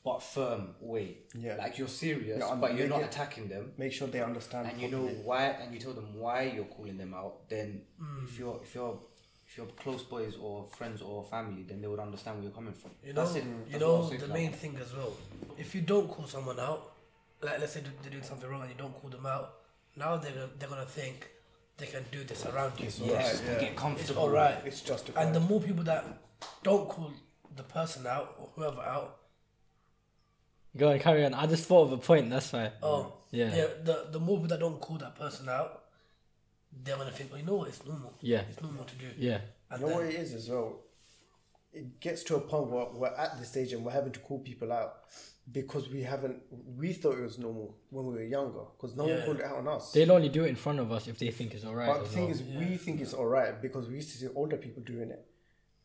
but 0.03 0.21
firm 0.21 0.75
way. 0.81 1.17
Yeah. 1.33 1.55
Like 1.55 1.79
you're 1.79 1.87
serious, 1.87 2.37
Yeah, 2.39 2.55
but 2.61 2.75
you're 2.75 2.87
not 2.87 3.01
it- 3.01 3.05
attacking 3.07 3.47
them. 3.49 3.73
Make 3.77 3.91
sure 3.91 4.07
they 4.07 4.21
understand. 4.21 4.69
And 4.69 4.79
you 4.79 4.89
know 4.89 5.07
why, 5.23 5.45
and 5.47 5.73
you 5.73 5.79
tell 5.79 5.93
them 5.93 6.13
why 6.15 6.43
you're 6.43 6.65
calling 6.65 6.97
them 6.97 7.13
out. 7.15 7.49
Then, 7.49 7.81
if 8.23 8.37
you're 8.37 8.59
if 8.61 8.75
you're 8.75 8.99
if 9.47 9.57
you're 9.57 9.67
close 9.67 10.03
boys 10.03 10.35
or 10.41 10.65
friends 10.77 11.01
or 11.01 11.23
family, 11.23 11.63
then 11.63 11.81
they 11.81 11.87
would 11.87 11.99
understand 11.99 12.37
where 12.37 12.43
you're 12.45 12.53
coming 12.53 12.73
from. 12.73 12.91
You 13.05 13.13
know, 13.13 13.23
That's 13.23 13.35
it. 13.37 13.43
you 13.43 13.79
That's 13.79 13.83
what 13.83 14.11
know 14.11 14.17
the 14.27 14.33
main 14.33 14.49
one. 14.51 14.59
thing 14.59 14.77
as 14.81 14.93
well. 14.93 15.13
If 15.57 15.73
you 15.75 15.81
don't 15.81 16.07
call 16.09 16.25
someone 16.27 16.59
out, 16.59 16.91
like 17.41 17.59
let's 17.59 17.73
say 17.73 17.81
they're 18.01 18.11
doing 18.11 18.23
something 18.23 18.49
wrong 18.49 18.61
and 18.61 18.71
you 18.71 18.77
don't 18.77 18.93
call 19.01 19.09
them 19.09 19.25
out, 19.25 19.53
now 19.95 20.17
they're 20.17 20.31
gonna, 20.31 20.49
they're 20.59 20.69
gonna 20.69 20.85
think 20.85 21.29
they 21.77 21.85
can 21.85 22.03
do 22.11 22.23
this 22.23 22.45
around 22.45 22.73
you. 22.79 22.85
Yes, 22.85 23.01
Alright, 23.01 23.41
yeah. 23.47 23.59
get 23.59 23.75
comfortable. 23.75 24.09
It's 24.09 24.17
all 24.17 24.29
right. 24.29 24.55
It's 24.65 24.81
justified. 24.81 25.25
And 25.27 25.35
the 25.35 25.39
more 25.41 25.61
people 25.61 25.83
that 25.85 26.05
don't 26.63 26.87
call 26.89 27.11
the 27.55 27.63
person 27.63 28.07
out 28.07 28.35
or 28.39 28.49
whoever 28.55 28.81
out, 28.81 29.17
Go 30.77 30.89
and 30.89 30.99
carry 30.99 31.23
on. 31.25 31.33
I 31.33 31.45
just 31.47 31.65
thought 31.67 31.83
of 31.83 31.93
a 31.93 31.97
point. 31.97 32.29
That's 32.29 32.51
why. 32.51 32.71
oh 32.83 33.13
Yeah. 33.31 33.55
yeah, 33.55 33.67
the 33.83 34.07
the 34.11 34.19
more 34.19 34.35
people 34.37 34.49
that 34.49 34.59
don't 34.59 34.81
call 34.81 34.97
that 34.97 35.15
person 35.17 35.47
out, 35.47 35.83
they're 36.83 36.97
gonna 36.97 37.11
think, 37.11 37.31
oh, 37.33 37.37
you 37.37 37.45
know 37.45 37.55
what, 37.55 37.69
it's 37.69 37.85
normal. 37.85 38.13
Yeah. 38.21 38.43
it's 38.49 38.61
normal 38.61 38.83
to 38.85 38.95
do. 38.95 39.05
Yeah. 39.17 39.39
And 39.71 39.81
you 39.81 39.87
know 39.87 39.93
then, 39.93 39.97
what 39.97 40.13
it 40.13 40.19
is 40.19 40.33
as 40.33 40.49
well. 40.49 40.81
It 41.73 41.99
gets 41.99 42.23
to 42.23 42.35
a 42.37 42.39
point 42.39 42.67
where 42.67 42.85
we're 42.93 43.07
at 43.07 43.37
the 43.37 43.45
stage 43.45 43.73
and 43.73 43.83
we're 43.83 43.91
having 43.91 44.13
to 44.13 44.19
call 44.19 44.39
people 44.39 44.71
out 44.71 44.99
because 45.51 45.89
we 45.89 46.01
haven't. 46.03 46.41
We 46.77 46.93
thought 46.93 47.17
it 47.17 47.21
was 47.23 47.37
normal 47.37 47.75
when 47.89 48.05
we 48.05 48.13
were 48.13 48.23
younger 48.23 48.61
because 48.77 48.95
no 48.95 49.07
Yeah. 49.07 49.17
one 49.17 49.25
called 49.25 49.39
it 49.39 49.45
out 49.45 49.57
on 49.57 49.67
us. 49.67 49.91
They'll 49.91 50.11
only 50.13 50.29
do 50.29 50.45
it 50.45 50.49
in 50.49 50.55
front 50.55 50.79
of 50.79 50.91
us 50.91 51.07
if 51.07 51.19
they 51.19 51.31
think 51.31 51.53
it's 51.53 51.65
alright. 51.65 51.87
But 51.89 52.03
the 52.03 52.09
thing 52.09 52.23
well. 52.23 52.31
is, 52.31 52.43
we 52.43 52.77
think 52.77 53.01
it's 53.01 53.13
alright 53.13 53.61
because 53.61 53.87
we 53.89 53.95
used 53.95 54.11
to 54.11 54.17
see 54.17 54.27
older 54.35 54.57
people 54.57 54.83
doing 54.83 55.11
it. 55.11 55.25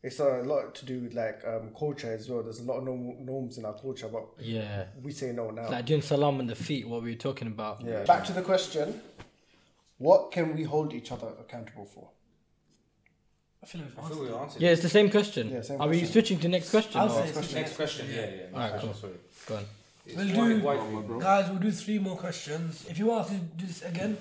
It's 0.03 0.19
a 0.19 0.41
lot 0.43 0.73
to 0.75 0.85
do 0.85 1.01
with 1.01 1.13
like 1.13 1.43
um, 1.45 1.69
culture 1.77 2.11
as 2.11 2.27
well. 2.27 2.41
There's 2.41 2.59
a 2.59 2.63
lot 2.63 2.77
of 2.77 2.85
norm- 2.85 3.23
norms 3.23 3.59
in 3.59 3.65
our 3.65 3.73
culture, 3.77 4.07
but 4.07 4.29
yeah. 4.39 4.85
we 5.03 5.11
say 5.11 5.31
no 5.31 5.51
now. 5.51 5.69
Like 5.69 5.85
doing 5.85 6.01
salam 6.01 6.39
on 6.39 6.47
the 6.47 6.55
feet, 6.55 6.87
what 6.87 7.03
we 7.03 7.11
were 7.11 7.17
talking 7.17 7.47
about. 7.47 7.81
yeah. 7.85 8.03
Back 8.05 8.25
to 8.25 8.33
the 8.33 8.41
question: 8.41 8.99
What 10.01 10.31
can 10.31 10.55
we 10.55 10.63
hold 10.63 10.93
each 10.95 11.11
other 11.11 11.27
accountable 11.39 11.85
for? 11.85 12.09
I 13.61 13.67
feel 13.67 13.81
like 13.81 14.03
I 14.03 14.09
feel 14.09 14.19
we 14.23 14.33
answered. 14.33 14.59
Yeah, 14.59 14.71
it's 14.71 14.81
the 14.81 14.89
same 14.89 15.11
question. 15.11 15.51
Yeah, 15.51 15.61
same 15.61 15.79
Are 15.79 15.87
we 15.87 15.97
question. 15.99 16.11
switching 16.13 16.39
to 16.39 16.47
next 16.47 16.71
question? 16.71 16.99
I'll 16.99 17.11
or- 17.11 17.27
say 17.27 17.39
it's 17.39 17.53
Next 17.53 17.75
question. 17.75 18.07
Yeah, 18.09 18.15
yeah. 18.15 18.25
Next 18.25 18.53
Alright, 18.55 18.71
question, 18.71 18.89
cool. 18.89 18.99
Sorry. 19.01 19.13
Go 19.45 19.55
on. 19.57 19.65
It's 20.07 20.15
We'll 20.15 20.27
wide- 20.27 20.49
do- 20.59 20.65
wide 20.65 21.07
for. 21.07 21.19
Guys, 21.19 21.49
we'll 21.51 21.59
do 21.59 21.71
three 21.71 21.99
more 21.99 22.17
questions. 22.17 22.87
If 22.89 22.97
you 22.97 23.05
want 23.05 23.25
us 23.25 23.29
to 23.29 23.37
do 23.59 23.65
this 23.67 23.83
again, 23.83 24.17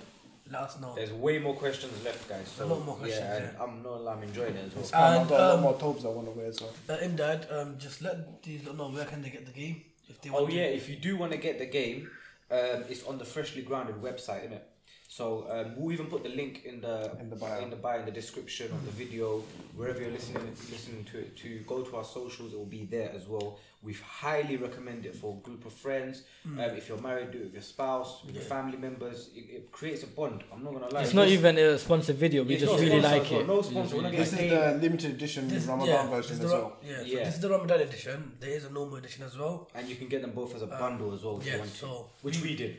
let 0.53 0.61
us 0.65 0.79
know. 0.83 0.95
There's 0.95 1.13
way 1.13 1.39
more 1.39 1.55
questions 1.55 1.95
left, 2.05 2.29
guys. 2.29 2.47
So, 2.55 2.67
A 2.67 2.67
lot 2.67 2.85
more 2.85 2.97
questions, 2.97 3.25
Yeah, 3.25 3.37
and 3.37 3.45
yeah. 3.57 3.63
I'm 3.65 3.83
not. 3.83 4.07
I'm 4.13 4.23
enjoying 4.23 4.57
it 4.57 4.67
as 4.67 4.93
well. 4.93 5.03
Um, 5.03 5.13
I've 5.15 5.21
And, 5.23 5.29
got 5.31 5.41
a 5.41 5.47
lot 5.49 5.55
um, 5.55 5.61
more 5.63 5.79
thobes 5.79 6.05
I 6.05 6.09
want 6.09 6.27
to 6.27 6.33
wear 6.33 6.47
as 6.49 6.61
well. 6.61 6.75
Uh, 6.91 6.99
in 7.07 7.17
that, 7.17 7.51
um, 7.51 7.79
just 7.79 8.03
let 8.03 8.43
these 8.43 8.67
lot 8.67 8.77
know 8.77 8.91
where 8.91 9.07
can 9.07 9.23
they 9.23 9.31
get 9.31 9.47
the 9.47 9.53
game 9.63 9.81
if 10.11 10.21
they 10.21 10.29
Oh 10.29 10.43
want. 10.43 10.53
yeah, 10.53 10.65
if 10.65 10.91
you 10.91 10.97
do 10.97 11.17
want 11.17 11.33
to 11.33 11.39
get 11.39 11.59
the 11.59 11.65
game, 11.81 12.11
um, 12.51 12.85
it's 12.91 13.03
on 13.05 13.17
the 13.17 13.25
freshly 13.25 13.63
grounded 13.63 13.97
website, 14.03 14.47
innit? 14.47 14.65
So 15.13 15.49
um, 15.51 15.75
we'll 15.77 15.93
even 15.93 16.07
put 16.07 16.23
the 16.23 16.29
link 16.29 16.65
in 16.65 16.81
the 16.81 17.11
In 17.19 17.31
the 17.31 17.35
bio. 17.35 17.61
in 17.65 17.69
the 17.69 17.75
bio 17.85 17.99
in 17.99 18.07
the 18.07 18.13
description 18.13 18.71
of 18.71 18.85
the 18.87 18.93
video 18.93 19.43
wherever 19.75 20.01
you're 20.01 20.13
listening 20.13 20.47
listening 20.71 21.03
to 21.11 21.19
it. 21.19 21.37
To 21.39 21.49
go 21.67 21.83
to 21.83 21.97
our 21.97 22.05
socials, 22.05 22.53
it 22.53 22.59
will 22.59 22.75
be 22.81 22.85
there 22.85 23.11
as 23.19 23.27
well. 23.27 23.59
We 23.83 23.95
highly 23.95 24.57
recommend 24.57 25.07
it 25.07 25.17
for 25.17 25.37
a 25.37 25.41
group 25.47 25.67
of 25.67 25.73
friends. 25.73 26.23
Hmm. 26.45 26.61
Um, 26.61 26.71
if 26.81 26.89
you're 26.89 27.01
married, 27.01 27.33
do 27.33 27.39
it 27.39 27.45
with 27.47 27.55
your 27.55 27.63
spouse, 27.63 28.23
with 28.25 28.37
your 28.37 28.45
family 28.45 28.79
members. 28.79 29.31
It, 29.35 29.47
it 29.57 29.73
creates 29.73 30.05
a 30.05 30.07
bond. 30.07 30.45
I'm 30.53 30.63
not 30.63 30.75
gonna 30.75 30.89
lie. 30.95 31.03
It's 31.03 31.13
not 31.23 31.27
even 31.27 31.59
a 31.59 31.77
sponsored 31.77 32.17
video. 32.17 32.45
We 32.45 32.57
just 32.57 32.79
really 32.79 33.01
like 33.01 33.29
well. 33.33 33.41
it. 33.41 33.47
No 33.49 33.63
sponsor. 33.63 33.97
We're 33.97 34.11
This 34.13 34.33
is 34.33 34.39
the 34.55 34.79
limited 34.81 35.11
edition 35.17 35.49
This, 35.49 35.67
Ramadan 35.67 35.89
yeah, 35.89 36.07
version 36.15 36.37
as 36.37 36.45
is 36.45 36.53
well. 36.53 36.77
Yeah, 36.85 36.99
so 36.99 37.05
Yeah. 37.07 37.25
this 37.25 37.35
is 37.35 37.41
the 37.41 37.51
Ramadan 37.51 37.81
edition. 37.81 38.33
There 38.39 38.51
is 38.59 38.65
a 38.65 38.71
normal 38.71 38.97
edition 39.03 39.25
as 39.25 39.37
well. 39.37 39.69
and 39.75 39.89
you 39.89 39.97
can 39.97 40.07
get 40.07 40.23
them 40.23 40.31
both 40.41 40.55
as 40.55 40.63
a 40.63 40.69
bundle 40.69 41.13
as 41.17 41.25
well. 41.25 41.39
If 41.41 41.47
yeah, 41.47 41.55
you 41.55 41.59
want 41.59 41.73
to. 41.73 41.77
so- 41.79 42.11
which 42.23 42.41
we 42.43 42.55
did. 42.55 42.73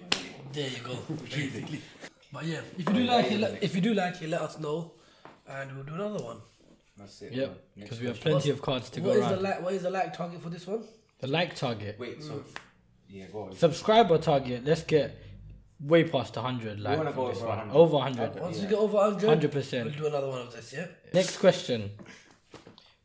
There 0.54 0.70
you 0.70 0.82
go. 0.90 0.96
basically. 1.36 1.82
But 2.32 2.46
yeah, 2.46 2.62
if 2.78 2.88
you 2.88 2.94
do 2.94 3.04
like 3.04 3.32
it, 3.32 3.40
let, 3.40 3.64
if 3.64 3.76
you 3.76 3.82
do 3.82 3.94
like 3.94 4.22
it, 4.22 4.30
let 4.30 4.42
us 4.42 4.60
know, 4.60 4.94
and 5.48 5.76
we'll 5.76 5.84
do 5.84 5.96
another 5.96 6.24
one. 6.24 6.38
That's 6.98 7.22
it. 7.22 7.34
Yep. 7.34 7.50
Next 7.50 7.90
because 7.90 8.00
we 8.00 8.08
have 8.08 8.16
question. 8.16 8.32
plenty 8.32 8.50
of 8.52 8.62
cards 8.62 8.90
to 8.92 9.02
What 9.02 9.14
go 9.14 9.20
is 9.20 9.28
the 9.28 9.34
around. 9.34 9.42
like? 9.44 9.62
What 9.64 9.74
is 9.74 9.82
the 9.84 9.90
like 9.90 10.14
target 10.16 10.42
for 10.42 10.50
this 10.50 10.68
one? 10.68 10.84
The 11.20 11.28
like 11.28 11.56
target. 11.56 11.98
Wait, 12.00 12.24
so 12.24 12.34
mm. 12.34 12.44
yeah, 13.10 13.26
go 13.32 13.44
on. 13.44 13.56
Subscriber 13.56 14.18
target. 14.18 14.64
Let's 14.66 14.84
get 14.84 15.18
way 15.80 16.04
past 16.04 16.36
100 16.36 16.80
like 16.80 16.98
wanna 16.98 17.12
for 17.12 17.30
this 17.30 17.40
over 17.40 17.48
one. 17.48 17.58
100. 17.58 17.76
Over 17.76 17.96
100. 17.96 18.42
Once 18.42 18.58
Yeah. 18.58 18.64
we 18.64 18.70
get 18.70 18.80
over 18.80 18.98
100, 18.98 19.52
100%. 19.52 19.84
we'll 19.84 19.94
do 19.94 20.08
another 20.08 20.30
one 20.30 20.42
of 20.42 20.54
this. 20.54 20.74
Yeah. 20.74 20.88
Next 21.14 21.38
question. 21.38 21.92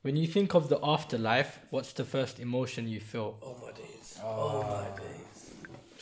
When 0.03 0.15
you 0.15 0.29
think 0.29 0.55
of 0.55 0.69
the 0.69 0.79
afterlife, 0.85 1.59
what's 1.71 1.93
the 1.93 2.05
first 2.05 2.39
emotion 2.39 2.87
you 2.87 3.01
feel? 3.01 3.39
Oh 3.43 3.57
my 3.61 3.73
days. 3.73 4.19
Ah. 4.23 4.25
Oh, 4.25 4.63
my 4.63 5.03
days. 5.03 5.26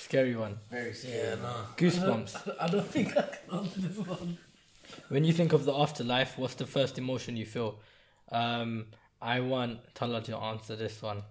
Scary 0.05 0.37
one. 0.37 0.59
Very 0.71 0.93
scary. 0.93 1.17
Yeah, 1.29 1.35
nah. 1.37 1.65
Goosebumps. 1.79 2.57
I 2.61 2.67
don't 2.69 2.87
think 2.87 3.17
I 3.17 3.23
can 3.23 3.59
answer 3.59 3.81
this 3.81 3.97
one. 4.07 4.37
When 5.09 5.25
you 5.25 5.33
think 5.33 5.53
of 5.55 5.65
the 5.65 5.73
afterlife, 5.75 6.37
what's 6.37 6.55
the 6.57 6.67
first 6.67 6.99
emotion 6.99 7.37
you 7.39 7.47
feel? 7.47 7.79
Um, 8.31 8.87
I 9.23 9.41
want 9.41 9.79
Talha 9.95 10.21
to 10.21 10.37
answer 10.37 10.77
this 10.77 11.01
one 11.01 11.23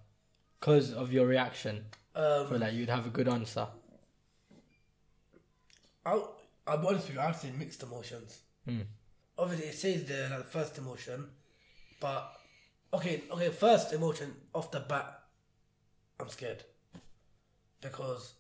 because 0.60 0.92
of 0.92 1.14
your 1.14 1.28
reaction. 1.28 1.86
I 2.16 2.20
feel 2.48 2.56
Um, 2.56 2.60
like 2.62 2.74
you'd 2.74 2.90
have 2.90 3.06
a 3.06 3.10
good 3.12 3.28
answer. 3.28 3.68
I'll, 6.06 6.36
I'll 6.66 6.80
be 6.80 6.88
honest 6.88 7.08
with 7.08 7.16
you. 7.18 7.22
I'd 7.22 7.36
say 7.36 7.52
mixed 7.58 7.84
emotions. 7.84 8.40
Obviously, 9.38 9.68
it 9.68 9.76
says 9.76 10.06
there 10.06 10.30
like 10.30 10.40
the 10.40 10.46
first 10.46 10.78
emotion, 10.80 11.28
but 12.00 12.36
okay, 12.94 13.22
okay. 13.32 13.50
First 13.50 13.94
emotion 13.94 14.34
off 14.54 14.72
the 14.72 14.80
bat, 14.80 15.20
I'm 16.19 16.30
scared 16.30 16.63
because, 17.82 18.34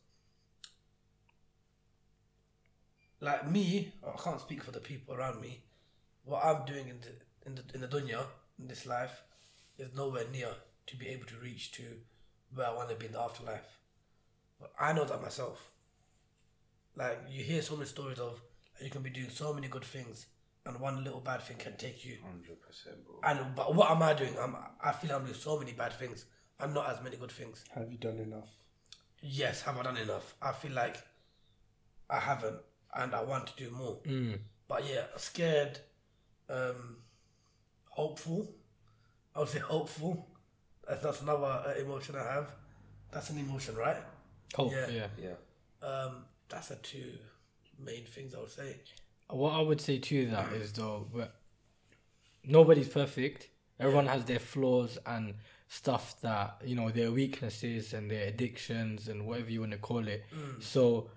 like 3.23 3.49
me, 3.49 3.91
I 4.05 4.21
can't 4.21 4.39
speak 4.39 4.63
for 4.63 4.71
the 4.71 4.79
people 4.79 5.15
around 5.15 5.41
me. 5.41 5.63
What 6.25 6.43
I'm 6.45 6.65
doing 6.65 6.87
in 6.89 6.99
the 7.01 7.13
in 7.45 7.55
the 7.55 7.63
in 7.73 7.81
the 7.81 7.87
dunya 7.87 8.23
in 8.59 8.67
this 8.67 8.85
life 8.85 9.21
is 9.77 9.89
nowhere 9.95 10.25
near 10.31 10.49
to 10.87 10.95
be 10.97 11.07
able 11.07 11.25
to 11.25 11.35
reach 11.37 11.71
to 11.73 11.83
where 12.53 12.67
I 12.67 12.73
want 12.73 12.89
to 12.89 12.95
be 12.95 13.07
in 13.07 13.13
the 13.13 13.21
afterlife. 13.21 13.79
But 14.59 14.71
I 14.79 14.93
know 14.93 15.05
that 15.05 15.21
myself. 15.21 15.69
Like 16.95 17.19
you 17.29 17.43
hear 17.43 17.61
so 17.61 17.75
many 17.75 17.87
stories 17.87 18.19
of 18.19 18.39
you 18.81 18.89
can 18.89 19.01
be 19.01 19.09
doing 19.09 19.29
so 19.29 19.53
many 19.53 19.67
good 19.67 19.83
things, 19.83 20.27
and 20.65 20.79
one 20.79 21.03
little 21.03 21.19
bad 21.19 21.41
thing 21.41 21.57
can 21.57 21.75
take 21.77 22.05
you. 22.05 22.17
Hundred 22.23 22.61
percent, 22.61 22.97
bro. 23.05 23.15
And 23.23 23.55
but 23.55 23.73
what 23.73 23.89
am 23.89 24.03
I 24.03 24.13
doing? 24.13 24.35
I'm 24.39 24.55
I 24.83 24.91
feel 24.91 25.11
I'm 25.15 25.23
doing 25.23 25.33
so 25.35 25.57
many 25.57 25.73
bad 25.73 25.93
things 25.93 26.25
and 26.59 26.73
not 26.73 26.89
as 26.89 27.01
many 27.03 27.17
good 27.17 27.31
things. 27.31 27.63
Have 27.73 27.91
you 27.91 27.97
done 27.97 28.19
enough? 28.19 28.49
Yes, 29.21 29.61
have 29.61 29.77
I 29.77 29.83
done 29.83 29.97
enough? 29.97 30.35
I 30.41 30.51
feel 30.51 30.73
like 30.73 30.97
I 32.09 32.19
haven't, 32.19 32.57
and 32.95 33.13
I 33.15 33.21
want 33.23 33.47
to 33.47 33.55
do 33.63 33.71
more. 33.71 33.97
Mm. 34.05 34.39
But 34.67 34.83
yeah, 34.89 35.05
scared, 35.17 35.79
um, 36.49 36.97
hopeful. 37.89 38.49
I 39.35 39.39
would 39.39 39.49
say 39.49 39.59
hopeful, 39.59 40.27
That's, 40.87 41.01
that's 41.03 41.21
another 41.21 41.45
uh, 41.45 41.73
emotion 41.79 42.15
I 42.15 42.23
have. 42.33 42.51
That's 43.11 43.29
an 43.29 43.39
emotion, 43.39 43.75
right? 43.75 43.97
Hope, 44.55 44.71
Yeah. 44.71 44.87
yeah. 44.89 45.07
Yeah. 45.81 45.87
Um, 45.87 46.25
that's 46.49 46.67
the 46.69 46.75
two 46.75 47.13
main 47.83 48.03
things 48.05 48.35
I 48.35 48.39
would 48.39 48.51
say. 48.51 48.75
What 49.29 49.53
I 49.53 49.61
would 49.61 49.81
say 49.81 49.97
to 49.97 50.25
that 50.27 50.53
is 50.53 50.71
though, 50.73 51.07
we're- 51.11 51.29
nobody's 52.43 52.87
perfect. 52.89 53.49
Everyone 53.79 54.05
has 54.07 54.25
their 54.25 54.39
flaws 54.39 54.97
and 55.05 55.33
stuff 55.67 56.19
that 56.21 56.61
you 56.63 56.75
know 56.75 56.89
their 56.91 57.11
weaknesses 57.11 57.93
and 57.93 58.09
their 58.11 58.27
addictions 58.27 59.07
and 59.07 59.25
whatever 59.25 59.49
you 59.49 59.61
want 59.61 59.71
to 59.71 59.77
call 59.79 60.07
it. 60.07 60.23
So 60.59 61.09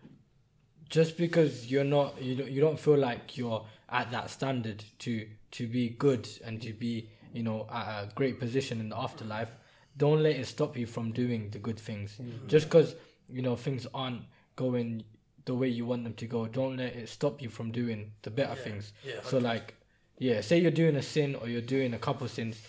just 0.88 1.16
because 1.16 1.70
you're 1.70 1.84
not, 1.84 2.20
you 2.20 2.36
don't, 2.36 2.50
you 2.50 2.60
don't 2.60 2.78
feel 2.78 2.96
like 2.96 3.36
you're 3.36 3.64
at 3.88 4.10
that 4.10 4.30
standard 4.30 4.84
to 4.98 5.26
to 5.52 5.66
be 5.66 5.90
good 5.90 6.28
and 6.44 6.60
to 6.60 6.72
be 6.72 7.08
you 7.32 7.42
know 7.42 7.66
at 7.72 7.86
a 7.86 8.08
great 8.14 8.38
position 8.38 8.80
in 8.80 8.88
the 8.88 8.98
afterlife, 8.98 9.50
don't 9.96 10.22
let 10.22 10.36
it 10.36 10.46
stop 10.46 10.76
you 10.76 10.86
from 10.86 11.12
doing 11.12 11.50
the 11.50 11.58
good 11.58 11.78
things. 11.78 12.18
Mm-hmm. 12.20 12.46
Just 12.48 12.66
because 12.66 12.94
you 13.28 13.42
know 13.42 13.56
things 13.56 13.86
aren't 13.94 14.22
going 14.56 15.04
the 15.46 15.54
way 15.54 15.68
you 15.68 15.86
want 15.86 16.04
them 16.04 16.14
to 16.14 16.26
go, 16.26 16.46
don't 16.46 16.76
let 16.76 16.94
it 16.94 17.08
stop 17.08 17.40
you 17.40 17.48
from 17.48 17.70
doing 17.70 18.12
the 18.22 18.30
better 18.30 18.54
things. 18.54 18.92
yeah, 19.04 19.14
so 19.22 19.38
like, 19.38 19.74
yeah, 20.18 20.40
say 20.40 20.58
you're 20.58 20.72
doing 20.72 20.96
a 20.96 21.02
sin 21.02 21.36
or 21.36 21.48
you're 21.48 21.60
doing 21.60 21.94
a 21.94 21.98
couple 21.98 22.26
sins, 22.28 22.60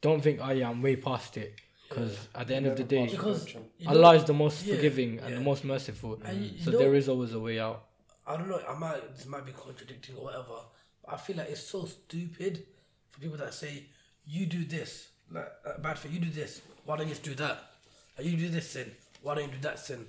don't 0.00 0.22
think, 0.22 0.38
oh 0.40 0.50
yeah, 0.50 0.70
I'm 0.70 0.80
way 0.80 0.96
past 0.96 1.36
it. 1.36 1.54
Because 1.88 2.18
at 2.34 2.48
the 2.48 2.54
end 2.54 2.66
of 2.66 2.76
the 2.76 2.84
day, 2.84 3.06
Because 3.06 3.54
Allah 3.86 4.00
know- 4.00 4.10
is 4.12 4.24
the 4.24 4.34
most 4.34 4.64
yeah, 4.66 4.74
forgiving 4.74 5.18
and 5.20 5.36
the 5.36 5.40
most 5.40 5.64
merciful. 5.64 6.20
And 6.24 6.44
you- 6.44 6.50
you 6.56 6.64
so 6.64 6.70
know- 6.72 6.78
there 6.78 6.94
is 6.94 7.08
always 7.08 7.32
a 7.32 7.40
way 7.40 7.58
out. 7.58 7.84
I 8.26 8.36
don't 8.36 8.48
know. 8.48 8.62
I 8.68 8.74
might 8.78 9.14
this 9.16 9.24
might 9.26 9.46
be 9.46 9.52
contradicting 9.52 10.16
or 10.16 10.24
whatever. 10.24 10.58
But 11.02 11.14
I 11.14 11.16
feel 11.16 11.36
like 11.36 11.48
it's 11.48 11.62
so 11.62 11.86
stupid 11.86 12.66
for 13.10 13.20
people 13.20 13.38
that 13.38 13.54
say 13.54 13.86
you 14.26 14.44
do 14.46 14.64
this 14.64 15.08
like 15.30 15.50
uh, 15.64 15.78
bad 15.78 15.98
for 15.98 16.08
you 16.08 16.18
do 16.20 16.30
this. 16.30 16.60
Why 16.84 16.96
don't 16.96 17.06
you 17.08 17.14
just 17.14 17.22
do 17.24 17.34
that? 17.36 17.70
Like, 18.16 18.26
you 18.26 18.36
do 18.36 18.48
this 18.50 18.68
sin. 18.70 18.90
Why 19.22 19.34
don't 19.34 19.46
you 19.46 19.52
do 19.52 19.60
that 19.62 19.78
sin? 19.78 20.06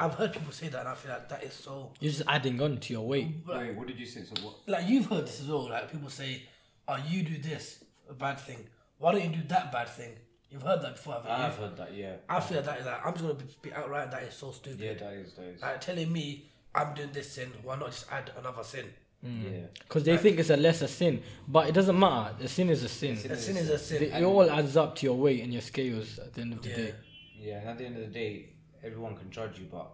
I've 0.00 0.14
heard 0.14 0.32
people 0.32 0.52
say 0.52 0.68
that, 0.68 0.80
and 0.80 0.88
I 0.88 0.94
feel 0.94 1.12
like 1.12 1.28
that 1.28 1.42
is 1.44 1.54
so. 1.54 1.92
You're 2.00 2.10
just 2.12 2.24
adding 2.26 2.60
on 2.60 2.78
to 2.78 2.92
your 2.92 3.06
weight. 3.06 3.28
Wait, 3.46 3.74
what 3.76 3.86
did 3.86 3.98
you 3.98 4.06
say? 4.06 4.22
So 4.24 4.34
what? 4.44 4.54
Like 4.66 4.88
you've 4.88 5.06
heard 5.06 5.26
this 5.26 5.40
as 5.40 5.46
well. 5.46 5.68
Like 5.68 5.90
people 5.92 6.10
say, 6.10 6.42
"Oh, 6.88 6.96
you 7.08 7.22
do 7.22 7.38
this 7.38 7.84
a 8.10 8.14
bad 8.14 8.40
thing. 8.40 8.66
Why 8.98 9.12
don't 9.12 9.22
you 9.24 9.40
do 9.40 9.46
that 9.48 9.70
bad 9.70 9.88
thing?" 9.88 10.16
You've 10.50 10.62
heard 10.62 10.80
that 10.82 10.94
before, 10.94 11.14
haven't 11.14 11.30
you? 11.30 11.44
I've 11.44 11.56
heard 11.56 11.76
that. 11.76 11.94
Yeah. 11.94 12.16
I 12.28 12.40
feel 12.40 12.58
like 12.58 12.66
that 12.66 12.80
is 12.80 12.86
like 12.86 13.06
I'm 13.06 13.12
just 13.12 13.22
gonna 13.22 13.34
be, 13.34 13.44
be 13.62 13.72
outright. 13.72 14.10
That 14.10 14.22
is 14.22 14.34
so 14.34 14.50
stupid. 14.50 14.80
Yeah, 14.80 14.94
that 14.94 15.12
is. 15.12 15.34
That 15.34 15.42
is. 15.44 15.62
Like 15.62 15.80
telling 15.80 16.12
me 16.12 16.46
I'm 16.74 16.94
doing 16.94 17.10
this 17.12 17.32
sin. 17.32 17.52
Why 17.62 17.76
not 17.76 17.90
just 17.90 18.06
add 18.10 18.30
another 18.38 18.62
sin? 18.62 18.86
Hmm. 19.22 19.42
Yeah. 19.42 19.66
Because 19.80 20.04
they 20.04 20.16
think 20.16 20.38
it's 20.38 20.50
a 20.50 20.56
lesser 20.56 20.86
sin. 20.86 21.22
But 21.46 21.68
it 21.68 21.72
doesn't 21.72 21.98
matter. 21.98 22.34
The 22.38 22.48
sin 22.48 22.70
is 22.70 22.82
a 22.84 22.88
sin. 22.88 23.14
A 23.30 23.36
sin 23.36 23.56
is 23.56 23.68
a 23.68 23.78
sin. 23.78 24.04
It, 24.04 24.12
it 24.14 24.22
all 24.22 24.50
adds 24.50 24.76
up 24.76 24.94
to 24.96 25.06
your 25.06 25.16
weight 25.16 25.42
and 25.42 25.52
your 25.52 25.62
scales 25.62 26.18
at 26.18 26.34
the 26.34 26.40
end 26.42 26.52
of 26.54 26.62
the 26.62 26.68
Yeah. 26.68 26.76
day. 26.76 26.94
Yeah, 27.40 27.58
and 27.58 27.68
at 27.70 27.78
the 27.78 27.86
end 27.86 27.96
of 27.96 28.02
the 28.02 28.08
day, 28.08 28.50
everyone 28.82 29.16
can 29.16 29.30
judge 29.30 29.58
you, 29.58 29.66
but 29.70 29.90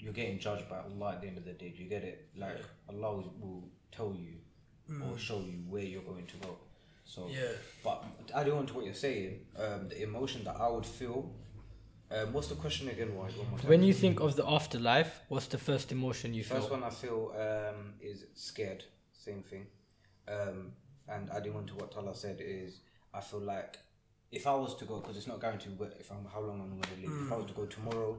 you're 0.00 0.12
getting 0.12 0.38
judged 0.38 0.68
by 0.68 0.78
Allah 0.78 1.12
at 1.14 1.20
the 1.22 1.28
end 1.28 1.38
of 1.38 1.44
the 1.44 1.52
day. 1.52 1.70
Do 1.76 1.82
you 1.82 1.88
get 1.88 2.04
it? 2.04 2.28
Like 2.36 2.58
Allah 2.88 3.16
will, 3.16 3.34
will 3.40 3.64
tell 3.92 4.14
you 4.14 4.34
or 5.02 5.08
hmm. 5.12 5.16
show 5.16 5.40
you 5.40 5.62
where 5.68 5.82
you're 5.82 6.02
going 6.02 6.26
to 6.26 6.36
go. 6.38 6.56
So 7.08 7.26
Yeah. 7.30 7.52
But 7.82 8.04
adding 8.34 8.52
on 8.52 8.66
to 8.66 8.74
what 8.74 8.84
you're 8.84 9.02
saying, 9.08 9.40
um, 9.58 9.88
the 9.88 10.02
emotion 10.02 10.44
that 10.44 10.56
I 10.56 10.68
would 10.68 10.86
feel. 10.86 11.34
Um, 12.10 12.32
what's 12.32 12.48
the 12.48 12.54
question 12.54 12.88
again? 12.88 13.14
Why? 13.14 13.24
One 13.24 13.50
more 13.50 13.58
time. 13.58 13.68
When 13.68 13.82
you 13.82 13.92
think 13.92 14.20
of 14.20 14.36
the 14.36 14.46
afterlife, 14.46 15.20
what's 15.28 15.46
the 15.46 15.58
first 15.58 15.90
emotion 15.92 16.32
you 16.32 16.44
First 16.44 16.68
feel? 16.68 16.78
one 16.78 16.84
I 16.84 16.90
feel 16.90 17.32
um, 17.36 17.94
is 18.00 18.24
scared. 18.34 18.84
Same 19.12 19.42
thing. 19.42 19.66
Um, 20.26 20.72
and 21.08 21.30
adding 21.30 21.54
on 21.56 21.66
to 21.66 21.74
what 21.74 21.90
Talha 21.90 22.14
said 22.14 22.38
is, 22.40 22.80
I 23.12 23.20
feel 23.20 23.40
like 23.40 23.78
if 24.30 24.46
I 24.46 24.54
was 24.54 24.74
to 24.76 24.84
go, 24.84 25.00
because 25.00 25.16
it's 25.16 25.26
not 25.26 25.40
guaranteed 25.40 25.78
but 25.78 25.96
if 25.98 26.10
I'm 26.10 26.26
how 26.32 26.40
long 26.40 26.60
I'm 26.60 26.70
going 26.70 26.82
to 26.82 27.08
live. 27.08 27.26
If 27.26 27.32
I 27.32 27.36
was 27.36 27.46
to 27.46 27.54
go 27.54 27.64
tomorrow, 27.66 28.18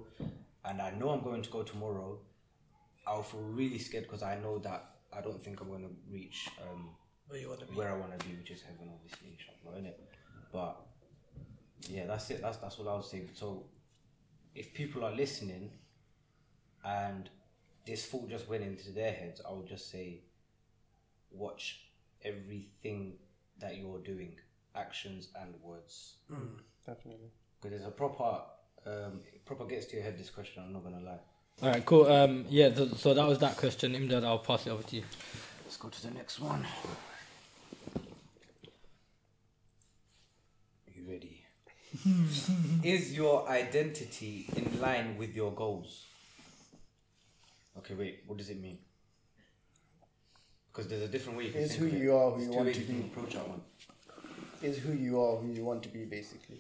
and 0.65 0.81
I 0.81 0.91
know 0.91 1.09
I'm 1.09 1.23
going 1.23 1.43
to 1.43 1.49
go 1.49 1.61
tomorrow, 1.63 2.19
I'll 3.07 3.23
feel 3.23 3.41
really 3.41 3.79
scared 3.79 4.05
because 4.05 4.23
I 4.23 4.39
know 4.39 4.57
that 4.59 4.83
I 5.15 5.21
don't 5.21 5.41
think 5.41 5.61
I'm 5.61 5.69
going 5.69 5.83
to 5.83 5.95
reach 6.11 6.49
um, 6.61 6.89
Where 7.29 7.39
you 7.39 7.47
want 7.47 7.59
to 7.61 7.65
be? 7.67 7.75
where 7.75 7.89
I 7.89 7.95
want 7.95 8.17
to 8.19 8.25
be, 8.25 8.33
which 8.33 8.49
is 8.49 8.61
heaven, 8.61 8.89
obviously, 8.91 9.37
inshallah, 9.37 9.77
innit? 9.79 9.93
But 10.51 10.81
yeah, 11.87 12.07
that's 12.07 12.29
it. 12.31 12.41
That's 12.41 12.57
that's 12.57 12.77
what 12.79 12.87
I 12.87 12.95
was 12.95 13.09
saying. 13.09 13.29
So 13.33 13.65
if 14.55 14.73
people 14.73 15.05
are 15.05 15.11
listening 15.11 15.69
and 16.83 17.29
this 17.85 18.07
thought 18.07 18.29
just 18.29 18.49
went 18.49 18.63
into 18.63 18.91
their 18.91 19.11
heads, 19.11 19.41
I 19.47 19.53
would 19.53 19.67
just 19.67 19.91
say, 19.91 20.21
watch 21.31 21.81
everything 22.23 23.13
that 23.59 23.77
you're 23.77 23.99
doing, 23.99 24.35
actions 24.75 25.29
and 25.39 25.53
words, 25.61 26.15
Definitely. 26.85 27.29
because 27.61 27.77
there's 27.77 27.87
a 27.87 27.91
proper, 27.91 28.41
um, 28.87 29.21
it 29.33 29.45
proper 29.45 29.65
gets 29.65 29.85
to 29.87 29.95
your 29.97 30.03
head. 30.03 30.17
This 30.17 30.31
question, 30.31 30.63
I'm 30.65 30.73
not 30.73 30.83
gonna 30.83 31.01
lie. 31.01 31.19
All 31.61 31.69
right, 31.69 31.85
cool. 31.85 32.07
Um, 32.07 32.45
yeah. 32.49 32.69
Th- 32.69 32.93
so 32.95 33.13
that 33.13 33.27
was 33.27 33.37
that 33.39 33.57
question. 33.57 33.93
Imdad, 33.93 34.23
I'll 34.23 34.39
pass 34.39 34.65
it 34.65 34.71
over 34.71 34.81
to 34.83 34.95
you. 34.95 35.03
Let's 35.65 35.77
go 35.77 35.89
to 35.89 36.07
the 36.07 36.11
next 36.11 36.39
one. 36.39 36.65
you 40.95 41.03
ready? 41.07 41.43
Is 42.83 43.13
your 43.13 43.47
identity 43.49 44.49
in 44.55 44.79
line 44.79 45.17
with 45.17 45.35
your 45.35 45.51
goals? 45.51 46.05
Okay, 47.79 47.93
wait. 47.93 48.23
What 48.27 48.37
does 48.37 48.49
it 48.49 48.61
mean? 48.61 48.77
Because 50.71 50.87
there's 50.89 51.01
a 51.03 51.07
different 51.07 51.37
way 51.37 51.45
you 51.47 51.51
can 51.51 51.61
Is 51.61 51.71
think 51.71 51.81
who 51.81 51.87
of 51.87 51.93
it. 51.93 51.99
you 52.03 52.15
are, 52.15 52.31
who 52.31 52.43
you 52.43 52.51
want 52.51 52.65
ways 52.67 52.75
to 52.77 52.81
you 52.83 53.01
be. 53.01 53.07
approach 53.07 53.33
that 53.33 53.47
one. 53.47 53.61
Is 54.61 54.77
who 54.77 54.93
you 54.93 55.19
are, 55.21 55.37
who 55.37 55.51
you 55.51 55.63
want 55.63 55.83
to 55.83 55.89
be, 55.89 56.05
basically. 56.05 56.59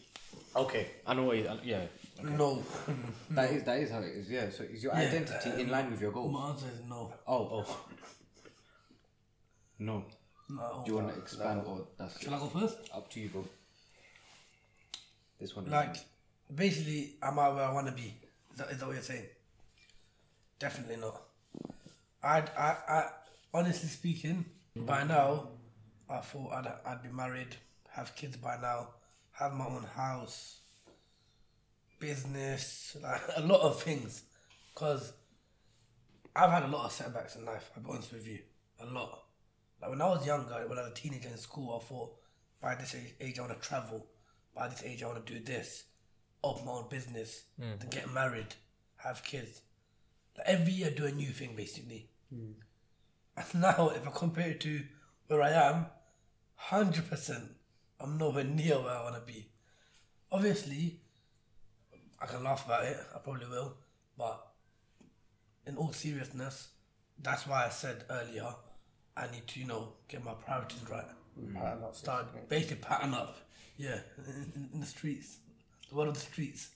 Okay, 0.55 0.87
I 1.05 1.13
know 1.13 1.23
what 1.23 1.37
you. 1.37 1.49
Yeah. 1.63 1.85
No. 2.23 2.63
That 3.31 3.51
is 3.51 3.63
that 3.63 3.79
is 3.79 3.91
how 3.91 3.99
it 3.99 4.07
is. 4.15 4.29
Yeah. 4.29 4.49
So 4.49 4.63
is 4.63 4.83
your 4.83 4.93
Yeah, 4.93 5.07
identity 5.07 5.61
in 5.61 5.69
line 5.69 5.91
with 5.91 6.01
your 6.01 6.11
goals? 6.11 6.33
My 6.33 6.49
answer 6.49 6.65
is 6.73 6.81
no. 6.89 7.13
Oh, 7.27 7.65
oh. 7.65 7.77
No. 9.79 10.03
No. 10.49 10.81
Do 10.85 10.91
you 10.91 10.97
want 10.97 11.13
to 11.13 11.19
expand 11.19 11.61
or 11.65 11.87
that's 11.97 12.19
Shall 12.21 12.33
I 12.33 12.39
go 12.39 12.47
first? 12.47 12.77
up 12.93 13.09
to 13.11 13.19
you, 13.19 13.29
bro? 13.29 13.45
This 15.39 15.55
one. 15.55 15.69
Like, 15.69 15.97
basically, 16.53 17.15
am 17.21 17.39
I 17.39 17.49
where 17.49 17.63
I 17.63 17.73
want 17.73 17.87
to 17.87 17.93
be? 17.93 18.13
Is 18.51 18.57
that, 18.57 18.71
is 18.71 18.79
that 18.79 18.85
what 18.85 18.93
you're 18.93 19.01
saying? 19.01 19.25
Definitely 20.59 20.97
not. 20.97 21.21
I, 22.21 22.43
I, 22.57 22.75
I, 22.87 23.09
honestly 23.53 23.87
speaking, 23.87 24.45
mm-hmm. 24.77 24.85
by 24.85 25.03
now, 25.03 25.47
I 26.09 26.17
thought 26.17 26.51
I'd, 26.51 26.73
I'd 26.85 27.03
be 27.03 27.09
married, 27.09 27.55
have 27.91 28.15
kids 28.15 28.35
by 28.35 28.57
now, 28.61 28.89
have 29.31 29.53
my 29.53 29.65
own 29.65 29.85
house, 29.95 30.59
business, 31.99 32.97
like 33.01 33.21
a 33.37 33.41
lot 33.41 33.61
of 33.61 33.81
things. 33.81 34.23
Because 34.73 35.13
I've 36.35 36.51
had 36.51 36.63
a 36.63 36.67
lot 36.67 36.85
of 36.85 36.91
setbacks 36.91 37.35
in 37.35 37.45
life, 37.45 37.71
I'll 37.75 37.83
be 37.83 37.89
honest 37.89 38.11
with 38.11 38.27
you. 38.27 38.39
A 38.81 38.85
lot. 38.85 39.23
Like 39.81 39.91
when 39.91 40.01
I 40.01 40.07
was 40.07 40.25
younger, 40.25 40.65
when 40.67 40.77
I 40.77 40.83
was 40.83 40.91
a 40.91 40.95
teenager 40.95 41.29
in 41.29 41.37
school, 41.37 41.79
I 41.81 41.85
thought 41.85 42.11
by 42.61 42.75
this 42.75 42.95
age, 42.95 43.13
age 43.19 43.39
I 43.39 43.43
want 43.43 43.61
to 43.61 43.67
travel. 43.67 44.05
By 44.55 44.67
this 44.67 44.83
age, 44.83 45.03
I 45.03 45.07
want 45.07 45.25
to 45.25 45.33
do 45.33 45.39
this, 45.39 45.85
open 46.43 46.65
my 46.65 46.73
own 46.73 46.89
business, 46.89 47.43
hmm. 47.59 47.71
then 47.79 47.89
get 47.89 48.13
married, 48.13 48.55
have 48.97 49.23
kids. 49.23 49.61
Like 50.37 50.47
every 50.47 50.73
year, 50.73 50.91
do 50.91 51.05
a 51.05 51.11
new 51.11 51.29
thing 51.29 51.55
basically. 51.55 52.09
Hmm. 52.33 52.51
And 53.37 53.61
now, 53.61 53.89
if 53.89 54.07
I 54.07 54.11
compare 54.11 54.51
it 54.51 54.61
to 54.61 54.81
where 55.27 55.41
I 55.41 55.51
am, 55.51 55.85
hundred 56.55 57.09
percent, 57.09 57.43
I'm 57.99 58.17
nowhere 58.17 58.43
near 58.43 58.75
where 58.75 58.95
I 58.95 59.03
want 59.03 59.15
to 59.15 59.33
be. 59.33 59.47
Obviously, 60.31 60.99
I 62.21 62.25
can 62.25 62.43
laugh 62.43 62.65
about 62.65 62.85
it. 62.85 62.97
I 63.15 63.19
probably 63.19 63.47
will, 63.47 63.75
but 64.17 64.45
in 65.65 65.77
all 65.77 65.91
seriousness, 65.91 66.69
that's 67.21 67.47
why 67.47 67.65
I 67.65 67.69
said 67.69 68.05
earlier, 68.09 68.53
I 69.15 69.29
need 69.31 69.47
to, 69.47 69.59
you 69.59 69.67
know, 69.67 69.93
get 70.07 70.23
my 70.23 70.33
priorities 70.33 70.83
right. 70.89 71.05
Hmm. 71.39 71.55
Pattern 71.55 71.83
up, 71.83 71.95
Start 71.95 72.49
basically 72.49 72.77
pattern 72.77 73.13
up. 73.13 73.37
Yeah, 73.79 73.97
in, 74.27 74.69
in 74.73 74.79
the 74.81 74.85
streets, 74.85 75.37
the 75.89 75.95
world 75.95 76.09
of 76.09 76.15
the 76.15 76.19
streets, 76.19 76.71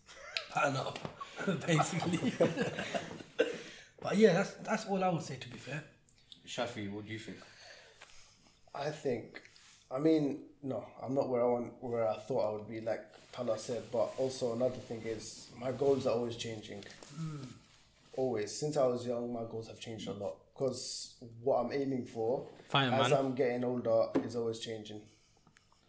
pattern 0.53 0.77
up, 0.77 0.97
basically. 1.67 2.31
but 4.01 4.15
yeah, 4.15 4.31
that's 4.31 4.53
that's 4.63 4.85
all 4.85 5.03
I 5.03 5.09
would 5.09 5.21
say. 5.21 5.35
To 5.35 5.49
be 5.49 5.57
fair, 5.57 5.83
Shafi, 6.47 6.89
what 6.89 7.05
do 7.05 7.11
you 7.11 7.19
think? 7.19 7.37
I 8.73 8.89
think, 8.89 9.41
I 9.91 9.99
mean, 9.99 10.43
no, 10.63 10.85
I'm 11.03 11.13
not 11.13 11.27
where 11.27 11.41
I 11.41 11.45
want, 11.45 11.73
where 11.81 12.07
I 12.07 12.17
thought 12.19 12.49
I 12.49 12.53
would 12.53 12.69
be, 12.69 12.79
like 12.79 13.03
Talha 13.33 13.59
said. 13.59 13.83
But 13.91 14.13
also 14.17 14.53
another 14.53 14.77
thing 14.77 15.01
is, 15.03 15.49
my 15.59 15.73
goals 15.73 16.07
are 16.07 16.15
always 16.15 16.37
changing. 16.37 16.85
Hmm. 17.17 17.43
Always, 18.15 18.57
since 18.57 18.77
I 18.77 18.85
was 18.87 19.05
young, 19.05 19.33
my 19.33 19.43
goals 19.43 19.67
have 19.67 19.79
changed 19.79 20.07
a 20.07 20.13
lot. 20.13 20.35
Because 20.53 21.15
what 21.41 21.57
I'm 21.57 21.73
aiming 21.73 22.05
for, 22.05 22.47
Fireman. 22.69 23.01
as 23.01 23.11
I'm 23.11 23.35
getting 23.35 23.65
older, 23.65 24.05
is 24.23 24.37
always 24.37 24.59
changing. 24.59 25.01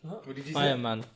What 0.04 0.34
did 0.36 0.46
you 0.46 0.52
Fireman. 0.52 1.00
Do 1.00 1.06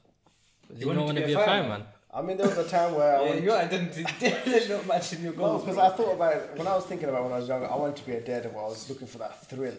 you, 0.80 0.86
wanted 0.86 0.98
not 0.98 1.04
want 1.06 1.16
to 1.18 1.22
be 1.22 1.26
be 1.28 1.32
a 1.34 1.40
a 1.40 1.44
fireman? 1.44 1.70
fireman? 1.70 1.86
I 2.12 2.22
mean, 2.22 2.36
there 2.38 2.48
was 2.48 2.58
a 2.58 2.68
time 2.68 2.94
where 2.94 3.16
I 3.16 3.22
Yeah, 3.22 3.28
wanted 3.28 3.44
your 3.48 3.56
identity 3.56 4.04
is 4.50 4.68
not 4.68 4.86
matching 4.86 5.22
your 5.22 5.32
goals. 5.34 5.62
because 5.62 5.78
I 5.78 5.90
thought 5.90 6.14
about 6.14 6.36
it 6.36 6.50
when 6.56 6.66
I 6.66 6.74
was 6.74 6.84
thinking 6.86 7.08
about 7.08 7.24
when 7.24 7.32
I 7.32 7.38
was 7.38 7.48
younger. 7.48 7.70
I 7.70 7.76
wanted 7.76 7.96
to 7.96 8.06
be 8.06 8.12
a 8.12 8.20
daredevil. 8.20 8.58
I 8.58 8.64
was 8.64 8.88
looking 8.88 9.06
for 9.06 9.18
that 9.18 9.46
thrill. 9.48 9.74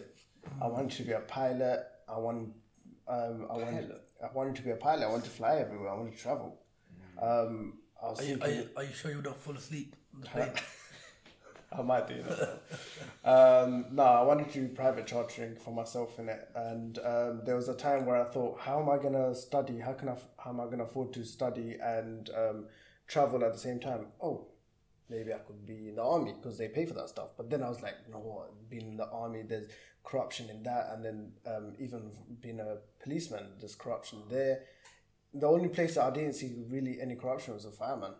I 0.62 0.66
wanted 0.68 0.92
to 0.92 1.02
be 1.02 1.12
a 1.12 1.20
pilot. 1.20 1.84
I 2.08 2.18
want, 2.18 2.50
um, 3.08 3.46
I 3.50 3.56
wanted 3.56 3.92
I 4.22 4.28
wanted 4.32 4.56
to 4.56 4.62
be 4.62 4.70
a 4.70 4.76
pilot. 4.76 5.04
I 5.04 5.08
wanted 5.10 5.24
to 5.24 5.30
fly 5.30 5.56
everywhere. 5.56 5.90
I 5.90 5.94
wanted 5.94 6.12
to 6.16 6.22
travel. 6.22 6.58
Um, 7.20 7.78
I 8.02 8.06
was 8.10 8.20
Are 8.20 8.24
you, 8.24 8.38
are, 8.40 8.50
you, 8.50 8.68
are 8.76 8.84
you 8.84 8.92
sure 8.94 9.10
you 9.10 9.22
don't 9.22 9.36
fall 9.36 9.54
asleep 9.56 9.96
on 10.14 10.20
the 10.22 10.26
plane? 10.28 10.50
I 11.78 11.82
might 11.82 12.08
do 12.08 12.22
that. 12.22 12.62
um, 13.24 13.86
no, 13.92 14.02
I 14.02 14.22
wanted 14.22 14.50
to 14.52 14.60
do 14.60 14.68
private 14.68 15.06
chartering 15.06 15.56
for 15.56 15.72
myself 15.72 16.18
in 16.18 16.28
it, 16.28 16.48
and 16.54 16.98
um, 16.98 17.42
there 17.44 17.56
was 17.56 17.68
a 17.68 17.74
time 17.74 18.06
where 18.06 18.16
I 18.16 18.24
thought, 18.24 18.58
how 18.60 18.80
am 18.80 18.90
I 18.90 18.98
gonna 18.98 19.34
study? 19.34 19.78
How 19.78 19.92
can 19.92 20.08
I? 20.08 20.16
How 20.38 20.50
am 20.50 20.60
I 20.60 20.64
gonna 20.64 20.84
afford 20.84 21.12
to 21.14 21.24
study 21.24 21.76
and 21.80 22.28
um, 22.30 22.66
travel 23.06 23.44
at 23.44 23.52
the 23.52 23.58
same 23.58 23.78
time? 23.78 24.06
Oh, 24.22 24.48
maybe 25.08 25.32
I 25.32 25.38
could 25.38 25.64
be 25.66 25.88
in 25.88 25.96
the 25.96 26.02
army 26.02 26.34
because 26.40 26.58
they 26.58 26.68
pay 26.68 26.86
for 26.86 26.94
that 26.94 27.08
stuff. 27.08 27.30
But 27.36 27.50
then 27.50 27.62
I 27.62 27.68
was 27.68 27.82
like, 27.82 27.94
what? 28.12 28.68
Being 28.68 28.88
in 28.88 28.96
the 28.96 29.08
army, 29.08 29.42
there's 29.42 29.68
corruption 30.02 30.50
in 30.50 30.62
that, 30.64 30.90
and 30.92 31.04
then 31.04 31.32
um, 31.46 31.74
even 31.78 32.10
being 32.40 32.60
a 32.60 32.78
policeman, 33.02 33.44
there's 33.60 33.76
corruption 33.76 34.22
there. 34.28 34.62
The 35.32 35.46
only 35.46 35.68
place 35.68 35.94
that 35.94 36.04
I 36.04 36.10
didn't 36.10 36.32
see 36.32 36.64
really 36.68 37.00
any 37.00 37.14
corruption 37.14 37.54
was 37.54 37.64
a 37.64 37.70
fireman 37.70 38.14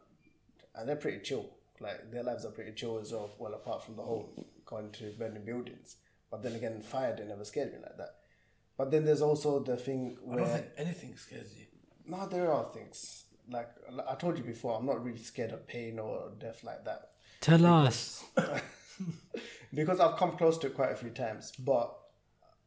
and 0.75 0.89
they're 0.89 0.97
pretty 0.97 1.21
chill. 1.21 1.47
Like 1.81 2.11
their 2.11 2.23
lives 2.23 2.45
are 2.45 2.51
pretty 2.51 2.73
chill 2.73 2.99
as 2.99 3.13
well. 3.13 3.31
Well, 3.39 3.55
apart 3.55 3.83
from 3.85 3.97
the 3.97 4.03
whole 4.03 4.47
going 4.67 4.91
to 4.93 5.13
burning 5.19 5.45
buildings. 5.45 5.97
But 6.31 6.43
then 6.43 6.55
again, 6.55 6.81
fire 6.81 7.17
they 7.17 7.25
never 7.25 7.45
scared 7.45 7.73
me 7.73 7.79
like 7.83 7.97
that. 7.97 8.17
But 8.77 8.91
then 8.91 9.05
there's 9.05 9.23
also 9.23 9.61
the 9.61 9.77
thing 9.77 10.17
I 10.23 10.37
don't 10.37 10.45
where 10.45 10.47
think 10.47 10.67
anything 10.77 11.17
scares 11.17 11.55
you. 11.59 11.67
no, 12.07 12.27
there 12.29 12.53
are 12.53 12.71
things 12.73 13.25
like 13.49 13.69
I 14.09 14.15
told 14.15 14.39
you 14.39 14.45
before. 14.45 14.79
I'm 14.79 14.87
not 14.87 15.05
really 15.05 15.19
scared 15.19 15.53
of 15.53 15.67
pain 15.67 15.99
or 15.99 16.31
death 16.39 16.63
like 16.63 16.85
that 16.85 17.11
Tell 17.41 17.65
us. 17.65 18.25
because 19.75 19.99
I've 19.99 20.17
come 20.17 20.37
close 20.37 20.59
to 20.59 20.67
it 20.67 20.75
quite 20.75 20.93
a 20.93 20.97
few 20.97 21.11
times. 21.11 21.53
But 21.59 21.97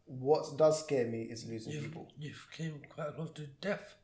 what 0.06 0.58
does 0.58 0.84
scare 0.84 1.08
me 1.08 1.24
is 1.24 1.48
losing 1.48 1.74
You've, 1.74 1.84
people. 1.84 2.12
you've 2.18 2.48
came 2.52 2.82
quite 2.90 3.16
close 3.16 3.32
to 3.32 3.46
death. 3.62 3.96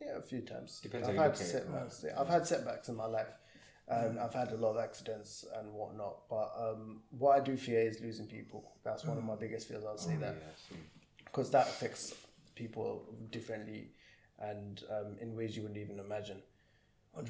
Yeah, 0.00 0.18
a 0.18 0.22
few 0.22 0.40
times. 0.40 0.80
Depends 0.82 1.08
I've 1.08 1.16
how 1.16 1.22
you 1.24 1.30
had 1.30 1.38
look 1.38 1.48
setbacks. 1.48 2.04
Yeah, 2.04 2.20
I've 2.20 2.28
had 2.28 2.46
setbacks 2.46 2.88
in 2.88 2.96
my 2.96 3.06
life. 3.06 3.28
Um, 3.88 4.18
I've 4.20 4.32
had 4.32 4.50
a 4.52 4.56
lot 4.56 4.76
of 4.76 4.78
accidents 4.78 5.44
and 5.58 5.72
whatnot. 5.72 6.28
But 6.30 6.52
um, 6.58 7.02
what 7.10 7.36
I 7.36 7.44
do 7.44 7.56
fear 7.56 7.80
is 7.80 8.00
losing 8.00 8.26
people. 8.26 8.72
That's 8.82 9.04
one 9.04 9.18
of 9.18 9.24
my 9.24 9.34
biggest 9.34 9.68
fears. 9.68 9.84
I'll 9.84 9.98
say 9.98 10.16
that 10.16 10.36
because 11.24 11.50
that 11.50 11.66
affects 11.66 12.14
people 12.54 13.04
differently 13.30 13.88
and 14.38 14.82
um, 14.90 15.16
in 15.20 15.36
ways 15.36 15.56
you 15.56 15.62
wouldn't 15.62 15.80
even 15.80 15.98
imagine. 15.98 16.40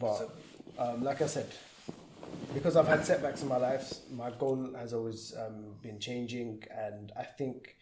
But 0.00 0.30
um, 0.78 1.02
like 1.02 1.20
I 1.22 1.26
said, 1.26 1.46
because 2.54 2.76
I've 2.76 2.88
had 2.88 3.04
setbacks 3.04 3.42
in 3.42 3.48
my 3.48 3.56
life, 3.58 3.92
my 4.10 4.30
goal 4.30 4.72
has 4.76 4.92
always 4.94 5.34
um, 5.36 5.74
been 5.82 5.98
changing, 5.98 6.62
and 6.70 7.12
I 7.18 7.24
think 7.24 7.76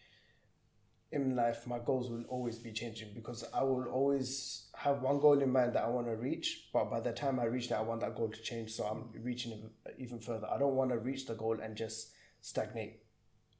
in 1.13 1.35
life 1.35 1.65
my 1.67 1.79
goals 1.79 2.09
will 2.09 2.23
always 2.27 2.57
be 2.57 2.71
changing 2.71 3.09
because 3.13 3.45
I 3.53 3.63
will 3.63 3.85
always 3.85 4.63
have 4.75 5.01
one 5.01 5.19
goal 5.19 5.39
in 5.39 5.51
mind 5.51 5.73
that 5.73 5.83
I 5.83 5.87
want 5.87 6.07
to 6.07 6.15
reach, 6.15 6.69
but 6.73 6.89
by 6.89 6.99
the 6.99 7.11
time 7.11 7.39
I 7.39 7.45
reach 7.45 7.69
that, 7.69 7.77
I 7.77 7.81
want 7.81 8.01
that 8.01 8.15
goal 8.15 8.29
to 8.29 8.41
change, 8.41 8.71
so 8.71 8.83
I'm 8.85 9.09
reaching 9.23 9.69
even 9.97 10.19
further. 10.19 10.47
I 10.47 10.57
don't 10.57 10.75
want 10.75 10.91
to 10.91 10.97
reach 10.97 11.25
the 11.25 11.35
goal 11.35 11.59
and 11.61 11.75
just 11.75 12.09
stagnate. 12.41 12.99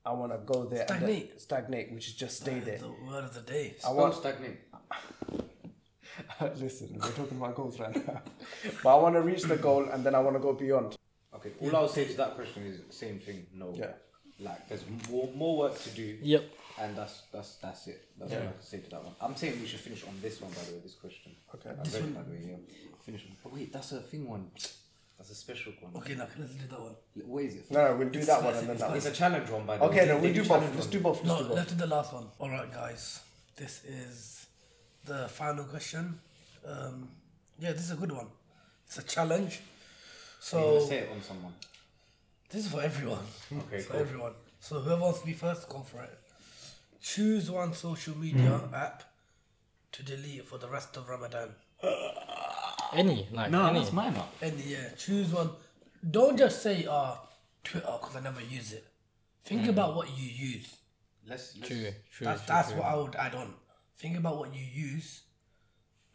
I 0.06 0.12
want 0.12 0.32
to 0.34 0.40
go 0.40 0.66
there 0.66 0.82
and 0.82 0.90
then- 0.90 0.98
Stagnate? 1.00 1.42
stagnate, 1.42 1.94
which 1.94 2.08
is 2.08 2.16
just 2.16 2.42
stay 2.42 2.60
ah, 2.62 2.66
there. 2.66 2.78
The 2.80 2.90
word 2.90 3.24
of 3.24 3.34
the 3.34 3.42
day. 3.42 3.76
I 3.86 3.88
I 3.88 3.92
want 3.92 4.00
won't 4.00 4.16
stagnate. 4.16 4.60
Listen, 6.60 6.98
we're 7.02 7.10
talking 7.12 7.38
about 7.38 7.56
goals 7.56 7.80
right 7.80 8.08
now. 8.08 8.22
but 8.84 8.98
I 8.98 9.02
want 9.02 9.16
to 9.16 9.22
reach 9.22 9.44
the 9.44 9.56
goal 9.56 9.86
and 9.86 10.04
then 10.04 10.16
I 10.16 10.20
want 10.20 10.36
to 10.36 10.42
go 10.42 10.54
beyond. 10.54 10.98
Okay, 11.36 11.52
all 11.62 11.76
I'll 11.76 11.88
say 11.88 12.06
to 12.06 12.18
that 12.18 12.36
question 12.36 12.64
is 12.66 12.82
the 12.82 12.94
same 12.94 13.20
thing. 13.20 13.46
No. 13.54 13.74
Yeah. 13.76 13.94
Like 14.40 14.68
there's 14.68 14.84
more 15.10 15.30
more 15.34 15.58
work 15.58 15.80
to 15.84 15.90
do. 15.90 16.18
Yep. 16.22 16.44
And 16.82 16.96
that's 16.98 17.24
that's 17.32 17.56
that's 17.58 17.88
it. 17.88 18.02
That's 18.20 18.32
what 18.32 18.42
I 18.42 18.46
can 18.46 18.62
say 18.62 18.80
to 18.80 18.90
that 18.90 19.04
one. 19.04 19.14
I'm 19.22 19.36
saying 19.36 19.60
we 19.62 19.68
should 19.68 19.80
finish 19.80 20.04
on 20.08 20.16
this 20.22 20.42
one 20.42 20.52
by 20.52 20.62
the 20.68 20.74
way. 20.74 20.80
This 20.84 20.96
question. 20.96 21.32
Okay. 21.54 21.70
I 21.70 21.74
read 21.74 21.88
it, 21.88 22.16
by 22.16 22.24
the 22.24 22.32
way. 22.32 22.42
Yeah. 22.50 22.56
Finish 23.06 23.26
on. 23.30 23.36
But 23.44 23.54
wait, 23.54 23.72
that's 23.72 23.92
a 23.92 24.00
thing 24.02 24.28
one. 24.28 24.50
That's 25.18 25.30
a 25.30 25.36
special 25.36 25.72
one. 25.82 25.94
Okay, 26.02 26.16
now 26.16 26.28
let's 26.40 26.54
do 26.54 26.68
that 26.68 26.82
one. 26.82 26.96
What 27.28 27.44
is 27.44 27.56
it? 27.56 27.72
No, 27.72 27.92
no, 27.92 27.96
we'll 27.98 28.10
do 28.10 28.24
that 28.26 28.44
one 28.44 28.56
and 28.56 28.68
then 28.70 28.78
that 28.78 28.88
one. 28.90 28.98
It's 28.98 29.06
a 29.06 29.12
challenge 29.12 29.50
one 29.50 29.66
by 29.68 29.78
the 29.78 29.84
way. 29.84 29.90
Okay, 29.90 30.06
no, 30.08 30.18
we'll 30.18 30.34
do 30.34 30.44
both. 30.44 30.74
Let's 30.76 30.88
do 30.88 31.00
both. 31.00 31.24
No, 31.24 31.34
Let's 31.34 31.42
do 31.44 31.48
both. 31.50 31.58
let's 31.58 31.72
do 31.74 31.78
the 31.78 31.88
last 31.96 32.14
one. 32.14 32.28
All 32.40 32.50
right, 32.50 32.72
guys. 32.74 33.20
This 33.56 33.84
is 33.86 34.48
the 35.06 35.28
final 35.28 35.66
question. 35.66 36.20
Um, 36.68 37.10
yeah, 37.60 37.72
this 37.74 37.84
is 37.84 37.92
a 37.92 37.96
good 37.96 38.12
one. 38.12 38.28
It's 38.88 38.98
a 38.98 39.04
challenge. 39.04 39.54
Are 40.54 40.60
you 40.60 40.80
So 40.80 40.80
say 40.88 40.98
it 41.00 41.10
on 41.12 41.22
someone. 41.22 41.54
this 42.50 42.66
is 42.66 42.72
for 42.72 42.82
everyone. 42.82 43.20
Okay, 43.54 43.80
for 43.82 43.92
cool. 43.94 44.02
everyone. 44.02 44.34
So 44.60 44.80
whoever 44.80 45.02
wants 45.02 45.20
to 45.20 45.26
be 45.28 45.34
first, 45.34 45.70
go 45.70 45.80
for 45.82 46.02
it. 46.02 46.18
Choose 47.04 47.52
one 47.52 47.74
social 47.74 48.18
media 48.18 48.62
app 48.74 49.04
to 49.92 50.04
delete 50.04 50.48
for 50.48 50.58
the 50.58 50.68
rest 50.70 50.96
of 50.98 51.08
Ramadan. 51.10 51.50
Any 52.94 53.28
like 53.32 53.52
No, 53.52 53.66
any. 53.68 53.80
that's 53.80 53.92
mine. 53.92 54.16
Up. 54.16 54.34
And 54.42 54.58
yeah, 54.60 54.90
choose 54.98 55.32
one. 55.32 55.50
Don't 56.10 56.38
just 56.38 56.64
say 56.64 56.88
uh 56.90 57.16
Twitter 57.64 57.94
because 58.00 58.16
I 58.16 58.22
never 58.22 58.42
use 58.42 58.72
it. 58.74 58.86
Think 59.44 59.68
about 59.68 59.96
what 59.96 60.08
you 60.18 60.26
use. 60.30 60.76
Let's, 61.28 61.56
let's 61.58 61.68
True, 61.68 61.78
true. 62.12 62.26
That's, 62.26 62.42
true, 62.46 62.48
that's 62.48 62.72
true. 62.72 62.80
what 62.80 62.88
I 62.88 62.96
would 62.96 63.16
add 63.16 63.36
on. 63.36 63.54
Think 63.98 64.18
about 64.18 64.38
what 64.40 64.54
you 64.56 64.64
use, 64.64 65.22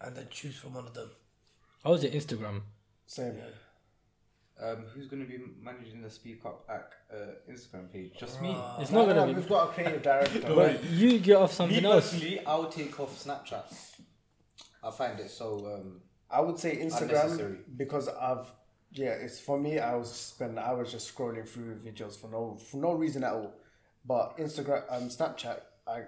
and 0.01 0.17
then 0.17 0.27
choose 0.31 0.57
from 0.57 0.75
one 0.75 0.87
of 0.87 0.95
them. 0.95 1.11
How 1.85 1.91
was 1.91 2.05
it 2.05 2.13
Instagram? 2.15 2.63
Same. 3.07 3.35
Um, 4.63 4.85
who's 4.95 5.07
gonna 5.07 5.25
be 5.25 5.39
managing 5.63 6.03
the 6.03 6.11
Speak 6.11 6.45
Up 6.45 6.65
Act 6.69 6.95
uh, 7.13 7.51
Instagram 7.51 7.93
page? 7.93 8.13
Just 8.19 8.41
me. 8.43 8.57
It's 8.81 8.91
not 8.91 9.07
gonna 9.07 9.27
be. 9.27 9.35
we've 9.35 9.49
got 9.49 9.71
a 9.71 9.73
creative 9.73 10.03
director. 10.03 10.41
But 10.55 10.85
you 10.85 11.19
get 11.19 11.37
off 11.37 11.51
Me 11.51 11.57
something 11.57 11.85
else. 11.85 12.13
personally, 12.13 12.41
I'll 12.47 12.69
take 12.69 12.99
off 12.99 13.25
Snapchat. 13.25 13.65
I 14.83 14.91
find 14.91 15.19
it 15.21 15.31
so. 15.31 15.75
Um, 15.75 16.01
I 16.31 16.41
would 16.41 16.59
say 16.59 16.77
Instagram 16.77 17.59
because 17.77 18.09
I've 18.09 18.51
yeah, 18.93 19.11
it's 19.11 19.39
for 19.39 19.59
me. 19.59 19.79
I 19.79 19.95
was 19.95 20.13
spend 20.13 20.59
hours 20.59 20.93
just 20.93 21.15
scrolling 21.15 21.49
through 21.49 21.77
videos 21.77 22.17
for 22.17 22.31
no 22.31 22.57
for 22.57 22.79
no 22.79 22.93
reason 22.93 23.25
at 23.25 23.33
all. 23.33 23.55
But 24.05 24.39
Instagram, 24.39 24.85
um, 24.91 25.09
Snapchat, 25.09 25.61
I 25.87 26.03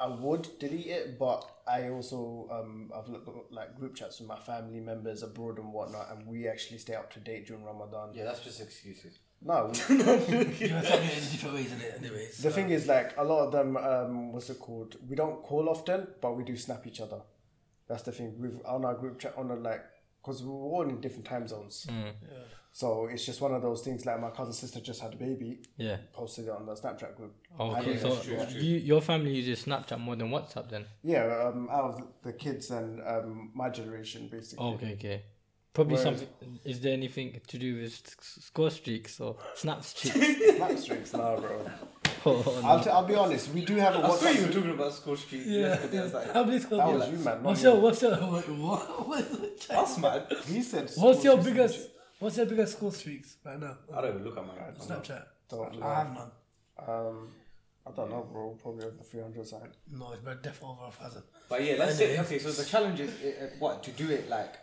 I 0.00 0.08
would 0.08 0.48
delete 0.58 0.86
it, 0.88 1.18
but 1.18 1.44
I 1.66 1.88
also 1.90 2.48
um 2.50 2.90
I've 2.96 3.08
looked 3.08 3.28
at, 3.28 3.34
like 3.52 3.76
group 3.78 3.94
chats 3.94 4.18
with 4.18 4.28
my 4.28 4.38
family 4.38 4.80
members 4.80 5.22
abroad 5.22 5.58
and 5.58 5.72
whatnot, 5.72 6.08
and 6.10 6.26
we 6.26 6.48
actually 6.48 6.78
stay 6.78 6.94
up 6.94 7.12
to 7.14 7.20
date 7.20 7.46
during 7.46 7.64
Ramadan. 7.64 8.10
yeah, 8.14 8.24
that's 8.24 8.40
just 8.40 8.60
excuses. 8.60 9.18
No, 9.44 9.72
we, 9.88 9.94
You 9.96 9.98
know, 9.98 10.76
in 10.78 10.82
different 10.84 11.54
ways 11.56 11.72
in 11.72 11.80
it, 11.80 11.94
anyways. 11.98 12.38
the 12.38 12.50
thing 12.50 12.70
is 12.70 12.86
like 12.86 13.16
a 13.16 13.24
lot 13.24 13.46
of 13.46 13.52
them 13.52 13.76
um 13.76 14.32
what's 14.32 14.50
it 14.50 14.58
called? 14.58 14.96
We 15.08 15.14
don't 15.16 15.42
call 15.42 15.68
often, 15.68 16.06
but 16.20 16.36
we 16.36 16.44
do 16.44 16.56
snap 16.56 16.86
each 16.86 17.00
other. 17.00 17.20
That's 17.88 18.02
the 18.02 18.12
thing. 18.12 18.34
We've 18.40 18.60
on 18.64 18.84
our 18.84 18.94
group 18.94 19.18
chat 19.20 19.34
on 19.36 19.50
a 19.50 19.54
like 19.54 19.84
because 20.20 20.42
we're 20.42 20.52
all 20.54 20.82
in 20.88 21.00
different 21.00 21.26
time 21.26 21.46
zones. 21.48 21.86
So 22.74 23.06
it's 23.12 23.26
just 23.26 23.40
one 23.42 23.52
of 23.54 23.60
those 23.60 23.82
things. 23.82 24.06
Like 24.06 24.18
my 24.20 24.30
cousin's 24.30 24.58
sister 24.58 24.80
just 24.80 25.00
had 25.02 25.12
a 25.12 25.16
baby, 25.16 25.60
Yeah. 25.76 25.98
posted 26.14 26.46
it 26.46 26.50
on 26.50 26.64
the 26.64 26.72
Snapchat 26.74 27.16
group. 27.16 27.34
Oh, 27.58 27.70
I 27.72 27.80
okay. 27.80 27.98
So 27.98 28.18
you, 28.58 28.78
your 28.78 29.02
family 29.02 29.34
uses 29.34 29.64
Snapchat 29.66 30.00
more 30.00 30.16
than 30.16 30.30
WhatsApp 30.30 30.70
then? 30.70 30.86
Yeah, 31.02 31.48
um, 31.48 31.68
out 31.70 31.84
of 31.84 32.02
the 32.22 32.32
kids 32.32 32.70
and 32.70 33.00
um, 33.06 33.50
my 33.54 33.68
generation, 33.68 34.28
basically. 34.32 34.64
Oh, 34.64 34.74
okay, 34.74 34.92
okay. 34.94 35.22
Probably 35.74 35.96
Whereas- 35.96 36.20
something. 36.20 36.58
Is 36.64 36.80
there 36.80 36.92
anything 36.94 37.40
to 37.46 37.58
do 37.58 37.80
with 37.82 38.14
score 38.20 38.70
streaks 38.70 39.20
or 39.20 39.36
snap 39.54 39.82
streaks? 39.90 40.56
Snap 40.56 40.78
streaks, 40.78 41.12
nah, 41.12 41.36
bro. 41.36 41.70
oh, 42.26 42.58
no. 42.62 42.68
I'll, 42.68 42.82
t- 42.84 42.90
I'll 42.90 43.04
be 43.06 43.14
honest. 43.14 43.52
We 43.52 43.64
do 43.66 43.76
have 43.76 43.96
a 43.96 43.98
I 43.98 44.16
swear 44.16 44.32
you 44.34 44.46
were 44.46 44.52
talking 44.52 44.70
about 44.70 44.92
School 44.94 45.16
Street 45.16 45.42
yeah. 45.44 45.60
yesterday. 45.68 45.98
I 45.98 46.02
was 46.04 46.14
like, 46.14 46.32
How 46.32 46.44
many 46.44 46.58
scores 46.60 46.78
That 46.78 46.88
was 46.88 47.00
like? 47.00 47.10
you, 47.12 47.18
man. 47.18 47.24
not 47.24 47.42
What's 47.42 47.62
your 47.62 47.76
what's 47.80 48.02
your 48.02 48.16
what, 48.16 48.48
what, 48.48 49.08
what 49.08 49.20
is 49.20 49.40
it? 49.40 49.66
that's 49.68 49.98
mad. 49.98 50.26
He 50.46 50.62
said. 50.62 50.90
What's 50.96 51.22
your 51.24 51.38
streaks. 51.40 51.44
biggest 51.58 51.88
what's 52.22 52.36
your 52.36 52.46
biggest 52.46 52.72
school 52.76 52.90
streaks 52.92 53.36
right 53.44 53.58
now? 53.60 53.76
I 53.94 54.00
don't 54.00 54.10
even 54.14 54.24
look 54.24 54.36
at 54.38 54.46
my. 54.46 54.54
Snapchat. 54.86 55.24
Don't 55.48 55.82
I 55.82 55.94
have 56.00 56.12
none. 56.14 56.30
Um, 56.88 57.28
I 57.86 57.90
don't 57.90 58.10
know, 58.10 58.26
bro. 58.32 58.56
Probably 58.62 58.84
over 58.86 59.02
three 59.02 59.20
hundred 59.20 59.46
side. 59.46 59.70
No, 59.90 60.12
it's 60.12 60.22
about 60.22 60.42
death 60.42 60.60
over 60.62 60.86
a 60.86 60.90
thousand. 60.90 61.22
But 61.48 61.64
yeah, 61.64 61.74
let's 61.78 61.96
say 61.98 62.18
okay. 62.20 62.38
So 62.38 62.50
the 62.50 62.64
challenge 62.64 63.00
is 63.00 63.10
uh, 63.10 63.44
uh, 63.44 63.48
what 63.58 63.82
to 63.82 63.90
do 63.90 64.08
it 64.10 64.28
like 64.30 64.54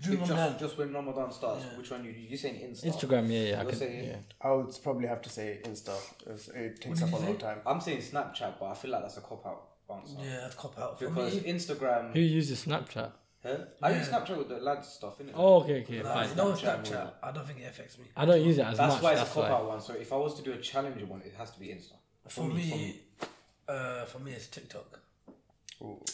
During 0.00 0.18
just, 0.20 0.30
Ramadan. 0.32 0.58
just 0.58 0.78
when 0.78 0.92
Ramadan 0.92 1.30
starts. 1.30 1.64
Which 1.76 1.90
one 1.90 2.04
you 2.04 2.12
do? 2.12 2.20
You 2.20 2.36
saying 2.36 2.56
Insta? 2.66 2.86
Instagram, 2.86 3.30
yeah, 3.30 3.38
yeah. 3.50 3.58
I 3.58 3.62
You're 3.62 3.70
can, 3.70 3.78
saying- 3.78 4.04
yeah. 4.08 4.16
I 4.40 4.52
would 4.52 4.74
probably 4.82 5.06
have 5.08 5.22
to 5.22 5.28
say 5.28 5.60
Insta. 5.64 5.94
It's, 6.26 6.48
it 6.48 6.80
takes 6.80 7.02
up 7.02 7.12
a 7.12 7.16
lot 7.16 7.30
of 7.30 7.38
time. 7.38 7.58
I'm 7.66 7.80
saying 7.80 7.98
Snapchat, 7.98 8.54
but 8.58 8.66
I 8.66 8.74
feel 8.74 8.90
like 8.92 9.02
that's 9.02 9.18
a 9.18 9.20
cop 9.20 9.46
out 9.46 9.62
answer. 9.94 10.16
Yeah, 10.22 10.38
that's 10.42 10.54
cop 10.54 10.78
out 10.78 10.98
for 10.98 11.08
Because 11.08 11.34
me. 11.34 11.52
Instagram, 11.52 12.12
Who 12.14 12.20
uses 12.20 12.64
Snapchat? 12.64 13.12
Huh? 13.44 13.56
I 13.82 13.90
use 13.96 14.08
Snapchat 14.08 14.36
with 14.38 14.48
the 14.48 14.58
lads 14.58 14.88
stuff, 14.88 15.18
innit? 15.20 15.32
Oh, 15.34 15.60
okay, 15.62 15.82
okay, 15.82 16.02
Nah, 16.02 16.14
fine. 16.14 16.36
no 16.36 16.52
Snapchat 16.52 16.84
Snapchat. 16.86 17.10
I 17.22 17.30
don't 17.32 17.46
think 17.46 17.60
it 17.60 17.68
affects 17.68 17.98
me. 17.98 18.06
I 18.16 18.24
don't 18.24 18.42
use 18.42 18.58
it 18.58 18.62
as 18.66 18.76
That's 18.78 18.94
much. 18.94 19.02
why 19.02 19.12
it's 19.12 19.20
that's 19.20 19.30
a 19.32 19.34
cop 19.34 19.50
out 19.50 19.68
one. 19.68 19.80
So 19.80 19.92
if 19.94 20.12
I 20.12 20.16
was 20.16 20.34
to 20.34 20.42
do 20.42 20.52
a 20.52 20.58
challenge 20.58 21.00
one, 21.02 21.22
it 21.24 21.34
has 21.38 21.50
to 21.52 21.60
be 21.60 21.66
Insta. 21.68 21.92
For 22.28 22.44
me, 22.48 23.00
uh, 23.68 24.04
for 24.06 24.18
me, 24.18 24.32
it's 24.32 24.48
TikTok. 24.48 25.00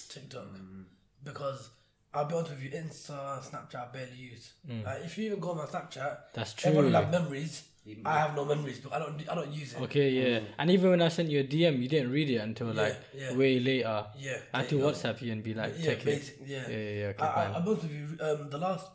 TikTok, 0.08 0.46
Mm. 0.46 0.84
because 1.22 1.70
I'll 2.12 2.24
be 2.24 2.34
honest 2.34 2.50
with 2.52 2.62
you, 2.62 2.70
Insta, 2.70 3.40
Snapchat, 3.40 3.88
I 3.88 3.92
barely 3.92 4.16
use. 4.16 4.52
Uh, 4.68 4.94
if 5.04 5.16
you 5.16 5.26
even 5.26 5.38
go 5.40 5.50
on 5.50 5.58
my 5.58 5.66
Snapchat, 5.66 6.18
That's 6.34 6.54
everyone 6.64 6.86
will 6.86 6.92
true. 6.92 7.00
have 7.00 7.10
memories. 7.10 7.62
I 8.04 8.18
have 8.18 8.34
no 8.36 8.44
memories, 8.44 8.78
but 8.80 8.92
I 8.92 8.98
don't 8.98 9.20
I 9.30 9.34
don't 9.34 9.52
use 9.52 9.74
it. 9.74 9.80
Okay, 9.82 10.10
yeah. 10.10 10.40
And 10.58 10.70
even 10.70 10.90
when 10.90 11.02
I 11.02 11.08
sent 11.08 11.28
you 11.30 11.40
a 11.40 11.44
DM, 11.44 11.80
you 11.82 11.88
didn't 11.88 12.10
read 12.12 12.30
it 12.30 12.36
until 12.36 12.68
Yeah, 12.74 12.82
like 12.82 12.96
yeah. 13.14 13.34
way 13.36 13.60
later. 13.60 14.06
Yeah, 14.18 14.36
I 14.52 14.58
had 14.58 14.68
to 14.70 14.76
there 14.76 14.84
you 14.86 14.92
go. 14.92 14.98
WhatsApp 14.98 15.22
you 15.22 15.32
and 15.32 15.42
be 15.42 15.54
like, 15.54 15.74
Yeah, 15.78 15.84
check 15.86 15.98
it. 15.98 16.04
basic, 16.04 16.36
yeah. 16.46 16.62
Yeah, 16.68 16.76
yeah, 16.76 16.90
yeah. 17.00 17.06
Okay, 17.06 17.22
I, 17.24 17.28
I, 17.28 17.34
fine. 17.34 17.54
I'm 17.54 17.68
honest 17.68 17.82
with 17.82 17.92
you. 17.92 18.06
Um, 18.20 18.50
the 18.50 18.58
last 18.58 18.86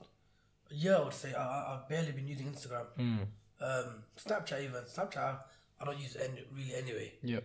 year, 0.71 0.95
I 0.95 1.03
would 1.03 1.13
say, 1.13 1.33
I, 1.33 1.43
I, 1.43 1.75
I've 1.75 1.89
barely 1.89 2.11
been 2.11 2.27
using 2.27 2.47
Instagram. 2.47 2.85
Hmm. 2.97 3.17
Um, 3.61 4.03
Snapchat 4.17 4.63
even 4.63 4.81
Snapchat, 4.83 5.17
I, 5.17 5.35
I 5.81 5.85
don't 5.85 5.99
use 5.99 6.15
it 6.15 6.29
any, 6.29 6.43
really 6.55 6.75
anyway. 6.75 7.13
Yep. 7.23 7.43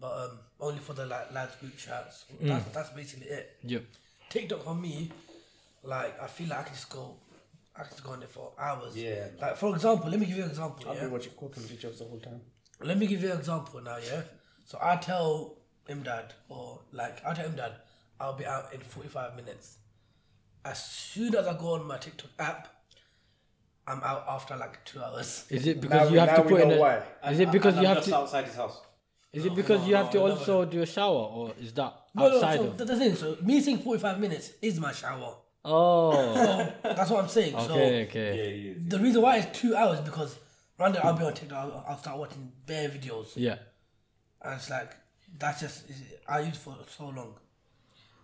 But 0.00 0.12
um, 0.12 0.38
only 0.60 0.78
for 0.80 0.92
the 0.92 1.06
like 1.06 1.32
lads 1.32 1.56
group 1.56 1.76
chats. 1.76 2.24
Hmm. 2.40 2.48
That's 2.48 2.68
that's 2.74 2.90
basically 2.90 3.28
it. 3.28 3.56
Yep. 3.62 3.84
TikTok 4.28 4.64
for 4.64 4.74
me, 4.74 5.10
like 5.82 6.20
I 6.20 6.26
feel 6.26 6.48
like 6.48 6.58
I 6.60 6.62
can 6.64 6.74
just 6.74 6.90
go, 6.90 7.14
I 7.78 7.82
can 7.82 7.90
just 7.90 8.04
go 8.04 8.12
on 8.12 8.20
there 8.20 8.28
for 8.28 8.52
hours. 8.58 8.96
Yeah. 8.96 9.26
Like 9.40 9.56
for 9.56 9.74
example, 9.74 10.08
let 10.10 10.18
me 10.18 10.26
give 10.26 10.36
you 10.38 10.44
an 10.44 10.50
example. 10.50 10.88
I've 10.88 10.96
yeah? 10.96 11.02
been 11.02 11.12
watching 11.12 11.32
cooking 11.38 11.62
videos 11.62 11.98
the 11.98 12.04
whole 12.04 12.18
time. 12.20 12.40
Let 12.80 12.98
me 12.98 13.06
give 13.06 13.22
you 13.22 13.30
an 13.32 13.38
example 13.38 13.80
now, 13.80 13.98
yeah. 13.98 14.22
So 14.64 14.78
I 14.82 14.96
tell 14.96 15.58
him 15.86 16.02
Imdad, 16.02 16.30
or 16.48 16.80
like 16.92 17.24
I 17.24 17.34
tell 17.34 17.46
him 17.46 17.52
Imdad, 17.56 17.72
I'll 18.20 18.32
be 18.34 18.46
out 18.46 18.72
in 18.74 18.80
forty-five 18.80 19.36
minutes. 19.36 19.78
As 20.64 20.84
soon 20.84 21.34
as 21.34 21.46
I 21.46 21.52
go 21.56 21.74
on 21.74 21.86
my 21.86 21.96
TikTok 21.98 22.30
app, 22.38 22.68
I'm 23.86 24.00
out 24.02 24.24
after 24.28 24.56
like 24.56 24.84
two 24.84 25.00
hours. 25.02 25.44
Is 25.50 25.66
it 25.66 25.76
Now 25.76 25.82
because 25.82 26.08
we- 26.10 26.14
you 26.14 26.20
have 26.20 26.28
now 26.30 26.36
to 26.36 26.42
we 26.42 26.48
put 26.48 26.60
in 26.62 26.68
know 26.70 26.74
a? 26.76 26.80
why. 26.80 27.02
Is 27.30 27.40
it 27.40 27.52
because 27.52 27.74
And 27.74 27.82
you 27.82 27.88
I'm 27.88 27.94
have 27.94 28.04
just 28.04 28.08
to? 28.08 28.16
outside 28.16 28.44
his 28.46 28.56
house? 28.56 28.80
Is 29.32 29.44
it 29.44 29.54
because 29.54 29.80
no, 29.82 29.86
you 29.88 29.96
have 29.96 30.06
no, 30.06 30.12
to 30.12 30.20
also 30.22 30.64
do 30.64 30.80
a 30.82 30.86
shower, 30.86 31.24
or 31.36 31.52
is 31.60 31.72
that 31.74 31.92
No, 32.14 32.28
no. 32.30 32.40
So 32.40 32.64
of? 32.64 32.78
the, 32.78 32.84
the 32.86 32.96
thing, 32.96 33.14
so 33.14 33.36
me 33.42 33.60
saying 33.60 33.78
forty-five 33.78 34.18
minutes 34.18 34.52
is 34.62 34.80
my 34.80 34.92
shower. 34.92 35.36
Oh. 35.66 36.72
That's 36.82 37.10
what 37.10 37.22
I'm 37.24 37.28
saying. 37.28 37.54
Okay. 37.54 37.66
So 37.66 37.74
Okay. 37.74 38.36
yeah. 38.36 38.68
yeah, 38.70 38.74
the 38.88 38.98
reason 38.98 39.20
why 39.22 39.38
it's 39.38 39.58
two 39.58 39.74
hours 39.76 40.00
because 40.00 40.38
random 40.78 41.02
I'll 41.04 41.14
be 41.16 41.24
on 41.24 41.34
TikTok, 41.34 41.58
I'll, 41.58 41.84
I'll 41.88 41.98
start 41.98 42.18
watching 42.18 42.52
bare 42.66 42.88
videos, 42.88 43.32
Yeah. 43.36 43.56
and 44.42 44.54
it's 44.54 44.70
like 44.70 44.92
that's 45.38 45.60
just 45.60 45.84
I 46.28 46.40
use 46.40 46.56
for 46.56 46.76
so 46.96 47.06
long. 47.08 47.34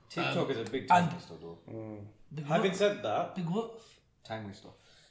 TikTok 0.09 0.51
is 0.51 0.59
a 0.59 0.71
big 0.71 0.87
time 0.89 1.05
and- 1.05 1.13
waster, 1.13 1.35
though. 1.41 1.59
Mm. 1.71 1.99
Big 2.35 2.47
Having 2.47 2.71
what? 2.71 2.79
said 2.79 3.03
that, 3.03 3.35
Big 3.35 3.49
what? 3.49 3.81
time 4.25 4.47
waster. 4.47 4.69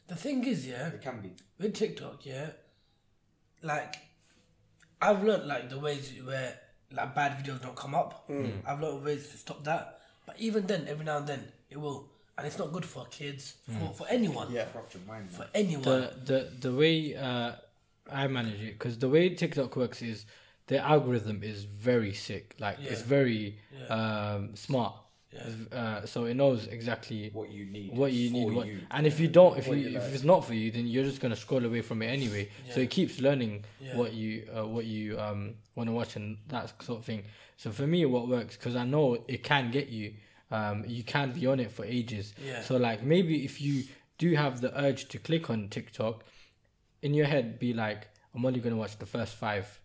The 0.07 0.15
thing 0.15 0.43
is, 0.45 0.67
yeah, 0.67 0.87
It 0.87 1.01
can 1.01 1.21
be. 1.21 1.31
with 1.59 1.73
TikTok, 1.75 2.25
yeah, 2.25 2.47
like 3.61 3.95
I've 5.01 5.23
learned 5.23 5.47
like 5.47 5.69
the 5.69 5.79
ways 5.79 6.13
where 6.23 6.55
like 6.91 7.15
bad 7.15 7.43
videos 7.43 7.61
don't 7.61 7.75
come 7.75 7.95
up. 7.95 8.27
Mm. 8.29 8.51
I've 8.65 8.79
learned 8.81 9.03
ways 9.03 9.29
to 9.29 9.37
stop 9.37 9.63
that. 9.63 9.99
But 10.25 10.39
even 10.39 10.67
then, 10.67 10.85
every 10.87 11.05
now 11.05 11.17
and 11.17 11.27
then 11.27 11.51
it 11.69 11.77
will, 11.79 12.09
and 12.37 12.47
it's 12.47 12.57
not 12.57 12.71
good 12.71 12.85
for 12.85 13.05
kids, 13.07 13.55
for, 13.79 13.93
for 13.93 14.07
anyone, 14.09 14.51
Yeah. 14.51 14.65
Corrupt 14.71 14.93
your 14.93 15.03
mind, 15.07 15.31
for 15.31 15.47
anyone. 15.53 15.83
the 15.83 16.13
the 16.25 16.39
the 16.69 16.73
way 16.73 17.15
uh, 17.15 17.51
I 18.11 18.27
manage 18.27 18.61
it 18.61 18.73
because 18.79 18.97
the 18.97 19.09
way 19.09 19.29
TikTok 19.35 19.75
works 19.75 20.01
is 20.01 20.25
the 20.67 20.77
algorithm 20.79 21.43
is 21.43 21.63
very 21.65 22.13
sick. 22.13 22.55
Like 22.59 22.77
it's 22.79 23.01
Yeah. 23.01 23.07
very 23.17 23.59
um, 23.89 24.55
smart. 24.55 24.95
It's, 25.33 25.71
Uh, 25.73 26.05
so 26.05 26.25
it 26.25 26.33
knows 26.35 26.67
exactly 26.67 27.29
What 27.31 27.49
you 27.51 27.65
need. 27.65 27.95
what 27.95 28.11
you 28.11 28.29
need. 28.31 28.51
What, 28.53 28.67
you. 28.67 28.79
and 28.91 29.07
if 29.07 29.17
you 29.19 29.29
don't, 29.29 29.57
if 29.57 29.65
you 29.67 29.75
if 29.99 30.13
it's 30.13 30.23
not 30.25 30.43
for 30.45 30.53
you, 30.53 30.71
then 30.71 30.87
you're 30.87 31.05
just 31.05 31.21
gonna 31.21 31.37
scroll 31.37 31.63
away 31.65 31.81
from 31.81 32.01
it 32.01 32.07
anyway. 32.07 32.49
So 32.73 32.79
it 32.81 32.89
keeps 32.89 33.19
learning 33.21 33.63
Yeah. 33.79 33.95
what 33.99 34.13
you 34.13 34.31
uh, 34.55 34.67
what 34.75 34.85
you 34.85 35.17
um 35.19 35.55
want 35.75 35.87
to 35.89 35.93
watch 35.93 36.15
and 36.17 36.37
that 36.49 36.73
sort 36.83 36.99
of 36.99 37.05
thing. 37.05 37.23
So 37.55 37.71
for 37.71 37.87
me, 37.87 38.05
what 38.05 38.27
works 38.27 38.57
because 38.57 38.75
I 38.75 38.85
know 38.85 39.23
it 39.27 39.41
can 39.43 39.71
get 39.71 39.87
you. 39.89 40.13
Um, 40.51 40.83
you 40.87 41.03
can 41.03 41.31
be 41.31 41.47
on 41.47 41.59
it 41.59 41.71
for 41.71 41.85
ages. 41.85 42.33
Yeah. 42.45 42.61
So 42.61 42.77
like 42.77 43.03
maybe 43.03 43.45
if 43.45 43.61
you 43.61 43.83
do 44.17 44.35
have 44.35 44.61
the 44.61 44.77
urge 44.79 45.07
to 45.09 45.17
click 45.19 45.49
on 45.49 45.69
TikTok, 45.69 46.23
in 47.01 47.13
your 47.13 47.25
head 47.25 47.57
be 47.59 47.73
like, 47.73 48.07
I'm 48.35 48.45
only 48.45 48.59
gonna 48.59 48.75
watch 48.75 48.97
the 48.99 49.05
first 49.05 49.35
five 49.35 49.79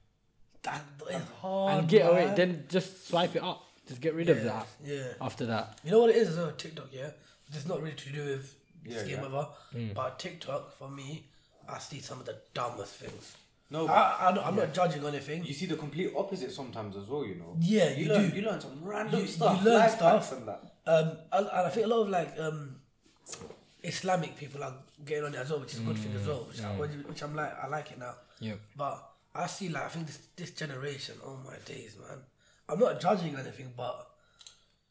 that 0.62 0.83
is 1.11 1.23
hard. 1.41 1.79
and 1.79 1.89
get 1.89 2.11
away. 2.11 2.33
Then 2.37 2.64
just 2.69 3.09
swipe 3.09 3.37
it 3.37 3.43
up. 3.43 3.62
Just 3.87 4.01
get 4.01 4.14
rid 4.14 4.29
of 4.29 4.43
that. 4.43 4.67
Yeah. 4.85 5.12
After 5.21 5.47
that, 5.47 5.79
You 5.85 5.93
know 5.93 6.01
what 6.01 6.11
it 6.11 6.17
is 6.17 6.35
though, 6.35 6.51
TikTok, 6.51 6.89
yeah? 6.93 7.11
It's 7.55 7.67
not 7.67 7.81
really 7.81 7.95
to 7.95 8.11
do 8.11 8.25
with 8.25 8.55
Yeah, 8.85 8.95
this 8.95 9.03
game 9.05 9.19
yeah. 9.21 9.27
ever. 9.27 9.49
Hmm. 9.73 9.89
But 9.95 10.19
TikTok, 10.19 10.77
for 10.77 10.89
me, 10.91 11.29
I 11.69 11.79
see 11.79 12.01
some 12.01 12.19
of 12.19 12.27
the 12.27 12.37
dumbest 12.53 12.95
things. 12.97 13.37
No, 13.69 13.89
I, 13.89 14.33
don't, 14.33 14.47
I'm 14.47 14.55
not 14.57 14.73
judging 14.73 15.05
anything. 15.05 15.45
you 15.45 15.53
see 15.53 15.67
the 15.67 15.77
complete 15.77 16.12
opposite 16.17 16.53
sometimes 16.53 16.97
as 16.97 17.09
well, 17.09 17.25
you 17.27 17.35
know. 17.35 17.57
Yeah, 17.61 17.91
You, 17.91 18.05
you 18.05 18.12
learn, 18.12 18.31
do. 18.31 18.37
you 18.37 18.43
learn 18.43 18.61
some 18.61 18.79
random 18.83 19.21
You- 19.21 19.27
stuff. 19.27 19.59
you 19.59 19.64
learn 19.71 19.79
life 19.81 19.91
stuff. 19.97 20.33
and 20.33 20.47
that. 20.49 20.61
Um, 20.87 21.07
and, 21.33 21.47
and 21.49 21.67
I 21.67 21.69
think 21.71 21.87
a 21.87 21.89
lot 21.89 22.03
of 22.03 22.09
like 22.11 22.39
um, 22.39 22.77
Islamic 23.83 24.37
people 24.37 24.62
are 24.62 24.75
getting 25.05 25.25
on 25.25 25.35
it 25.35 25.39
as 25.39 25.51
well, 25.51 25.61
which 25.61 25.75
is 25.75 25.81
a 25.81 25.83
good 25.83 25.99
thing 25.99 26.14
as 26.14 26.27
well. 26.27 26.47
Which, 26.49 26.62
I, 26.62 26.75
which 27.09 27.23
I'm 27.23 27.35
like, 27.35 27.53
I 27.62 27.67
like 27.67 27.91
it 27.91 27.99
now. 27.99 28.14
Yeah. 28.41 28.55
But 28.77 29.03
I 29.35 29.47
see 29.47 29.69
like 29.69 29.85
I 29.85 29.89
think 29.89 30.07
this 30.07 30.19
this 30.37 30.51
generation, 30.53 31.17
oh 31.25 31.39
my 31.45 31.57
days, 31.64 31.97
man. 31.99 32.19
I'm 32.69 32.79
not 32.79 33.01
judging 33.01 33.35
anything, 33.37 33.73
but 33.77 34.07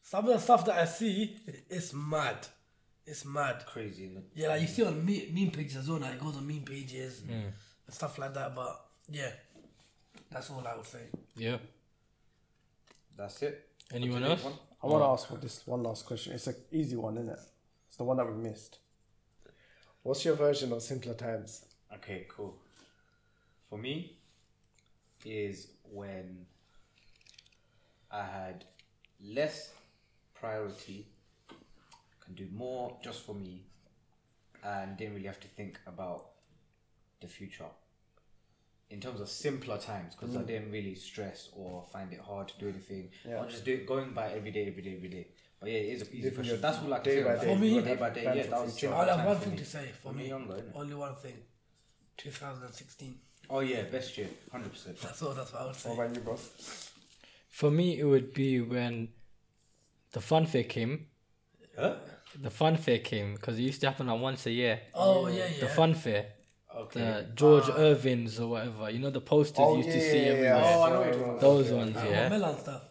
some 0.02 0.26
of 0.26 0.32
the 0.34 0.38
stuff 0.38 0.64
that 0.66 0.78
I 0.78 0.84
see, 0.84 1.36
it's 1.68 1.92
mad. 1.94 2.46
It's 3.06 3.24
mad. 3.24 3.64
Crazy. 3.66 4.10
Yeah, 4.34 4.48
like 4.48 4.60
you 4.62 4.66
see 4.66 4.84
on 4.84 5.04
me- 5.04 5.30
meme 5.32 5.50
pages 5.50 5.76
as 5.76 5.88
well. 5.88 5.98
Now 5.98 6.10
it 6.10 6.20
goes 6.20 6.36
on 6.36 6.46
meme 6.46 6.62
pages 6.62 7.22
and 7.86 7.94
stuff 7.94 8.18
like 8.18 8.34
that. 8.34 8.54
But 8.54 8.80
yeah, 9.10 9.30
that's 10.30 10.50
all 10.50 10.64
I 10.66 10.76
would 10.76 10.86
say. 10.86 11.02
yeah. 11.36 11.58
That's 13.16 13.42
it. 13.42 13.66
Anyone 13.94 14.22
Up 14.24 14.28
to 14.28 14.36
date 14.36 14.44
else? 14.44 14.44
one? 14.44 14.52
I 14.82 14.86
want 14.88 15.02
to 15.02 15.06
ask 15.08 15.28
for 15.28 15.36
this 15.38 15.66
one 15.66 15.82
last 15.82 16.04
question. 16.04 16.34
It's 16.34 16.46
an 16.48 16.56
easy 16.70 16.96
one, 16.96 17.16
isn't 17.16 17.30
it? 17.30 17.38
It's 17.88 17.96
the 17.96 18.04
one 18.04 18.18
that 18.18 18.26
we 18.26 18.34
missed. 18.34 18.78
What's 20.02 20.24
your 20.24 20.34
version 20.34 20.70
of 20.72 20.82
simpler 20.82 21.14
times? 21.14 21.64
Okay, 21.94 22.26
cool. 22.28 22.56
For 23.70 23.78
me, 23.78 24.18
is 25.24 25.68
when 25.90 26.44
I 28.10 28.22
had 28.24 28.64
less 29.24 29.72
priority, 30.34 31.06
can 32.24 32.34
do 32.34 32.46
more 32.52 32.96
just 33.02 33.22
for 33.22 33.34
me, 33.34 33.62
and 34.62 34.96
didn't 34.96 35.14
really 35.14 35.26
have 35.26 35.40
to 35.40 35.48
think 35.48 35.78
about 35.86 36.26
the 37.20 37.28
future. 37.28 37.70
In 38.88 39.00
terms 39.00 39.20
of 39.20 39.28
simpler 39.28 39.78
times, 39.78 40.14
because 40.14 40.36
I 40.36 40.40
mm. 40.40 40.46
didn't 40.46 40.70
really 40.70 40.94
stress 40.94 41.48
or 41.56 41.84
find 41.92 42.12
it 42.12 42.20
hard 42.20 42.48
to 42.48 42.58
do 42.58 42.68
anything. 42.68 43.10
I 43.28 43.40
was 43.40 43.52
just 43.52 43.64
do 43.64 43.74
it, 43.74 43.86
going 43.86 44.12
by 44.12 44.30
every 44.30 44.52
day, 44.52 44.68
every 44.68 44.82
day, 44.82 44.94
every 44.96 45.08
day. 45.08 45.26
But 45.58 45.70
yeah, 45.70 45.78
it 45.78 45.94
is 45.94 46.02
a 46.02 46.04
easy 46.10 46.16
Living 46.22 46.34
question. 46.34 46.54
your 46.54 46.62
That's 46.62 46.78
all 46.78 46.94
I 46.94 46.98
can 46.98 47.04
day 47.04 47.22
say. 47.22 47.24
by 47.24 47.44
day. 47.44 47.54
For 47.54 47.60
me- 47.60 47.80
day 47.80 47.96
by 47.96 48.10
day, 48.10 48.22
yeah, 48.22 48.42
for 48.42 48.50
that 48.50 48.64
was 48.64 48.84
I 48.84 49.16
have 49.16 49.26
one 49.26 49.36
thing 49.38 49.56
to 49.56 49.64
say 49.64 49.90
for 50.02 50.12
me. 50.12 50.28
younger. 50.28 50.62
Only 50.74 50.94
one 50.94 51.16
thing. 51.16 51.38
2016. 52.16 53.18
Oh 53.48 53.60
yeah, 53.60 53.82
best 53.82 54.16
year, 54.18 54.28
hundred 54.50 54.72
percent. 54.72 55.00
That's 55.00 55.22
all. 55.22 55.32
That's 55.32 55.52
what 55.52 55.62
I 55.62 55.66
would 55.66 55.76
say. 55.76 55.88
What 55.88 56.06
about 56.06 56.16
you, 56.16 56.22
bro? 56.22 56.36
For 57.48 57.70
me, 57.70 57.98
it 57.98 58.04
would 58.04 58.34
be 58.34 58.60
when 58.60 59.08
the 60.12 60.20
fun 60.20 60.46
fair 60.46 60.64
came. 60.64 61.06
Huh? 61.78 61.94
The 62.42 62.50
fun 62.50 62.76
fair 62.76 62.98
came 62.98 63.34
because 63.34 63.58
it 63.58 63.62
used 63.62 63.80
to 63.82 63.86
happen 63.86 64.08
like 64.08 64.20
once 64.20 64.46
a 64.46 64.50
year. 64.50 64.80
Oh 64.94 65.28
yeah, 65.28 65.46
yeah. 65.46 65.60
The 65.60 65.68
fun 65.68 65.94
fair, 65.94 66.26
Okay. 66.86 67.00
the 67.00 67.26
George 67.34 67.64
ah. 67.68 67.76
Irvin's 67.78 68.38
or 68.40 68.48
whatever. 68.48 68.90
You 68.90 68.98
know 69.00 69.10
the 69.10 69.20
posters 69.20 69.58
oh, 69.60 69.76
you 69.76 69.84
used 69.84 69.90
to 69.96 70.00
see 70.00 70.18
everywhere. 70.32 70.54
Oh, 70.64 70.82
I 70.82 70.90
know 70.90 70.98
what 70.98 71.06
you're 71.06 71.14
talking 71.14 71.28
about. 71.28 71.40
Those 71.40 71.70
ones, 71.70 71.96
Oh, 71.98 72.08
yeah. 72.10 72.28
melon 72.28 72.58
stuff. 72.58 72.82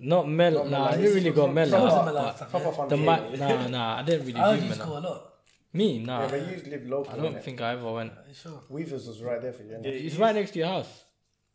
Not 0.00 0.28
Mel. 0.28 0.64
Nah, 0.66 0.88
I 0.88 0.96
didn't 0.96 1.14
really 1.14 1.30
go 1.30 1.46
Mel. 1.46 1.66
the 1.66 1.78
melon 1.78 2.14
but 2.14 2.36
stuff. 2.36 2.50
Proper 2.50 2.70
Yeah. 2.82 2.86
The 2.88 2.96
ma- 2.96 3.28
nah, 3.46 3.66
nah, 3.68 3.98
I 3.98 4.02
didn't 4.02 4.26
really 4.26 4.40
I 4.40 4.56
do 4.56 4.62
you 4.62 4.68
used 4.68 4.80
to 4.80 4.86
go 4.86 4.92
Mel. 4.94 4.98
a 4.98 5.08
lot. 5.08 5.30
Me, 5.72 5.98
nah. 5.98 6.20
Yeah, 6.22 6.28
but 6.28 6.40
you 6.40 6.70
live 6.70 6.86
local. 6.88 7.12
I 7.12 7.16
don't 7.16 7.34
innit? 7.34 7.42
think 7.42 7.60
I 7.60 7.72
ever 7.72 7.90
went. 7.92 8.12
Sure? 8.32 8.60
Weavers 8.68 9.06
was 9.08 9.20
right 9.22 9.40
there 9.42 9.52
for 9.52 9.62
you. 9.62 9.70
innit? 9.74 9.86
It's 10.06 10.16
right 10.16 10.34
next 10.34 10.52
to 10.52 10.58
your 10.60 10.68
house. 10.68 11.04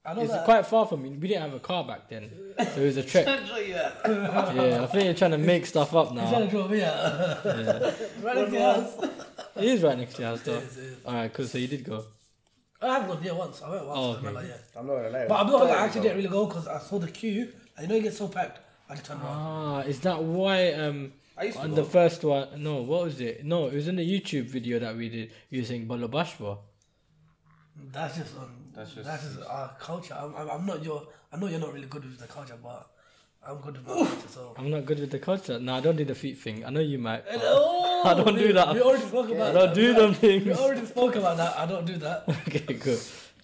I 0.05 0.13
know 0.13 0.21
It's 0.21 0.31
that. 0.31 0.45
quite 0.45 0.65
far 0.65 0.85
from 0.87 1.03
me. 1.03 1.09
We 1.09 1.27
didn't 1.27 1.41
have 1.43 1.53
a 1.53 1.59
car 1.59 1.83
back 1.83 2.09
then, 2.09 2.31
so 2.57 2.81
it 2.81 2.85
was 2.85 2.97
a 2.97 3.03
trek. 3.03 3.25
Yeah, 3.49 4.81
I 4.83 4.85
think 4.87 5.03
you're 5.05 5.13
trying 5.13 5.31
to 5.31 5.37
make 5.37 5.65
stuff 5.65 5.93
up 5.93 6.11
He's 6.11 6.19
trying 6.21 6.31
now. 6.31 6.39
to 6.39 6.47
draw 6.47 6.67
me 6.67 6.81
out. 6.83 7.45
right 8.23 8.35
next 8.35 8.51
to 8.51 8.57
your 8.57 8.73
house. 8.73 8.93
It 9.59 9.69
is 9.69 9.83
right 9.83 9.97
next 9.97 10.15
to 10.15 10.21
your 10.21 10.31
house, 10.31 10.41
though. 10.41 10.53
It 10.55 10.63
is, 10.63 10.77
it 10.77 10.83
is. 10.83 11.05
All 11.05 11.13
right, 11.13 11.33
cool. 11.33 11.45
So 11.45 11.57
you 11.57 11.67
did 11.67 11.83
go. 11.83 12.03
I 12.81 12.99
have 12.99 13.07
gone 13.07 13.21
there 13.21 13.35
once. 13.35 13.61
I 13.61 13.69
went 13.69 13.85
once. 13.85 13.99
Oh, 13.99 14.15
to 14.15 14.21
the 14.21 14.27
okay. 14.27 14.33
Melon, 14.35 14.47
yeah. 14.47 14.79
I'm 14.79 14.87
not 14.87 14.95
gonna 14.95 15.09
lie. 15.09 15.25
But 15.27 15.35
I'm 15.35 15.47
not 15.47 15.59
gonna 15.59 15.71
lie, 15.71 15.77
I 15.79 15.85
actually 15.85 16.01
didn't 16.01 16.17
really 16.17 16.29
go 16.29 16.45
because 16.45 16.67
I 16.67 16.79
saw 16.79 16.97
the 16.99 17.11
queue. 17.11 17.51
And 17.75 17.83
you 17.83 17.87
know, 17.87 17.95
it 17.99 18.03
gets 18.03 18.17
so 18.17 18.27
packed. 18.29 18.59
I 18.89 18.93
just 18.95 19.05
turned 19.05 19.21
around. 19.21 19.35
Ah, 19.35 19.79
is 19.81 19.99
that 20.01 20.23
why? 20.23 20.71
Um, 20.73 21.11
I 21.37 21.43
used 21.43 21.57
to 21.57 21.63
on 21.63 21.69
go. 21.71 21.75
the 21.75 21.83
first 21.83 22.23
one, 22.23 22.47
no, 22.63 22.81
what 22.81 23.03
was 23.03 23.21
it? 23.21 23.45
No, 23.45 23.67
it 23.67 23.73
was 23.73 23.87
in 23.87 23.95
the 23.97 24.05
YouTube 24.21 24.45
video 24.45 24.79
that 24.79 24.95
we 24.95 25.09
did 25.09 25.31
using 25.49 25.87
Balabashwa. 25.87 26.57
That's 27.91 28.17
just 28.17 28.37
on. 28.37 28.49
That's 28.73 28.93
That's 28.95 29.23
just- 29.23 29.35
just, 29.37 29.49
our 29.49 29.75
culture. 29.79 30.15
I'm, 30.17 30.35
I'm, 30.35 30.49
I'm 30.49 30.65
not 30.65 30.83
your. 30.83 31.07
I 31.31 31.37
know 31.37 31.47
you're 31.47 31.59
not 31.59 31.73
really 31.73 31.87
good 31.87 32.03
with 32.03 32.17
the 32.19 32.27
culture, 32.27 32.57
but 32.61 32.89
I'm 33.47 33.57
good 33.57 33.77
with 33.77 33.87
my 33.87 33.93
culture. 33.93 34.27
So. 34.27 34.53
I'm 34.57 34.69
not 34.69 34.85
good 34.85 34.99
with 34.99 35.11
the 35.11 35.19
culture. 35.19 35.59
No, 35.59 35.75
I 35.75 35.79
don't 35.79 35.95
do 35.95 36.05
the 36.05 36.15
feet 36.15 36.37
thing. 36.37 36.65
I 36.65 36.69
know 36.69 36.81
you 36.81 36.97
might. 36.99 37.25
but 37.25 37.39
Oh, 37.43 38.03
I 38.05 38.13
don't 38.13 38.35
do 38.37 38.53
that. 38.53 38.73
We 38.75 38.81
already 38.81 39.03
spoke 39.03 39.29
about. 39.29 39.55
I 39.55 39.59
don't 39.59 39.67
that. 39.67 39.75
do 39.75 39.93
them 39.93 40.13
things. 40.13 40.43
We 40.45 40.49
things. 40.51 40.59
already 40.59 40.85
spoke 40.85 41.15
about 41.15 41.37
that. 41.37 41.57
I 41.57 41.65
don't 41.65 41.85
do 41.85 41.97
that. 41.97 42.23
okay, 42.47 42.73
good. 42.73 42.99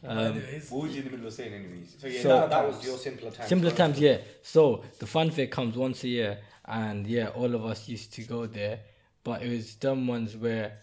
Um, 0.05 0.17
Anyways, 0.19 0.69
What 0.69 0.83
was 0.83 0.91
you 0.93 0.99
in 0.99 1.05
the 1.05 1.11
middle 1.11 1.27
of 1.27 1.33
saying, 1.33 1.53
anyways? 1.53 1.95
So 1.99 2.07
yeah, 2.07 2.21
So- 2.21 2.27
that, 2.29 2.49
that 2.51 2.67
was 2.67 2.85
your 2.85 2.97
simpler 2.97 3.31
times. 3.31 3.49
Simpler 3.49 3.71
times, 3.71 3.99
yeah. 3.99 4.17
So 4.43 4.83
the 4.99 5.07
fun 5.07 5.31
fair 5.31 5.47
comes 5.47 5.75
once 5.77 6.03
a 6.03 6.07
year, 6.09 6.37
and 6.65 7.07
yeah, 7.07 7.29
all 7.29 7.55
of 7.55 7.65
us 7.65 7.87
used 7.87 8.13
to 8.13 8.23
go 8.23 8.45
there. 8.45 8.79
But 9.23 9.41
it 9.41 9.49
was 9.49 9.73
dumb 9.75 10.05
ones 10.05 10.35
where 10.37 10.73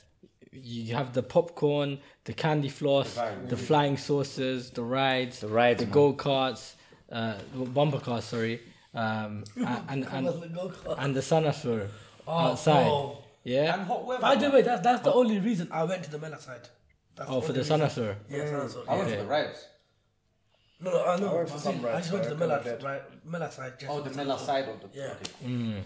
you 0.53 0.95
have 0.97 1.13
the 1.13 1.23
popcorn, 1.23 1.99
the 2.25 2.33
candy 2.33 2.69
floss, 2.69 3.17
vibe. 3.17 3.49
the 3.49 3.57
flying 3.57 3.97
saucers, 3.97 4.71
the 4.71 4.83
rides, 4.83 5.41
The 5.41 5.49
rides, 5.49 5.79
the 5.81 5.87
man. 5.87 5.93
go 5.93 6.13
karts, 6.15 6.75
uh, 7.13 7.35
bumper 7.55 8.01
cars. 8.01 8.25
Sorry, 8.25 8.61
um, 8.95 9.45
and 9.57 9.85
and 9.89 10.05
and, 10.07 10.27
the 10.27 10.49
go-kart. 10.49 10.97
and 10.99 11.15
the 11.17 11.21
Sanasaur 11.21 11.89
Oh, 12.27 12.39
outside. 12.39 12.87
oh. 12.87 13.19
Yeah. 13.45 13.75
And 13.75 13.83
hot 13.87 14.07
weather. 14.07 14.21
By 14.23 14.37
the 14.37 14.51
way, 14.51 14.63
that's 14.63 14.83
that's 14.83 15.03
the 15.03 15.13
only 15.13 15.39
reason 15.41 15.69
I 15.73 15.83
went 15.85 16.05
to 16.05 16.11
the 16.11 16.19
Mela 16.19 16.39
side. 16.41 16.69
That's 17.17 17.29
Oh, 17.31 17.41
for 17.41 17.53
the 17.53 17.61
only 17.61 17.85
reason. 17.85 18.05
Sanasaur. 18.05 18.17
Yeah, 18.31 18.45
Sanasaur. 18.45 18.85
I 18.89 18.97
went 18.97 19.09
yeah. 19.09 19.17
for 19.17 19.23
the 19.23 19.29
rides. 19.29 19.67
No, 20.81 20.91
no, 20.91 21.05
I 21.05 21.17
know. 21.21 21.29
I 21.31 21.35
went 21.35 21.51
for 21.51 21.59
some 21.59 21.73
think- 21.75 21.85
rides, 21.87 21.97
I 21.97 22.01
just 22.01 22.13
went 22.13 22.25
to 22.25 22.31
the 22.35 22.45
I 22.45 22.49
Mela, 22.49 22.79
right, 22.83 23.03
Mela 23.25 23.51
side. 23.53 23.73
just 23.81 23.91
Oh, 23.93 24.01
the 24.01 24.11
for 24.11 24.17
Mela 24.17 24.35
Sanasaur. 24.37 24.47
side 24.47 24.69
of 24.69 24.81
the. 24.81 24.99
Yeah. 24.99 25.15
Okay. 25.15 25.33
Mm. 25.47 25.81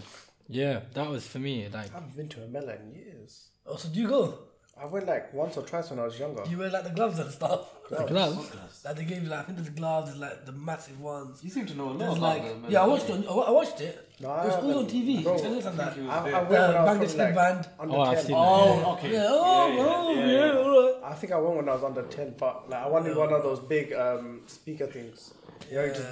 Yeah, 0.49 0.81
that 0.95 1.09
was 1.09 1.27
for 1.27 1.39
me. 1.39 1.69
Like, 1.73 1.91
I 1.91 1.95
haven't 1.95 2.17
been 2.17 2.29
to 2.29 2.43
a 2.45 2.49
Mela 2.49 2.75
in 2.77 2.95
years. 2.95 3.49
Oh, 3.67 3.77
so 3.77 3.89
do 3.89 4.01
you 4.01 4.09
go? 4.09 4.39
I 4.81 4.85
went 4.85 5.07
like 5.07 5.33
once 5.33 5.57
or 5.57 5.63
twice 5.63 5.89
when 5.91 5.99
I 5.99 6.05
was 6.05 6.19
younger. 6.19 6.45
You 6.49 6.59
wear 6.59 6.69
like 6.71 6.85
the 6.85 6.91
gloves 6.91 7.19
and 7.19 7.31
stuff. 7.31 7.67
The 7.91 8.05
gloves. 8.05 8.51
Like 8.85 8.97
they 8.97 9.05
gave 9.05 9.23
you 9.25 9.29
like 9.29 9.41
I 9.41 9.43
think 9.45 9.59
there's 9.59 9.71
gloves, 9.71 10.09
there's 10.09 10.21
like 10.21 10.45
the 10.47 10.53
massive 10.53 11.01
ones. 11.01 11.43
You 11.43 11.51
seem 11.51 11.67
to 11.67 11.75
know 11.75 11.85
a 11.85 11.91
lot 11.91 11.99
There's 11.99 12.17
about 12.19 12.39
like 12.39 12.43
the 12.49 12.55
Mela 12.61 12.73
yeah, 12.73 12.83
I 12.83 12.87
watched 12.87 13.09
it. 13.11 13.27
On, 13.29 13.47
I 13.47 13.51
watched 13.51 13.81
it. 13.81 14.11
No, 14.21 14.29
it 14.35 14.45
was 14.47 14.55
all 14.55 14.79
on. 14.79 14.87
TV. 14.87 15.23
Bro, 15.23 15.35
It 15.37 15.51
was 15.57 15.67
on 15.67 15.77
that. 15.77 15.93
He 15.95 16.01
was 16.03 16.11
I, 16.11 16.23
there. 16.25 16.35
I 16.37 16.39
went 16.41 16.51
when 16.51 16.61
I 16.61 16.83
was 16.85 17.15
Bangladesh 17.15 17.19
like 17.19 17.27
headband. 17.27 17.69
under 17.81 17.95
Oh, 17.97 18.01
I've 18.01 18.17
10. 18.17 18.25
seen 18.27 18.35
that. 18.37 18.39
Oh, 18.43 18.93
okay. 18.99 19.13
Yeah, 19.13 19.27
oh, 19.29 19.69
Yeah, 19.69 19.77
yeah, 19.77 19.83
oh, 19.87 20.13
yeah, 20.15 20.27
yeah, 20.27 20.47
yeah. 20.53 20.59
all 20.59 20.93
right. 21.03 21.13
I 21.13 21.15
think 21.15 21.33
I 21.33 21.39
went 21.39 21.57
when 21.57 21.69
I 21.69 21.73
was 21.75 21.85
under 21.85 22.03
10, 22.03 22.35
but 22.39 22.71
like 22.71 22.83
I 22.83 22.89
wanted 22.89 23.17
one 23.17 23.33
of 23.33 23.43
those 23.43 23.61
big 23.61 23.93
um, 23.93 24.41
speaker 24.47 24.87
things. 24.87 25.35
You 25.71 25.77
know, 25.77 25.85
you 25.85 25.91
just, 25.93 26.03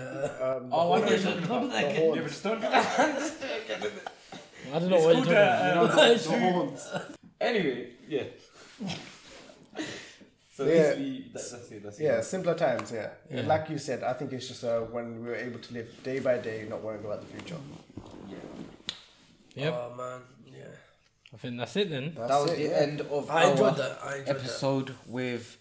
um, 0.42 0.68
Oh, 0.72 0.92
I 0.92 1.00
know 1.00 1.06
Yeah, 1.06 1.10
what 1.10 1.10
you're 1.10 1.18
talking 1.18 1.46
don't 1.46 1.64
about. 1.64 1.68
like 1.72 1.94
the 1.94 2.02
Yeah, 2.02 2.14
but 2.14 2.28
just 2.28 2.42
don't 2.44 2.60
do 2.60 2.68
that. 2.68 4.12
I 4.72 4.78
don't 4.78 4.88
know 4.90 4.96
what 5.00 5.16
you're 5.16 5.24
talking 5.24 5.32
about. 5.32 5.90
uh, 5.98 6.14
the 6.14 6.38
horns. 6.38 6.88
Anyway, 7.40 7.88
yeah. 8.08 8.22
So 10.56 10.64
Yeah. 10.64 10.70
basically, 10.72 11.20
that, 11.32 11.50
that's 11.50 11.70
it. 11.72 11.82
That's 11.82 12.00
Yeah, 12.00 12.18
it. 12.18 12.24
simpler 12.24 12.54
times, 12.54 12.92
yeah. 12.92 13.10
Yeah. 13.28 13.42
Like 13.42 13.68
you 13.70 13.78
said, 13.78 14.04
I 14.04 14.12
think 14.12 14.32
it's 14.32 14.46
just 14.48 14.62
uh, 14.62 14.80
when 14.82 15.20
we 15.20 15.28
were 15.30 15.34
able 15.34 15.58
to 15.58 15.74
live 15.74 15.88
day 16.04 16.20
by 16.20 16.38
day, 16.38 16.64
not 16.68 16.80
worrying 16.80 17.04
about 17.04 17.20
the 17.22 17.26
future. 17.26 17.56
Yeah. 18.28 18.36
Yep. 19.56 19.74
Oh 19.74 19.94
man, 19.96 20.20
yeah. 20.46 20.64
I 21.32 21.36
think 21.38 21.58
that's 21.58 21.74
it 21.76 21.90
then. 21.90 22.14
That's 22.16 22.28
That 22.30 22.40
was 22.42 22.52
it, 22.52 22.56
the 22.56 22.62
yeah. 22.68 22.86
end 22.86 23.00
of 23.00 23.30
I 23.30 23.44
our 23.44 23.50
enjoyed 23.50 23.76
that. 23.78 23.98
I 24.04 24.16
enjoyed 24.18 24.36
episode 24.36 24.94
with 25.06 25.56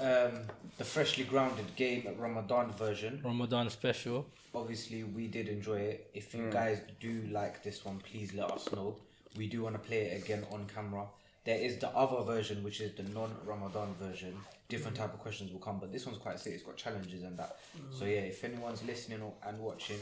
um, 0.00 0.32
the 0.76 0.84
freshly 0.84 1.24
grounded 1.24 1.74
game 1.76 2.06
Ramadan 2.18 2.72
version. 2.72 3.20
Ramadan 3.24 3.70
special. 3.70 4.26
Obviously, 4.54 5.04
we 5.04 5.28
did 5.28 5.48
enjoy 5.48 5.78
it. 5.78 6.10
If 6.12 6.34
you 6.34 6.50
guys 6.50 6.80
do 7.00 7.22
like 7.30 7.62
this 7.62 7.84
one, 7.86 7.98
please 7.98 8.34
let 8.34 8.50
us 8.50 8.70
know. 8.72 8.96
We 9.36 9.46
do 9.46 9.62
want 9.62 9.76
to 9.76 9.88
play 9.88 10.00
it 10.08 10.22
again 10.22 10.44
on 10.52 10.66
camera. 10.74 11.06
There 11.44 11.58
is 11.58 11.78
the 11.78 11.88
other 11.88 12.22
version, 12.22 12.62
which 12.62 12.80
is 12.80 12.94
the 12.94 13.02
non-Ramadan 13.04 13.94
version. 13.98 14.34
Different 14.68 14.96
type 14.96 15.12
of 15.14 15.20
questions 15.20 15.50
will 15.52 15.58
come, 15.60 15.78
but 15.80 15.90
this 15.92 16.04
one's 16.06 16.18
quite 16.18 16.38
sick. 16.38 16.52
It's 16.52 16.62
got 16.62 16.76
challenges 16.76 17.22
and 17.22 17.38
that. 17.38 17.56
So 17.98 18.04
yeah, 18.04 18.20
if 18.20 18.44
anyone's 18.44 18.82
listening 18.84 19.22
or- 19.22 19.32
and 19.46 19.58
watching, 19.58 20.00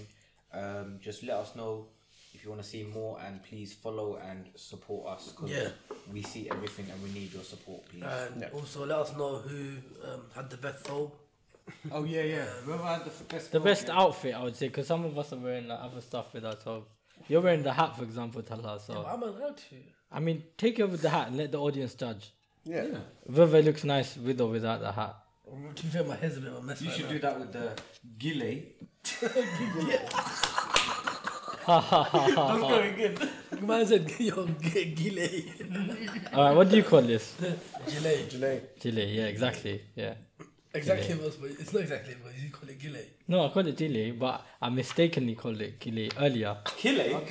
um, 0.52 0.98
just 1.00 1.22
let 1.22 1.36
us 1.36 1.54
know 1.54 1.86
if 2.34 2.44
you 2.44 2.50
want 2.50 2.62
to 2.62 2.68
see 2.68 2.84
more, 2.84 3.18
and 3.24 3.42
please 3.42 3.72
follow 3.72 4.16
and 4.16 4.50
support 4.56 5.08
us 5.08 5.28
because 5.32 5.50
Yeah. 5.50 5.70
we 6.12 6.22
see 6.22 6.50
everything 6.50 6.90
and 6.90 7.02
we 7.02 7.10
need 7.10 7.32
your 7.32 7.42
support, 7.44 7.84
please. 7.88 8.02
And 8.02 8.42
Yeah. 8.42 8.50
also 8.52 8.84
let 8.84 8.98
us 8.98 9.12
know 9.16 9.38
who 9.38 9.76
um, 10.04 10.22
had 10.34 10.50
the 10.50 10.56
best 10.58 10.84
thobe. 10.84 11.12
oh 11.92 12.04
yeah, 12.04 12.22
yeah. 12.22 12.44
Whoever 12.64 12.82
had 12.84 13.04
the 13.04 13.10
best, 13.24 13.52
The 13.52 13.58
photo, 13.58 13.64
best 13.64 13.86
yeah. 13.88 13.98
outfit, 13.98 14.34
I 14.34 14.42
would 14.42 14.56
say, 14.56 14.68
because 14.68 14.86
some 14.86 15.04
of 15.04 15.16
us 15.18 15.32
are 15.32 15.38
wearing 15.38 15.68
like, 15.68 15.80
other 15.80 16.00
stuff 16.00 16.32
with 16.34 16.44
us. 16.44 16.62
So 16.64 16.86
you're 17.28 17.40
wearing 17.40 17.62
the 17.62 17.72
hat, 17.72 17.96
for 17.96 18.04
example, 18.04 18.42
Talha. 18.42 18.78
So 18.80 18.94
But 18.94 19.06
I'm 19.06 19.22
allowed 19.22 19.56
to. 19.56 19.76
I 20.10 20.20
mean, 20.20 20.42
take 20.56 20.78
it 20.78 20.88
with 20.90 21.02
the 21.02 21.10
hat 21.10 21.28
and 21.28 21.36
let 21.36 21.52
the 21.52 21.58
audience 21.60 21.94
judge. 21.94 22.32
Yeah. 22.64 22.86
Whether 23.24 23.58
it 23.58 23.64
looks 23.64 23.84
nice 23.84 24.16
with 24.16 24.40
or 24.40 24.48
without 24.50 24.80
the 24.80 24.92
hat. 24.92 25.16
To 25.76 25.82
be 25.82 25.88
fair, 25.88 26.04
my 26.04 26.16
head's 26.16 26.36
a 26.36 26.40
bit 26.40 26.50
of 26.50 26.56
a 26.58 26.62
mess. 26.62 26.80
You 26.82 26.88
right 26.88 26.96
should 26.96 27.06
now. 27.06 27.12
do 27.12 27.18
that 27.20 27.40
with 27.40 27.52
the 27.52 27.72
gile. 28.18 28.62
Man 33.60 33.86
said, 33.86 34.10
yo, 34.18 34.46
g- 34.60 34.94
gile. 34.94 35.28
All 36.34 36.44
right, 36.44 36.56
what 36.56 36.68
do 36.70 36.76
you 36.76 36.82
call 36.82 37.02
this? 37.02 37.34
Gile. 37.86 38.26
July. 38.28 38.60
Chile. 38.80 39.04
Yeah, 39.04 39.24
exactly. 39.26 39.82
Yeah. 39.94 40.14
Exactly, 40.74 41.14
but 41.14 41.34
it's 41.58 41.72
not 41.72 41.82
exactly, 41.82 42.14
but 42.22 42.32
you 42.38 42.50
call 42.50 42.68
it 42.68 42.78
gile. 42.78 43.02
No, 43.26 43.46
I 43.46 43.48
called 43.50 43.66
it 43.68 43.76
Chile, 43.78 44.12
but 44.12 44.44
I 44.60 44.68
mistakenly 44.70 45.34
called 45.34 45.60
it 45.60 45.80
Chile 45.80 46.10
earlier. 46.18 46.56
Kile? 46.64 47.22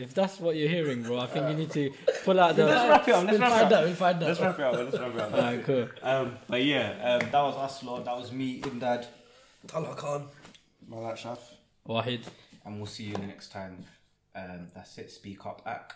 If 0.00 0.14
that's 0.14 0.40
what 0.40 0.56
you're 0.56 0.68
hearing, 0.68 1.02
bro, 1.02 1.18
I 1.18 1.26
think 1.26 1.50
you 1.50 1.56
need 1.56 1.70
to 1.72 1.92
pull 2.24 2.40
out 2.40 2.56
the. 2.56 2.64
Let's 2.64 2.88
wrap 2.88 3.08
it 3.08 3.14
up. 3.14 3.24
Let's 3.26 3.38
wrap 3.38 3.70
it 3.70 3.72
up. 3.72 3.84
we'll 3.84 3.94
find 3.94 4.16
out. 4.16 4.28
Let's 4.28 4.40
wrap 4.40 4.58
it 4.58 4.64
up. 4.64 4.74
Let's 4.74 4.98
wrap 4.98 5.14
it 5.14 5.20
up. 5.20 5.32
Alright, 5.32 5.64
cool. 5.64 5.88
Um, 6.02 6.38
but 6.48 6.64
yeah, 6.64 7.18
um, 7.20 7.30
that 7.30 7.42
was 7.42 7.56
us, 7.56 7.82
Lord. 7.82 8.06
That 8.06 8.16
was 8.16 8.32
me, 8.32 8.60
Imdad, 8.62 9.06
Talha 9.66 9.94
Khan. 9.94 10.26
Malak 10.88 11.16
Shaf. 11.18 11.38
Wahid. 11.86 12.22
and 12.64 12.78
we'll 12.78 12.86
see 12.86 13.04
you 13.04 13.14
next 13.14 13.52
time. 13.52 13.84
Um, 14.34 14.68
that's 14.74 14.96
it. 14.98 15.10
Speak 15.10 15.44
up, 15.44 15.62
act. 15.66 15.94